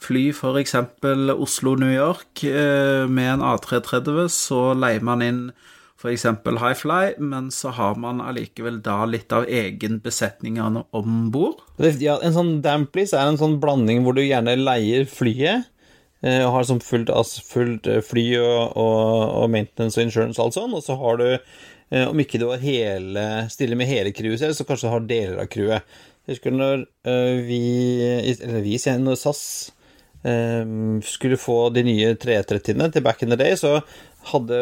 fly 0.02 0.24
f.eks. 0.32 0.74
Oslo-New 1.36 1.92
York 1.92 2.42
med 2.42 3.30
en 3.36 3.44
A330, 3.44 4.24
så 4.32 4.62
leier 4.74 5.04
man 5.04 5.22
inn 5.22 5.42
f.eks. 6.04 6.26
Highfly, 6.60 7.14
men 7.18 7.50
så 7.54 7.72
har 7.74 7.96
man 8.00 8.20
allikevel 8.20 8.82
da 8.84 9.00
litt 9.08 9.32
av 9.32 9.48
egenbesetningene 9.48 10.84
besetning 10.84 11.02
om 11.02 11.30
bord. 11.34 11.64
Ja, 12.02 12.18
en 12.20 12.36
sånn 12.36 12.58
damplease 12.64 13.16
er 13.16 13.32
en 13.32 13.40
sånn 13.40 13.56
blanding 13.62 14.04
hvor 14.04 14.16
du 14.16 14.22
gjerne 14.22 14.58
leier 14.60 15.08
flyet. 15.08 15.70
Eh, 16.24 16.40
og 16.40 16.54
har 16.54 16.64
sånn 16.68 16.80
fullt, 16.80 17.10
fullt 17.44 17.88
eh, 17.90 18.00
fly 18.04 18.24
og, 18.38 18.76
og, 18.80 19.08
og, 19.42 19.50
maintenance 19.52 19.98
og 19.98 20.06
insurance 20.06 20.40
og 20.40 20.46
alt 20.46 20.56
sånn, 20.56 20.76
og 20.76 20.84
så 20.86 20.96
har 20.96 21.18
du 21.20 21.26
eh, 21.28 22.06
om 22.06 22.22
ikke 22.22 22.40
du 22.40 22.46
har 22.48 22.62
hele, 22.62 23.24
stiller 23.52 23.76
med 23.76 23.90
hele 23.90 24.14
crewet 24.16 24.40
selv, 24.40 24.56
så 24.56 24.64
kanskje 24.64 24.88
du 24.88 24.94
har 24.94 25.08
deler 25.10 25.42
av 25.42 25.50
crewet. 25.52 25.96
Jeg 26.24 26.38
husker 26.38 26.54
når 26.56 26.86
vi, 27.44 27.60
eller 28.32 28.62
vi, 28.64 28.78
når 29.04 29.18
SAS 29.20 29.42
skulle 31.04 31.37
få 31.37 31.68
de 31.74 31.82
nye 31.84 32.14
330-ene 32.16 32.87
til 32.92 33.04
back 33.04 33.22
in 33.22 33.32
the 33.32 33.37
day, 33.37 33.56
så 33.60 33.78
hadde 34.30 34.58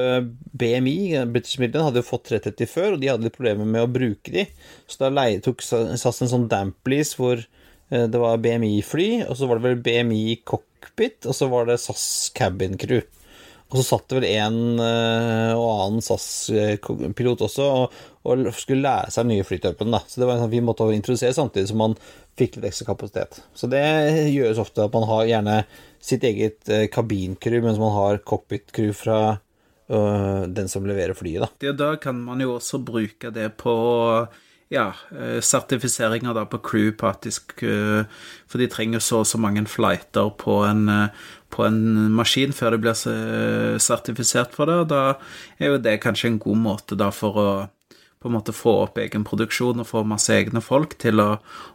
BMI, 0.59 1.23
British 1.31 1.61
Midland, 1.63 1.87
hadde 1.87 2.03
jo 2.03 2.09
fått 2.09 2.31
330 2.33 2.71
før, 2.71 2.95
og 2.95 3.03
de 3.03 3.11
hadde 3.13 3.29
litt 3.29 3.37
problemer 3.37 3.69
med 3.69 3.85
å 3.85 3.91
bruke 3.91 4.35
de. 4.35 4.47
Så 4.91 5.05
da 5.05 5.27
tok 5.45 5.63
SAS 5.63 6.23
en 6.25 6.33
sånn 6.33 6.49
damplease 6.51 7.19
hvor 7.19 7.39
eh, 7.39 8.07
det 8.11 8.23
var 8.23 8.43
BMI-fly, 8.43 9.11
og 9.29 9.39
så 9.39 9.49
var 9.49 9.61
det 9.61 9.69
vel 9.69 9.83
BMI 9.87 10.41
cockpit, 10.49 11.23
og 11.29 11.39
så 11.39 11.51
var 11.53 11.71
det 11.71 11.79
SAS 11.83 12.07
cabin 12.35 12.75
crew. 12.81 13.05
Og 13.73 13.81
så 13.81 13.85
satt 13.87 14.11
det 14.11 14.19
vel 14.19 14.27
en 14.29 14.59
uh, 14.77 15.57
og 15.57 15.69
annen 15.87 16.05
SAS-pilot 16.05 17.45
også 17.47 17.65
og, 17.65 17.95
og, 18.29 18.43
skulle 18.57 18.85
lære 18.85 19.15
seg 19.15 19.31
nye 19.31 19.47
flytypen. 19.49 19.97
Så 20.05 20.21
det 20.21 20.29
var 20.29 20.43
sånn 20.43 20.53
vi 20.53 20.61
måtte 20.65 20.91
introdusere 20.93 21.33
samtidig 21.37 21.71
som 21.71 21.81
man 21.81 21.97
fikk 22.39 22.59
litt 22.59 22.69
ekstra 22.69 22.91
kapasitet. 22.93 23.41
Så 23.57 23.71
det 23.73 23.83
gjøres 24.29 24.61
ofte 24.61 24.85
at 24.85 24.93
man 24.93 25.09
har 25.09 25.25
gjerne 25.31 25.57
sitt 26.05 26.27
eget 26.29 26.69
uh, 26.69 26.85
kabincrew, 26.93 27.63
mens 27.65 27.81
man 27.81 27.97
har 27.97 28.21
cockpit-crew 28.29 28.93
fra 28.97 29.19
øh, 29.93 30.45
den 30.51 30.69
som 30.69 30.87
leverer 30.89 31.17
flyet, 31.17 31.45
da. 31.45 31.73
Da 31.79 31.93
kan 32.01 32.19
man 32.21 32.43
jo 32.43 32.57
også 32.59 32.83
bruke 32.85 33.31
det 33.33 33.53
på 33.61 33.75
ja, 34.73 34.87
sertifiseringer 35.45 36.33
da 36.33 36.47
på 36.49 36.63
crew 36.65 36.95
på 36.97 37.11
at 37.11 37.27
de 37.27 37.33
skal 37.35 38.07
For 38.49 38.57
de 38.57 38.71
trenger 38.73 39.03
så 39.05 39.21
og 39.21 39.29
så 39.29 39.37
mange 39.37 39.67
flighter 39.69 40.31
på 40.41 40.63
en, 40.65 40.87
på 41.53 41.67
en 41.69 41.79
maskin 42.17 42.55
før 42.57 42.75
de 42.75 42.83
blir 42.83 42.97
sertifisert 43.83 44.57
for 44.57 44.71
det. 44.71 44.81
og 44.83 44.91
Da 44.91 45.03
er 45.61 45.75
jo 45.75 45.83
det 45.85 46.01
kanskje 46.03 46.33
en 46.33 46.43
god 46.43 46.61
måte 46.65 46.99
da 46.99 47.13
for 47.15 47.39
å 47.39 47.49
på 48.23 48.31
en 48.31 48.37
måte 48.37 48.55
få 48.55 48.77
opp 48.85 49.01
egen 49.03 49.25
produksjon 49.27 49.83
og 49.83 49.89
få 49.89 50.05
masse 50.07 50.31
egne 50.31 50.63
folk 50.63 50.95
til 51.03 51.19
å, 51.19 51.31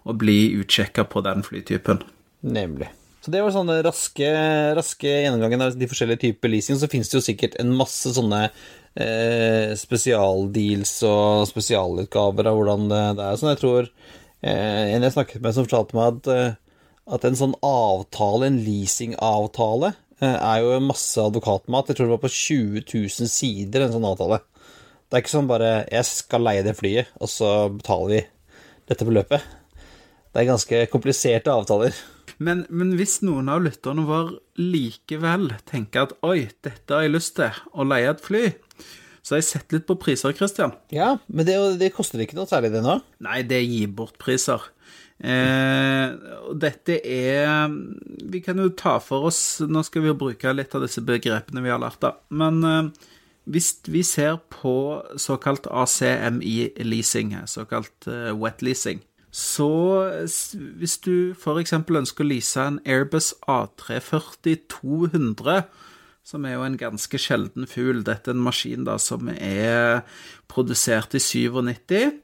å 0.07 0.15
bli 0.15 0.55
utsjekka 0.61 1.03
på 1.11 1.23
den 1.25 1.43
flytypen. 1.43 1.99
Nemlig. 2.47 2.87
Så 3.19 3.33
det 3.33 3.41
var 3.43 3.51
sånne 3.51 3.81
raske, 3.83 4.27
raske 4.77 5.09
gjennomgangen 5.11 5.65
av 5.65 5.73
de 5.75 5.89
forskjellige 5.91 6.21
typer 6.21 6.53
leasing. 6.53 6.77
Så 6.79 6.87
finnes 6.87 7.09
det 7.11 7.17
jo 7.17 7.25
sikkert 7.25 7.57
en 7.59 7.73
masse 7.75 8.13
sånne 8.15 8.45
eh, 8.47 9.73
spesialdeals 9.75 10.93
og 11.09 11.49
spesialutgaver 11.49 12.47
av 12.47 12.55
hvordan 12.55 12.87
det, 12.87 13.01
det 13.19 13.25
er. 13.25 13.41
Sånn 13.41 13.51
jeg 13.51 13.59
tror 13.65 13.89
eh, 13.89 14.95
En 14.95 15.03
jeg 15.03 15.17
snakket 15.17 15.43
med 15.43 15.57
som 15.57 15.67
fortalte 15.67 15.99
meg 15.99 16.13
at 16.13 16.31
eh, 16.31 16.55
at 17.07 17.25
en 17.27 17.37
sånn 17.39 17.55
avtale, 17.63 18.49
en 18.49 18.59
leasingavtale, 18.65 19.93
eh, 20.19 20.35
er 20.35 20.63
jo 20.63 20.79
masse 20.83 21.21
advokatmat. 21.21 21.87
Jeg 21.87 21.99
tror 21.99 22.09
det 22.09 22.15
var 22.15 22.25
på 22.25 22.33
20 22.33 22.83
000 22.83 23.31
sider, 23.31 23.85
en 23.85 23.95
sånn 23.95 24.09
avtale. 24.09 24.41
Det 25.07 25.15
er 25.15 25.23
ikke 25.23 25.37
sånn 25.37 25.47
bare 25.47 25.87
'jeg 25.87 26.05
skal 26.05 26.41
leie 26.43 26.63
det 26.63 26.75
flyet', 26.75 27.07
og 27.21 27.29
så 27.31 27.71
betaler 27.71 28.07
vi 28.11 28.25
dette 28.89 29.05
beløpet. 29.05 29.41
Det 29.41 30.33
Det 30.33 30.41
er 30.43 30.53
ganske 30.53 30.91
kompliserte 30.91 31.47
avtaler. 31.47 31.93
Men, 32.37 32.65
men 32.69 32.91
hvis 32.93 33.21
noen 33.25 33.49
av 33.49 33.63
lytterne 33.63 34.05
våre 34.05 34.37
likevel 34.59 35.55
tenker 35.65 36.05
at 36.05 36.13
oi, 36.21 36.49
dette 36.61 36.93
har 36.93 37.01
jeg 37.01 37.15
lyst 37.15 37.35
til, 37.39 37.49
å 37.73 37.87
leie 37.87 38.11
et 38.11 38.21
fly, 38.21 38.53
så 39.23 39.33
har 39.33 39.41
jeg 39.41 39.47
sett 39.49 39.73
litt 39.73 39.87
på 39.87 39.97
priser, 39.99 40.35
Christian. 40.37 40.75
Ja, 40.93 41.17
men 41.27 41.47
det, 41.47 41.79
det 41.79 41.93
koster 41.95 42.21
ikke 42.21 42.37
noe 42.37 42.45
særlig, 42.45 42.71
det 42.75 42.83
nå? 42.85 42.99
Nei, 43.25 43.41
det 43.47 43.57
er 43.57 43.65
gi 43.65 43.87
bort-priser. 43.87 44.69
Eh, 45.17 46.13
dette 46.53 46.99
er 47.01 47.73
Vi 48.29 48.37
kan 48.45 48.59
jo 48.61 48.69
ta 48.77 48.99
for 49.01 49.25
oss 49.31 49.57
Nå 49.65 49.81
skal 49.81 50.03
vi 50.03 50.11
jo 50.11 50.19
bruke 50.19 50.51
litt 50.53 50.75
av 50.77 50.83
disse 50.85 51.01
begrepene 51.01 51.63
vi 51.65 51.73
har 51.73 51.81
lært, 51.81 51.97
da. 52.03 52.11
Men 52.29 52.61
eh, 52.63 52.91
hvis 53.47 53.79
vi 53.87 54.03
ser 54.03 54.43
på 54.51 54.99
såkalt 55.15 55.67
ACMI-leasing, 55.71 57.47
såkalt 57.47 58.07
eh, 58.11 58.35
wet 58.35 58.59
leasing, 58.61 58.99
så 59.31 60.11
hvis 60.27 60.97
du 61.05 61.31
f.eks. 61.31 61.73
ønsker 61.73 62.23
å 62.25 62.27
lease 62.27 62.59
en 62.59 62.79
Airbus 62.83 63.33
A340-200, 63.47 65.63
som 66.27 66.43
er 66.43 66.53
jo 66.57 66.65
en 66.65 66.75
ganske 66.79 67.17
sjelden 67.21 67.67
fugl 67.71 68.03
Dette 68.03 68.31
er 68.31 68.35
en 68.35 68.43
maskin 68.43 68.83
da 68.87 68.97
som 68.99 69.29
er 69.31 70.01
produsert 70.51 71.15
i 71.15 71.19
97, 71.23 72.19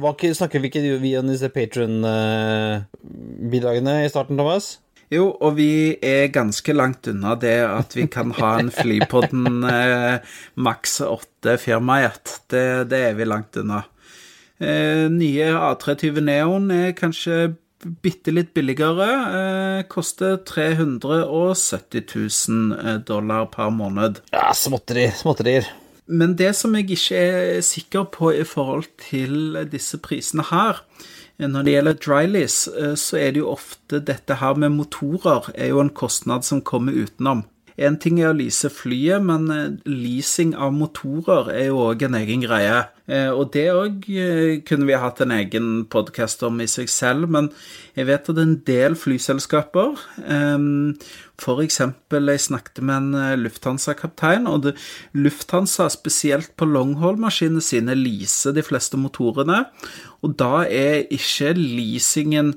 Hva 0.00 0.16
Snakker 0.16 0.64
vi 0.64 0.70
ikke 0.70 0.80
via 1.02 1.20
disse 1.20 1.50
Patron-bidragene 1.52 4.06
i 4.06 4.08
starten, 4.08 4.38
Thomas? 4.40 4.80
Jo, 5.12 5.36
og 5.44 5.58
vi 5.58 5.92
er 6.00 6.32
ganske 6.32 6.72
langt 6.72 7.04
unna 7.12 7.36
det 7.36 7.68
at 7.68 7.92
vi 7.92 8.08
kan 8.08 8.32
ha 8.40 8.56
en 8.62 8.72
Flypodden 8.72 9.60
eh, 9.68 10.24
maks 10.56 11.04
8 11.04 11.60
firmajet. 11.60 12.48
Det, 12.48 12.88
det, 12.88 12.96
er 13.10 13.12
vi 13.20 13.28
langt 13.28 13.52
unna. 13.60 13.84
Eh, 14.56 15.12
nye 15.12 15.52
A320 15.52 16.24
Neon 16.24 16.72
er 16.72 16.96
kanskje 16.96 17.60
bitte 18.00 18.32
litt 18.32 18.56
billigere. 18.56 19.04
Eh, 19.36 19.84
koster 19.92 20.40
370 20.48 22.08
000 22.08 23.04
dollar 23.04 23.52
per 23.52 23.68
måned. 23.68 24.24
Ja, 24.32 24.48
småtteri, 24.56 25.12
småtterier. 25.20 25.84
Men 26.06 26.36
det 26.38 26.52
som 26.54 26.74
jeg 26.76 26.90
ikke 26.94 27.18
er 27.18 27.60
sikker 27.66 28.06
på 28.14 28.30
i 28.34 28.44
forhold 28.46 28.86
til 29.08 29.56
disse 29.72 29.98
prisene 29.98 30.44
her 30.50 30.84
Når 31.38 31.62
det 31.66 31.72
gjelder 31.74 31.98
drylease, 32.00 32.94
så 32.96 33.18
er 33.20 33.34
det 33.34 33.42
jo 33.42 33.50
ofte 33.52 33.98
dette 34.00 34.38
her 34.40 34.54
med 34.56 34.72
motorer 34.72 35.50
er 35.52 35.68
jo 35.68 35.82
en 35.82 35.92
kostnad 35.92 36.46
som 36.48 36.62
kommer 36.64 36.96
utenom. 36.96 37.42
En 37.76 37.98
ting 38.00 38.20
er 38.22 38.30
å 38.30 38.36
lease 38.36 38.70
flyet, 38.72 39.20
men 39.20 39.80
leasing 39.84 40.54
av 40.56 40.72
motorer 40.72 41.50
er 41.52 41.66
jo 41.68 41.82
òg 41.90 42.06
en 42.06 42.16
egen 42.22 42.44
greie. 42.46 42.86
Og 43.36 43.52
det 43.54 43.66
òg 43.70 44.06
kunne 44.66 44.88
vi 44.88 44.96
hatt 44.98 45.20
en 45.22 45.34
egen 45.36 45.68
podkast 45.92 46.40
om 46.46 46.58
i 46.64 46.66
seg 46.70 46.88
selv, 46.90 47.28
men 47.30 47.50
jeg 47.94 48.08
vet 48.08 48.32
at 48.32 48.40
en 48.42 48.56
del 48.66 48.96
flyselskaper 48.98 49.92
for 51.36 51.60
eksempel, 51.60 52.30
jeg 52.32 52.46
snakket 52.46 52.80
med 52.80 52.96
en 52.96 53.42
Lufthansa-kaptein, 53.42 54.48
og 54.48 54.70
Lufthansa, 55.12 55.90
spesielt 55.92 56.54
på 56.56 56.68
longhold-maskinene 56.70 57.60
sine, 57.64 57.96
leaser 57.98 58.56
de 58.56 58.64
fleste 58.64 58.96
motorene, 59.00 59.66
og 60.24 60.34
da 60.40 60.64
er 60.64 61.04
ikke 61.12 61.52
leasingen 61.58 62.54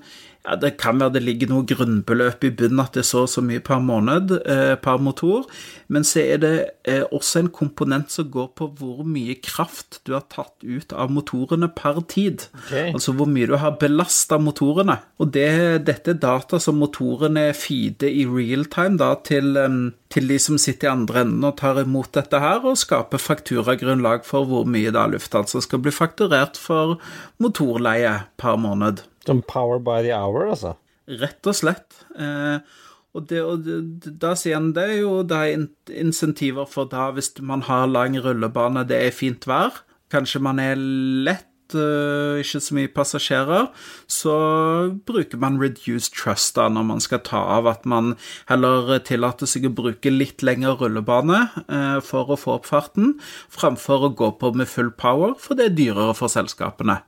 ja, 0.49 0.55
Det 0.57 0.77
kan 0.81 0.99
være 0.99 1.13
det 1.17 1.23
ligger 1.25 1.51
noe 1.51 1.67
grunnbeløp 1.67 2.43
i 2.47 2.51
bunnen, 2.51 2.81
at 2.81 2.95
det 2.97 3.03
er 3.03 3.09
så 3.09 3.23
og 3.27 3.31
så 3.31 3.43
mye 3.45 3.61
per 3.63 3.81
måned 3.83 4.33
eh, 4.39 4.75
per 4.81 4.97
motor, 5.03 5.45
men 5.91 6.05
så 6.07 6.23
er 6.23 6.41
det 6.41 6.53
eh, 6.87 7.03
også 7.13 7.43
en 7.43 7.51
komponent 7.53 8.11
som 8.13 8.29
går 8.31 8.47
på 8.57 8.69
hvor 8.79 9.03
mye 9.07 9.35
kraft 9.43 9.99
du 10.07 10.13
har 10.15 10.25
tatt 10.31 10.55
ut 10.63 10.93
av 10.93 11.11
motorene 11.13 11.69
per 11.75 12.01
tid. 12.09 12.47
Okay. 12.63 12.93
Altså 12.93 13.13
hvor 13.17 13.29
mye 13.29 13.49
du 13.49 13.57
har 13.61 13.77
belasta 13.81 14.39
motorene. 14.41 14.99
Og 15.19 15.33
det, 15.35 15.85
dette 15.87 16.15
er 16.15 16.21
data 16.21 16.59
som 16.61 16.79
motorene 16.81 17.49
feeder 17.57 18.09
i 18.09 18.25
real 18.29 18.65
time 18.71 18.97
da, 19.01 19.11
til, 19.25 19.57
um, 19.57 19.91
til 20.13 20.29
de 20.31 20.39
som 20.41 20.57
sitter 20.61 20.89
i 20.89 20.93
andre 20.93 21.25
enden 21.25 21.45
og 21.45 21.57
tar 21.61 21.81
imot 21.83 22.13
dette 22.17 22.41
her, 22.41 22.63
og 22.63 22.79
skaper 22.79 23.21
fakturagrunnlag 23.21 24.25
for 24.27 24.47
hvor 24.49 24.69
mye 24.69 24.93
da 24.95 25.05
Lufthansa 25.11 25.61
skal 25.65 25.83
bli 25.83 25.93
fakturert 25.93 26.57
for 26.59 26.97
motorleie 27.43 28.21
per 28.39 28.59
måned. 28.61 29.03
Som 29.29 29.43
power 29.45 29.79
by 29.79 30.01
the 30.05 30.13
hour, 30.17 30.49
altså? 30.49 30.75
Rett 31.21 31.49
og 31.49 31.57
slett. 31.57 32.01
Eh, 32.17 32.57
og, 33.17 33.25
det, 33.29 33.41
og 33.41 33.65
det, 33.65 34.15
da 34.21 34.35
sier 34.37 34.59
han 34.59 34.71
det 34.77 34.85
er 34.85 34.97
jo 35.01 35.19
det 35.25 35.37
er 35.37 35.67
insentiver 35.97 36.69
for 36.69 36.89
da 36.89 37.09
hvis 37.15 37.33
man 37.41 37.65
har 37.65 37.89
lang 37.89 38.17
rullebane, 38.21 38.85
det 38.89 38.99
er 39.01 39.15
fint 39.15 39.47
vær, 39.49 39.81
kanskje 40.13 40.41
man 40.45 40.61
er 40.61 40.77
lett, 40.77 41.47
uh, 41.73 42.37
ikke 42.37 42.61
så 42.61 42.77
mye 42.77 42.91
passasjerer, 42.93 43.67
så 44.09 44.35
bruker 45.09 45.41
man 45.41 45.57
reduced 45.61 46.13
trust 46.17 46.55
da 46.57 46.67
når 46.69 46.85
man 46.91 47.01
skal 47.01 47.23
ta 47.25 47.41
av, 47.57 47.69
at 47.69 47.85
man 47.89 48.13
heller 48.51 48.97
tillater 49.05 49.49
seg 49.49 49.65
å 49.65 49.73
bruke 49.81 50.13
litt 50.13 50.45
lengre 50.45 50.77
rullebane 50.77 51.47
uh, 51.65 51.97
for 52.05 52.29
å 52.29 52.37
få 52.39 52.59
opp 52.59 52.69
farten, 52.69 53.15
framfor 53.49 54.05
å 54.05 54.13
gå 54.21 54.35
på 54.37 54.53
med 54.53 54.69
full 54.69 54.93
power, 54.93 55.33
for 55.41 55.57
det 55.57 55.71
er 55.71 55.79
dyrere 55.81 56.17
for 56.17 56.29
selskapene. 56.29 57.01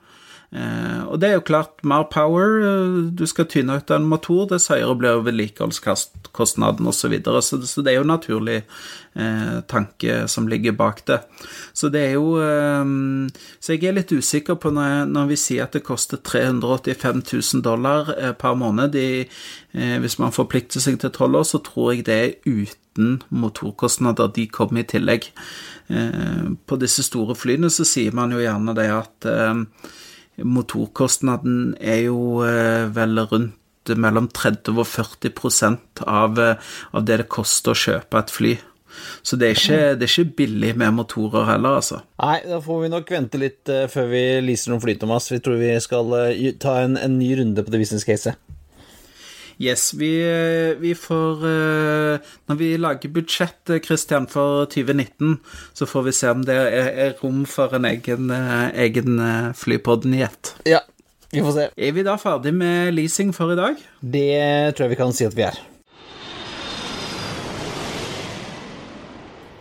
Eh, 0.51 1.03
og 1.07 1.21
det 1.23 1.29
er 1.29 1.37
jo 1.37 1.43
klart, 1.47 1.77
mer 1.87 2.03
power, 2.11 2.57
eh, 2.59 2.95
du 3.15 3.23
skal 3.27 3.47
tynne 3.47 3.77
ut 3.79 3.91
en 3.95 4.07
motor, 4.11 4.49
dess 4.51 4.67
høyere 4.67 4.97
blir 4.99 5.21
vedlikeholdskostnaden 5.23 6.89
osv. 6.91 6.99
Så, 7.01 7.11
videre. 7.13 7.41
så 7.41 7.81
det 7.81 7.93
er 7.93 8.01
jo 8.01 8.09
naturlig 8.09 8.57
eh, 9.15 9.61
tanke 9.71 10.25
som 10.27 10.49
ligger 10.51 10.75
bak 10.75 11.05
det. 11.07 11.21
Så 11.73 11.87
det 11.89 12.01
er 12.09 12.13
jo 12.19 12.35
Så 13.61 13.73
jeg 13.73 13.85
er 13.87 13.95
litt 13.95 14.11
usikker 14.11 14.55
på 14.59 14.71
når, 14.71 15.07
når, 15.07 15.29
vi 15.31 15.37
sier 15.39 15.63
at 15.63 15.73
det 15.73 15.83
koster 15.87 16.17
385 16.17 17.23
000 17.31 17.63
dollar 17.63 18.11
per 18.39 18.55
måned 18.55 18.95
i, 18.95 19.27
eh, 19.73 19.97
Hvis 19.99 20.19
man 20.19 20.35
forplikter 20.35 20.79
seg 20.83 20.99
til 20.99 21.11
tolv 21.11 21.39
år, 21.39 21.47
så 21.47 21.63
tror 21.63 21.93
jeg 21.93 22.05
det 22.05 22.19
er 22.19 22.35
uten 22.45 23.21
motorkostnader. 23.29 24.27
De 24.35 24.47
kommer 24.47 24.83
i 24.83 24.83
tillegg. 24.83 25.31
på 26.67 26.75
disse 26.79 27.03
store 27.03 27.35
flyene 27.35 27.67
så 27.69 27.83
sier 27.83 28.13
man 28.15 28.31
jo 28.31 28.39
gjerne 28.39 28.75
det 28.75 28.87
at 28.87 29.25
motorkostnaden 30.37 31.75
er 31.79 32.05
jo 32.07 32.41
eh, 32.45 32.87
vel 32.95 33.21
rundt 33.31 33.93
mellom 33.97 34.29
30 34.29 34.77
og 34.77 34.87
40% 34.87 36.03
av, 36.07 36.39
eh, 36.39 36.75
av 36.93 37.07
det 37.07 37.23
det 37.23 37.31
koster 37.31 37.73
å 37.73 37.81
kjøpe 37.85 38.21
et 38.21 38.33
fly. 38.33 38.53
Så 39.23 39.37
det 39.39 39.47
er, 39.47 39.55
ikke, 39.55 39.79
det 39.95 40.03
er, 40.03 40.11
ikke, 40.11 40.35
billig 40.41 40.71
med 40.77 40.91
motorer 40.97 41.45
heller, 41.47 41.77
altså. 41.79 42.01
Nei, 42.19 42.41
da 42.43 42.59
får 42.63 42.81
vi 42.81 42.89
nok 42.91 43.13
vente 43.15 43.39
litt 43.39 43.71
uh, 43.71 43.85
før 43.87 44.09
vi 44.11 44.23
leaser 44.43 44.73
noen 44.73 44.81
fly, 44.83 44.97
Thomas. 44.99 45.29
Vi 45.31 45.39
tror 45.39 45.61
vi 45.61 45.71
skal 45.79 46.11
ta 46.59 46.73
en, 46.83 46.97
en, 46.99 47.15
ny 47.15 47.29
runde 47.39 47.63
på 47.63 47.71
det 47.71 47.79
business 47.79 48.03
caset. 48.03 48.35
Yes, 49.61 49.93
vi, 49.93 50.09
vi 50.81 50.95
får 50.97 51.43
eh, 51.45 52.29
Når 52.49 52.57
vi 52.57 52.69
lager 52.81 53.11
budsjett, 53.13 53.69
Christian, 53.85 54.25
for 54.27 54.65
2019, 54.65 55.35
så 55.77 55.85
får 55.85 56.07
vi 56.07 56.13
se 56.17 56.31
om 56.33 56.41
det 56.47 56.55
er, 56.57 56.89
er 57.05 57.19
rom 57.21 57.43
for 57.45 57.77
en 57.77 57.85
egen, 57.85 58.31
eh, 58.33 58.71
egen 58.87 59.19
eh, 59.21 59.51
Flypodden-gjett. 59.57 60.55
Ja, 60.65 60.81
vi 61.29 61.43
får 61.45 61.57
se. 61.59 61.67
Er 61.77 61.93
vi 61.93 62.07
da 62.07 62.17
ferdig 62.17 62.55
med 62.57 62.95
leasing 62.97 63.35
for 63.37 63.53
i 63.53 63.59
dag? 63.59 63.77
Det 64.01 64.31
tror 64.73 64.87
jeg 64.87 64.95
vi 64.95 65.01
kan 65.03 65.13
si 65.13 65.29
at 65.29 65.37
vi 65.37 65.45
er. 65.45 65.61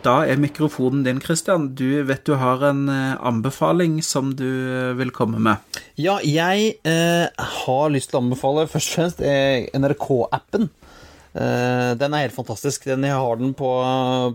Da 0.01 0.23
er 0.25 0.39
mikrofonen 0.41 1.03
din, 1.05 1.19
Christian. 1.21 1.67
Du 1.77 2.01
vet 2.09 2.23
du 2.25 2.33
har 2.41 2.63
en 2.65 2.87
eh, 2.89 3.19
anbefaling 3.21 3.99
som 4.01 4.31
du 4.33 4.47
eh, 4.49 4.93
vil 4.97 5.11
komme 5.13 5.37
med. 5.37 5.81
Ja, 5.93 6.15
jeg 6.25 6.71
eh, 6.89 7.27
har 7.29 7.91
lyst 7.93 8.09
til 8.09 8.17
å 8.17 8.23
anbefale 8.23 8.65
først 8.71 8.89
og 8.89 8.95
fremst 8.97 9.21
eh, 9.21 9.67
NRK-appen. 9.77 10.71
Eh, 11.37 11.91
den 12.01 12.15
er 12.17 12.25
helt 12.25 12.33
fantastisk. 12.33 12.89
Den, 12.89 13.05
jeg 13.05 13.19
har 13.21 13.37
den 13.37 13.53
på, 13.57 13.69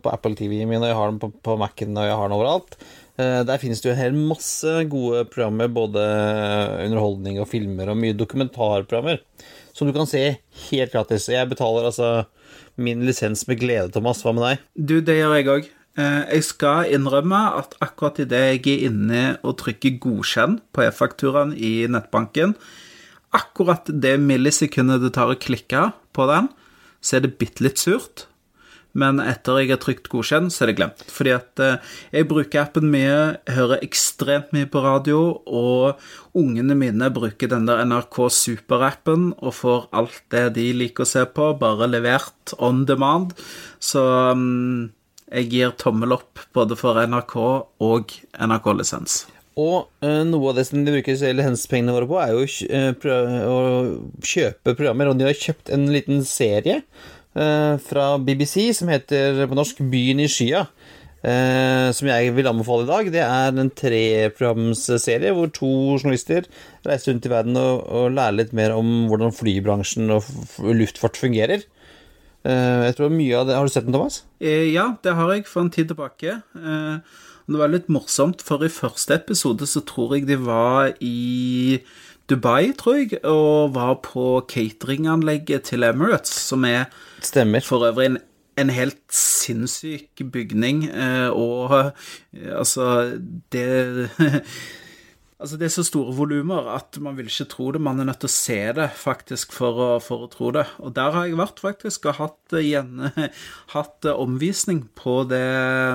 på 0.04 0.12
Apple 0.12 0.38
TV-en 0.38 0.70
min, 0.70 0.84
og 0.84 0.92
jeg 0.92 1.00
har 1.00 1.10
den 1.10 1.18
på, 1.24 1.32
på 1.34 1.58
Mac-en, 1.58 1.98
og 1.98 2.08
jeg 2.12 2.20
har 2.20 2.30
den 2.30 2.38
overalt. 2.38 2.78
Eh, 3.18 3.42
der 3.50 3.58
finnes 3.58 3.82
det 3.82 3.90
jo 3.90 3.96
en 3.96 4.02
hel 4.04 4.22
masse 4.30 4.76
gode 4.92 5.26
programmer, 5.32 5.72
både 5.82 6.06
underholdning 6.86 7.42
og 7.42 7.50
filmer, 7.50 7.90
og 7.90 7.98
mye 8.06 8.14
dokumentarprogrammer, 8.14 9.18
som 9.74 9.90
du 9.90 9.96
kan 9.98 10.06
se 10.06 10.28
helt 10.68 10.94
gratis. 10.94 11.26
Jeg 11.34 11.50
betaler 11.50 11.90
altså 11.90 12.12
min 12.76 13.04
lisens 13.08 13.46
med 13.48 13.60
glede, 13.60 13.90
Thomas. 13.94 14.22
Hva 14.24 14.34
med 14.36 14.46
deg? 14.46 14.64
Du, 14.76 14.96
det 15.04 15.18
gjør 15.18 15.36
jeg 15.38 15.50
òg. 15.52 15.68
Jeg 15.96 16.44
skal 16.44 16.90
innrømme 16.92 17.38
at 17.56 17.72
akkurat 17.80 18.18
idet 18.20 18.42
jeg 18.44 18.60
er 18.68 18.82
inne 18.90 19.22
og 19.40 19.56
trykker 19.62 19.96
'godkjenn' 19.96 20.58
på 20.76 20.84
e-fakturaen 20.84 21.54
i 21.56 21.88
nettbanken, 21.88 22.52
akkurat 23.32 23.88
det 23.88 24.18
millisekundet 24.20 25.00
det 25.00 25.14
tar 25.16 25.32
å 25.32 25.38
klikke 25.40 25.88
på 26.12 26.26
den, 26.28 26.50
så 27.00 27.16
er 27.16 27.24
det 27.24 27.38
bitte 27.40 27.64
litt 27.64 27.80
surt. 27.80 28.26
Men 28.96 29.20
etter 29.20 29.60
jeg 29.60 29.74
har 29.74 29.80
trykt 29.82 30.08
'godkjenn', 30.08 30.48
så 30.52 30.64
er 30.64 30.70
det 30.70 30.76
glemt. 30.78 31.04
Fordi 31.12 31.34
at 31.36 31.60
eh, 31.60 31.76
jeg 32.16 32.28
bruker 32.30 32.62
appen 32.62 32.88
mye, 32.92 33.36
hører 33.52 33.84
ekstremt 33.84 34.54
mye 34.56 34.68
på 34.72 34.80
radio, 34.84 35.20
og 35.44 36.00
ungene 36.36 36.76
mine 36.78 37.10
bruker 37.12 37.52
den 37.52 37.68
der 37.68 37.84
NRK 37.84 38.16
Super-appen 38.32 39.30
og 39.36 39.56
får 39.60 39.88
alt 39.92 40.22
det 40.32 40.46
de 40.56 40.70
liker 40.72 41.04
å 41.04 41.12
se 41.12 41.26
på, 41.28 41.52
bare 41.60 41.90
levert 41.92 42.56
on 42.58 42.84
demand. 42.88 43.36
Så 43.80 44.00
um, 44.32 44.92
jeg 45.28 45.50
gir 45.52 45.76
tommel 45.76 46.16
opp 46.16 46.46
både 46.56 46.78
for 46.78 46.96
NRK 46.96 47.36
og 47.84 48.14
NRK-lisens. 48.32 49.26
Og 49.56 49.88
uh, 50.04 50.22
noe 50.28 50.52
av 50.52 50.58
det 50.58 50.66
som 50.68 50.84
de 50.84 50.92
bruker 50.92 51.16
lisenspengene 51.16 51.92
våre 51.96 52.08
på, 52.08 52.18
er 52.20 52.32
jo 52.32 52.48
uh, 53.04 53.44
å 53.48 53.60
kjøpe 54.24 54.76
programmer. 54.76 55.12
Og 55.12 55.20
de 55.20 55.28
har 55.28 55.36
kjøpt 55.36 55.72
en 55.72 55.88
liten 55.92 56.24
serie 56.28 56.82
fra 57.36 58.04
BBC 58.18 58.70
som 58.72 58.88
heter 58.88 59.42
på 59.46 59.54
norsk 59.58 59.82
'Byen 59.84 60.20
i 60.24 60.28
skya'. 60.30 60.66
eh, 61.26 61.90
som 61.92 62.06
jeg 62.08 62.34
vil 62.36 62.46
anbefale 62.46 62.84
i 62.84 62.86
dag. 62.86 63.08
Det 63.12 63.20
er 63.24 63.48
en 63.60 63.70
treprogramsserie 63.70 65.32
hvor 65.34 65.50
to 65.54 65.70
journalister 65.98 66.46
reiser 66.86 67.12
rundt 67.12 67.26
i 67.26 67.32
verden 67.32 67.56
og, 67.60 67.82
og 67.90 68.12
lærer 68.14 68.36
litt 68.40 68.52
mer 68.56 68.74
om 68.76 69.08
hvordan 69.10 69.34
flybransjen 69.34 70.10
og 70.14 70.24
luftfart 70.62 71.18
fungerer. 71.18 71.64
Eh, 72.46 72.82
jeg 72.86 72.96
tror 72.98 73.10
mye 73.10 73.34
av 73.40 73.46
det 73.48 73.56
Har 73.58 73.66
du 73.66 73.72
sett 73.74 73.86
den, 73.88 73.96
Thomas? 73.96 74.20
Eh, 74.40 74.70
Ja, 74.72 74.92
det 75.02 75.14
har 75.18 75.32
jeg 75.34 75.46
for 75.50 75.64
en 75.64 75.70
tid 75.74 75.88
tilbake. 75.90 76.42
Eh, 76.54 76.98
Det 77.48 77.58
var 77.60 77.68
litt 77.70 77.86
morsomt, 77.88 78.40
for 78.42 78.58
i 78.64 78.68
første 78.68 79.14
episode 79.14 79.66
så 79.70 79.78
tror 79.86 80.16
jeg 80.16 80.26
de 80.26 80.34
var 80.36 80.94
i 81.00 81.78
Dubai, 82.26 82.72
tror 82.78 82.96
jeg, 82.98 83.20
og 83.24 83.74
var 83.74 84.00
på 84.02 84.40
cateringanlegget 84.50 85.68
til 85.70 85.86
Emirates, 85.86 86.32
som 86.48 86.64
er 86.66 86.88
Stemmer. 87.22 87.62
for 87.62 87.86
øvrig 87.86 88.10
en, 88.10 88.18
en 88.58 88.72
helt 88.74 88.98
sinnssyk 89.14 90.24
bygning, 90.32 90.88
eh, 90.90 91.30
og 91.30 91.76
eh, 91.76 92.58
altså 92.58 93.20
Det 93.52 94.10
Altså, 95.36 95.58
det 95.60 95.66
er 95.66 95.72
så 95.74 95.82
store 95.84 96.14
volumer 96.16 96.70
at 96.72 96.96
man 97.04 97.16
vil 97.18 97.26
ikke 97.28 97.44
tro 97.52 97.68
det. 97.74 97.80
Man 97.84 98.00
er 98.00 98.06
nødt 98.08 98.22
til 98.24 98.30
å 98.30 98.32
se 98.32 98.56
det, 98.78 98.86
faktisk, 98.96 99.52
for 99.52 99.80
å, 99.84 99.88
for 100.00 100.24
å 100.24 100.30
tro 100.32 100.48
det. 100.56 100.64
Og 100.80 100.94
der 100.96 101.12
har 101.12 101.26
jeg 101.28 101.36
vært, 101.36 101.60
faktisk, 101.60 102.08
og 102.08 102.16
hatt, 102.22 102.54
eh, 102.56 102.70
igjen, 102.70 103.10
hatt 103.76 104.08
omvisning 104.14 104.86
på 104.96 105.18
det 105.28 105.44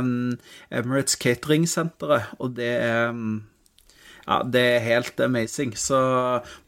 mm, 0.05 0.37
Emirates 0.77 1.17
Catering-senteret, 1.17 2.35
og 2.37 2.53
det 2.59 2.69
er 2.85 3.17
mm, 3.17 3.39
ja, 4.27 4.37
det 4.45 4.61
er 4.75 4.83
helt 4.85 5.19
amazing. 5.19 5.73
Så 5.77 5.97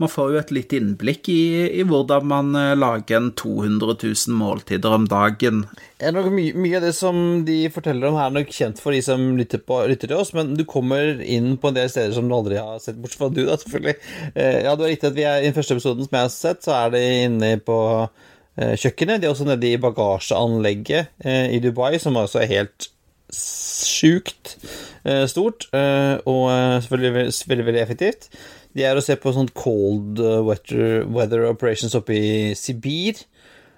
man 0.02 0.12
får 0.12 0.34
jo 0.34 0.40
et 0.42 0.54
lite 0.56 0.78
innblikk 0.80 1.30
i, 1.32 1.44
i 1.80 1.86
hvordan 1.88 2.26
man 2.30 2.52
eh, 2.58 2.74
lager 2.78 3.20
en 3.20 3.32
200 3.38 3.96
000 4.02 4.38
måltider 4.40 4.96
om 4.98 5.06
dagen. 5.10 5.64
Ja, 6.02 6.12
nok 6.12 6.32
my 6.34 6.50
mye 6.58 6.80
av 6.80 6.88
det 6.88 6.94
som 6.98 7.18
de 7.48 7.60
forteller 7.74 8.10
om 8.10 8.18
her, 8.20 8.32
er 8.32 8.38
nok 8.40 8.54
kjent 8.54 8.82
for 8.82 8.96
de 8.96 9.02
som 9.06 9.34
lytter, 9.40 9.62
på, 9.62 9.80
lytter 9.90 10.12
til 10.12 10.20
oss, 10.20 10.34
men 10.36 10.56
du 10.58 10.66
kommer 10.68 11.22
inn 11.22 11.54
på 11.62 11.70
en 11.70 11.78
del 11.78 11.92
steder 11.92 12.16
som 12.18 12.28
du 12.28 12.36
aldri 12.36 12.60
har 12.60 12.82
sett, 12.84 13.00
bortsett 13.00 13.22
fra 13.22 13.32
du, 13.34 13.44
da, 13.48 13.60
selvfølgelig. 13.62 13.96
Eh, 14.34 14.60
ja, 14.66 14.74
du 14.76 14.86
har 14.86 14.94
riktig 14.96 15.12
at 15.12 15.20
vi 15.20 15.28
er 15.30 15.42
i 15.42 15.50
den 15.50 15.58
første 15.58 15.78
episoden 15.78 16.08
som 16.08 16.20
jeg 16.20 16.30
har 16.30 16.34
sett, 16.34 16.66
så 16.66 16.78
er 16.80 16.96
det 16.96 17.04
inne 17.28 17.54
på 17.64 17.78
eh, 18.02 18.74
kjøkkenet. 18.74 19.22
De 19.22 19.30
er 19.30 19.36
også 19.36 19.48
nede 19.48 19.70
i 19.70 19.80
bagasjeanlegget 19.82 21.30
i 21.54 21.62
Dubai, 21.64 21.96
som 22.02 22.18
altså 22.20 22.42
er 22.42 22.52
helt 22.52 22.93
sjukt 23.34 24.56
eh, 25.04 25.26
stort, 25.30 25.68
eh, 25.76 26.16
og 26.30 26.46
eh, 26.52 26.78
selvfølgelig 26.84 27.14
veldig, 27.18 27.34
veldig, 27.52 27.66
veldig 27.70 27.82
effektivt. 27.84 28.30
De 28.74 28.86
er 28.88 28.98
å 28.98 29.04
se 29.06 29.18
på 29.20 29.34
sånn 29.36 29.52
cold 29.58 30.22
weather, 30.48 31.04
weather 31.06 31.46
operations 31.50 31.94
oppe 31.98 32.16
i 32.18 32.32
Sibir. 32.58 33.20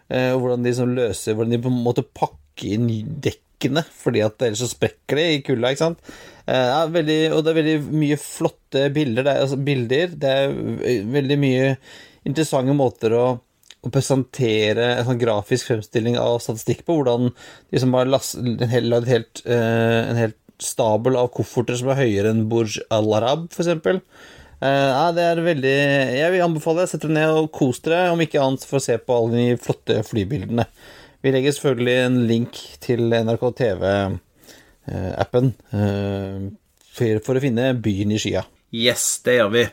Og 0.05 0.37
hvordan 0.37 0.61
de 0.61 0.69
liksom 0.69 0.91
løser 0.93 1.33
Hvordan 1.33 1.55
de 1.55 1.57
på 1.63 1.69
en 1.71 1.79
måte 1.81 2.03
pakker 2.05 2.75
inn 2.75 2.85
dekkene, 3.25 3.81
fordi 3.89 4.21
at 4.21 4.43
ellers 4.45 4.61
så 4.61 4.69
sprekker 4.69 5.17
de 5.17 5.25
i 5.33 5.39
kulda, 5.43 5.71
ikke 5.73 5.81
sant. 5.81 6.11
Ja, 6.45 6.85
veldig, 6.93 7.17
og 7.33 7.41
det 7.43 7.51
er 7.51 7.57
veldig 7.57 7.75
mye 7.89 8.19
flotte 8.21 8.85
bilder. 8.95 9.25
Det 9.25 9.33
er, 9.33 9.41
altså, 9.47 9.57
bilder. 9.67 10.13
Det 10.21 10.35
er 10.37 10.53
veldig 11.17 11.39
mye 11.41 11.73
interessante 12.29 12.77
måter 12.77 13.17
å, 13.17 13.25
å 13.85 13.93
presentere 13.93 14.87
en 14.95 15.05
sånn 15.07 15.21
grafisk 15.21 15.69
fremstilling 15.69 16.17
av 16.21 16.39
statistikk 16.43 16.85
på. 16.87 16.99
Hvordan 16.99 17.31
de 17.71 17.81
som 17.81 17.93
har 17.97 18.09
lagd 18.09 18.63
en 18.65 18.71
hel, 18.71 18.93
eh, 18.93 20.15
helt 20.21 20.39
stabel 20.61 21.17
av 21.19 21.31
kofferter 21.35 21.75
som 21.79 21.91
er 21.91 22.01
høyere 22.03 22.31
enn 22.31 22.49
Burj 22.49 22.79
Al 22.93 23.13
Arab, 23.17 23.47
for 23.53 23.63
eksempel. 23.65 24.01
Eh, 24.63 25.11
det 25.13 25.23
er 25.23 25.41
veldig 25.43 25.77
Jeg 26.15 26.31
vil 26.31 26.45
anbefale 26.45 26.79
deg, 26.81 26.87
å 26.87 26.91
sette 26.93 27.07
deg 27.09 27.17
ned 27.17 27.29
og 27.29 27.51
kose 27.51 27.81
dere, 27.83 28.11
om 28.13 28.21
ikke 28.23 28.41
annet 28.41 28.63
for 28.65 28.79
å 28.79 28.85
se 28.85 28.97
på 28.97 29.17
alle 29.17 29.31
de 29.35 29.57
flotte 29.61 29.99
flybildene. 30.07 30.65
Vi 31.21 31.33
legger 31.33 31.51
selvfølgelig 31.55 31.97
en 32.05 32.27
link 32.29 32.51
til 32.83 33.09
NRK 33.09 33.43
TV-appen 33.61 35.45
eh, 35.73 36.39
for 36.95 37.35
å 37.35 37.43
finne 37.43 37.73
byen 37.81 38.13
i 38.15 38.21
skya. 38.21 38.45
Yes, 38.75 39.21
det 39.25 39.39
gjør 39.39 39.51
vi. 39.53 39.63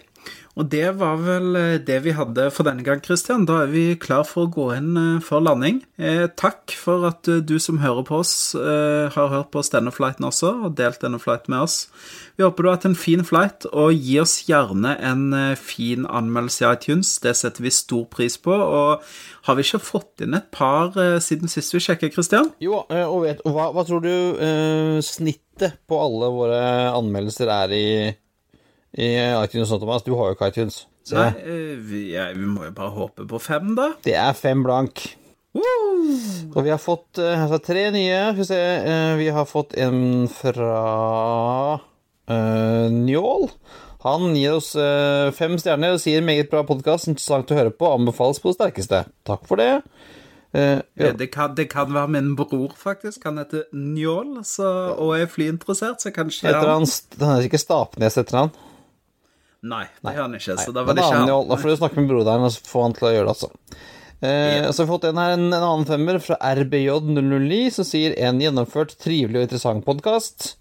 Og 0.52 0.68
det 0.68 0.84
var 1.00 1.16
vel 1.24 1.56
eh, 1.56 1.78
det 1.80 2.02
vi 2.04 2.12
hadde 2.12 2.50
for 2.52 2.68
denne 2.68 2.84
gang, 2.84 3.00
Christian. 3.04 3.46
Da 3.48 3.62
er 3.62 3.70
vi 3.72 3.84
klar 4.00 4.26
for 4.28 4.44
å 4.44 4.52
gå 4.52 4.66
inn 4.76 4.90
eh, 5.00 5.22
for 5.24 5.40
landing. 5.40 5.80
Eh, 5.96 6.26
takk 6.36 6.74
for 6.76 7.06
at 7.08 7.28
du 7.48 7.54
som 7.62 7.80
hører 7.80 8.04
på 8.04 8.20
oss, 8.20 8.34
har 8.52 9.30
hørt 9.32 9.50
på 9.52 9.60
oss 9.62 9.72
denne 9.72 9.92
flighten 9.94 10.26
også, 10.28 10.50
og 10.66 10.76
delt 10.76 11.00
denne 11.02 11.20
flighten 11.22 11.54
med 11.54 11.64
oss. 11.64 11.76
Vi 12.36 12.44
håper 12.44 12.64
du 12.64 12.68
har 12.68 12.76
hatt 12.76 12.88
en 12.90 12.98
fin 12.98 13.24
flight, 13.24 13.64
og 13.72 13.96
gi 13.96 14.18
oss 14.20 14.42
gjerne 14.48 14.94
en 15.00 15.24
fin 15.58 16.04
anmeldelse 16.08 16.64
i 16.64 16.68
iTunes. 16.68 17.14
Det 17.22 17.34
setter 17.38 17.64
vi 17.64 17.72
stor 17.72 18.04
pris 18.12 18.36
på. 18.40 18.52
Og 18.52 19.04
har 19.48 19.58
vi 19.58 19.64
ikke 19.64 19.82
fått 19.82 20.24
inn 20.24 20.36
et 20.36 20.50
par 20.54 20.92
siden 21.24 21.50
sist 21.52 21.76
vi 21.76 21.80
sjekka, 21.82 22.12
Christian? 22.12 22.52
Jo, 22.62 22.82
og 22.84 23.22
vet, 23.24 23.40
hva, 23.48 23.70
hva 23.72 23.86
tror 23.88 24.04
du 24.04 24.12
snittet 25.04 25.80
på 25.88 26.00
alle 26.00 26.32
våre 26.34 26.62
anmeldelser 26.92 27.52
er 27.52 27.76
i, 27.76 27.86
i 28.92 29.14
iTunes 29.16 29.72
nå, 29.72 29.78
Thomas? 29.80 30.04
Du 30.04 30.14
har 30.18 30.30
jo 30.30 30.36
ikke 30.36 30.50
iTunes. 30.52 30.82
Se. 31.02 31.16
Nei, 31.16 31.30
eh, 31.42 31.74
vi, 31.82 32.04
ja, 32.12 32.28
vi 32.36 32.46
må 32.46 32.66
jo 32.68 32.74
bare 32.76 32.94
håpe 32.94 33.26
på 33.28 33.40
fem, 33.42 33.74
da. 33.78 33.92
Det 34.04 34.14
er 34.18 34.32
fem 34.38 34.62
blank. 34.62 35.02
Woo! 35.56 36.16
Og 36.54 36.60
vi 36.64 36.72
har 36.72 36.80
fått 36.80 37.20
eh, 37.20 37.42
altså, 37.44 37.58
tre 37.64 37.88
nye. 37.94 38.20
Skal 38.32 38.40
vi 38.40 38.48
se 38.48 38.60
eh, 38.60 39.14
Vi 39.20 39.28
har 39.34 39.48
fått 39.48 39.74
en 39.80 40.28
fra 40.32 40.76
uh, 42.30 42.86
Njål. 42.92 43.48
Han 44.02 44.32
gir 44.34 44.56
oss 44.58 44.72
uh, 44.74 45.30
fem 45.36 45.54
stjerner 45.60 45.94
og 45.94 46.02
sier 46.02 46.24
meget 46.26 46.50
bra 46.50 46.64
podkast, 46.66 47.06
interessant 47.10 47.52
å 47.52 47.58
høre 47.58 47.74
på, 47.74 47.90
anbefales 47.92 48.42
på 48.42 48.50
det 48.50 48.58
sterkeste. 48.58 49.04
Takk 49.28 49.46
for 49.46 49.62
det. 49.62 49.84
Uh, 50.52 50.82
ja. 50.98 51.12
Det 51.16 51.30
kan, 51.32 51.54
det 51.56 51.68
kan 51.72 51.92
være 51.94 52.10
min 52.16 52.32
bror, 52.38 52.74
faktisk. 52.78 53.22
Han 53.28 53.38
heter 53.42 53.68
Njål 53.72 54.40
så, 54.48 54.72
og 54.96 55.14
er 55.20 55.30
flyinteressert, 55.30 56.02
så 56.02 56.12
kanskje 56.14 56.50
Heter 56.50 56.74
han 56.74 56.86
Han 56.88 57.36
heter 57.36 57.48
ikke 57.50 57.62
Stapnes, 57.62 58.18
heter 58.20 58.44
han? 58.44 58.54
Nei, 59.62 59.84
det 60.02 60.12
gjør 60.16 60.24
han 60.26 60.32
ikke, 60.38 60.56
så 60.58 60.72
det 60.72 60.74
da 60.74 60.82
var 60.86 60.96
det 60.98 61.02
ikke 61.04 61.18
han. 61.20 61.48
Da 61.48 61.58
får 61.60 61.70
du 61.70 61.76
snakke 61.78 62.00
med 62.00 62.08
broderen 62.10 62.46
og 62.48 62.56
få 62.66 62.80
han 62.82 62.96
til 62.98 63.06
å 63.06 63.12
gjøre 63.14 63.26
det, 63.28 63.34
altså. 63.36 63.50
Eh, 64.22 64.66
Så 64.70 64.82
har 64.82 64.88
vi 64.88 64.92
fått 64.92 65.06
en 65.10 65.20
her, 65.22 65.34
en, 65.36 65.46
en 65.52 65.66
annen 65.68 65.86
femmer 65.86 66.18
fra 66.22 66.38
RBJ009, 66.58 67.60
som 67.76 67.86
sier 67.86 68.16
en 68.26 68.42
gjennomført, 68.42 68.96
trivelig 69.02 69.38
og 69.38 69.46
interessant 69.46 69.86
podkast. 69.86 70.56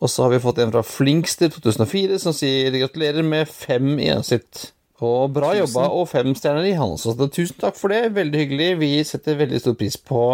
Og 0.00 0.08
så 0.08 0.24
har 0.24 0.32
vi 0.32 0.40
fått 0.42 0.60
en 0.62 0.72
fra 0.72 0.82
Flinkster 0.86 1.50
2004, 1.52 2.20
som 2.22 2.34
sier 2.36 2.70
gratulerer 2.78 3.26
med 3.26 3.50
fem 3.50 3.96
i 3.98 4.06
gjennomsnitt. 4.08 4.70
Og 5.04 5.30
bra 5.32 5.50
jobba, 5.56 5.86
og 5.96 6.08
fem 6.10 6.34
stjerner 6.36 6.66
i 6.68 6.74
han 6.76 6.94
tusen 6.96 7.56
takk 7.60 7.76
for 7.78 7.92
det, 7.92 8.12
veldig 8.16 8.42
hyggelig. 8.44 8.70
Vi 8.82 8.90
setter 9.08 9.38
veldig 9.40 9.60
stor 9.62 9.76
pris 9.80 9.96
på 9.96 10.24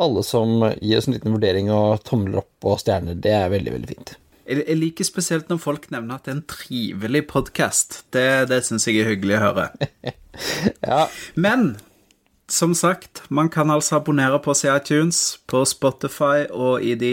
alle 0.00 0.22
som 0.26 0.60
gir 0.80 0.98
oss 0.98 1.08
en 1.08 1.14
liten 1.14 1.34
vurdering 1.34 1.70
og 1.74 2.02
tomler 2.06 2.42
opp 2.42 2.66
og 2.68 2.80
stjerner. 2.82 3.14
Det 3.14 3.32
er 3.36 3.52
veldig, 3.52 3.74
veldig 3.76 3.90
fint. 3.90 4.14
Jeg, 4.50 4.64
jeg 4.66 4.78
liker 4.80 5.06
spesielt 5.06 5.50
når 5.52 5.60
folk 5.62 5.84
nevner 5.94 6.18
at 6.18 6.26
det 6.26 6.32
er 6.32 6.38
en 6.40 6.48
trivelig 6.50 7.20
podkast. 7.30 8.00
Det, 8.10 8.26
det 8.50 8.64
syns 8.66 8.88
jeg 8.88 8.98
er 8.98 9.12
hyggelig 9.12 9.38
å 9.38 9.44
høre. 9.48 9.70
Ja, 10.86 11.04
Men 11.34 11.74
som 12.50 12.74
sagt, 12.74 13.22
man 13.28 13.48
kan 13.48 13.70
altså 13.70 13.98
abonnere 13.98 14.38
på 14.42 14.50
oss 14.50 14.64
i 14.64 14.70
iTunes, 14.72 15.38
på 15.46 15.62
Spotify 15.68 16.48
og 16.50 16.82
i 16.82 16.94
de 16.98 17.12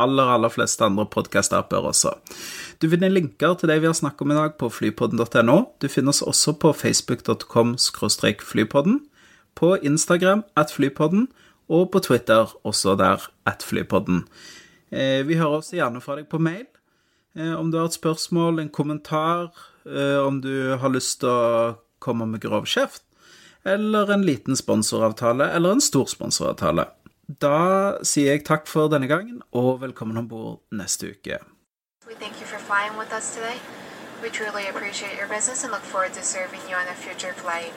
aller, 0.00 0.30
aller 0.32 0.52
fleste 0.52 0.86
andre 0.86 1.04
podkast-apper 1.12 1.88
også. 1.90 2.14
Du 2.80 2.88
finner 2.88 3.12
linker 3.12 3.58
til 3.58 3.68
det 3.68 3.80
vi 3.82 3.90
har 3.90 3.96
snakket 3.98 4.24
om 4.24 4.32
i 4.32 4.38
dag 4.38 4.54
på 4.60 4.70
flypodden.no. 4.72 5.58
Du 5.82 5.88
finner 5.92 6.14
oss 6.14 6.22
også 6.22 6.56
på 6.62 6.72
facebook.com 6.72 7.76
flypodden, 8.48 9.00
på 9.54 9.74
Instagram 9.82 10.44
at 10.56 10.72
flypodden, 10.72 11.28
og 11.68 11.90
på 11.92 12.00
Twitter 12.00 12.48
også 12.64 12.96
der 12.96 13.28
at 13.44 13.62
flypodden. 13.62 14.24
Eh, 14.90 15.26
vi 15.28 15.36
hører 15.36 15.60
også 15.60 15.76
gjerne 15.76 16.00
fra 16.00 16.16
deg 16.16 16.30
på 16.30 16.40
mail. 16.40 16.64
Eh, 17.38 17.54
om 17.54 17.70
du 17.70 17.78
har 17.78 17.86
et 17.86 17.94
spørsmål, 17.94 18.58
en 18.58 18.68
kommentar, 18.68 19.52
eh, 19.86 20.18
om 20.26 20.40
du 20.40 20.76
har 20.76 20.90
lyst 20.90 21.20
til 21.20 21.28
å 21.28 21.76
komme 22.00 22.26
med 22.26 22.40
grov 22.40 22.66
kjeft, 22.66 23.02
eller 23.64 24.10
en 24.10 24.24
liten 24.26 24.56
sponsoravtale, 24.56 25.52
eller 25.54 25.72
en 25.72 25.80
stor 25.80 26.06
sponsoravtale. 26.06 26.88
Da 27.28 27.98
sier 28.02 28.32
jeg 28.32 28.44
takk 28.44 28.66
for 28.66 28.88
denne 28.88 29.06
gangen, 29.06 29.42
og 29.52 29.80
velkommen 29.80 30.18
om 30.18 30.28
bord 30.28 30.60
neste 30.72 31.12
uke. 31.12 31.38
We 32.08 32.14
thank 32.14 32.40
you 32.40 32.46
for 32.46 32.58
flying 32.58 32.96
with 32.98 33.12
us 33.12 33.34
today. 33.34 33.60
We 34.22 34.30
truly 34.30 34.66
appreciate 34.66 35.16
your 35.16 35.28
business 35.28 35.62
and 35.62 35.70
look 35.70 35.82
forward 35.82 36.14
to 36.14 36.22
serving 36.24 36.62
you 36.68 36.74
on 36.74 36.88
a 36.88 36.94
future 36.94 37.34
flight. 37.34 37.72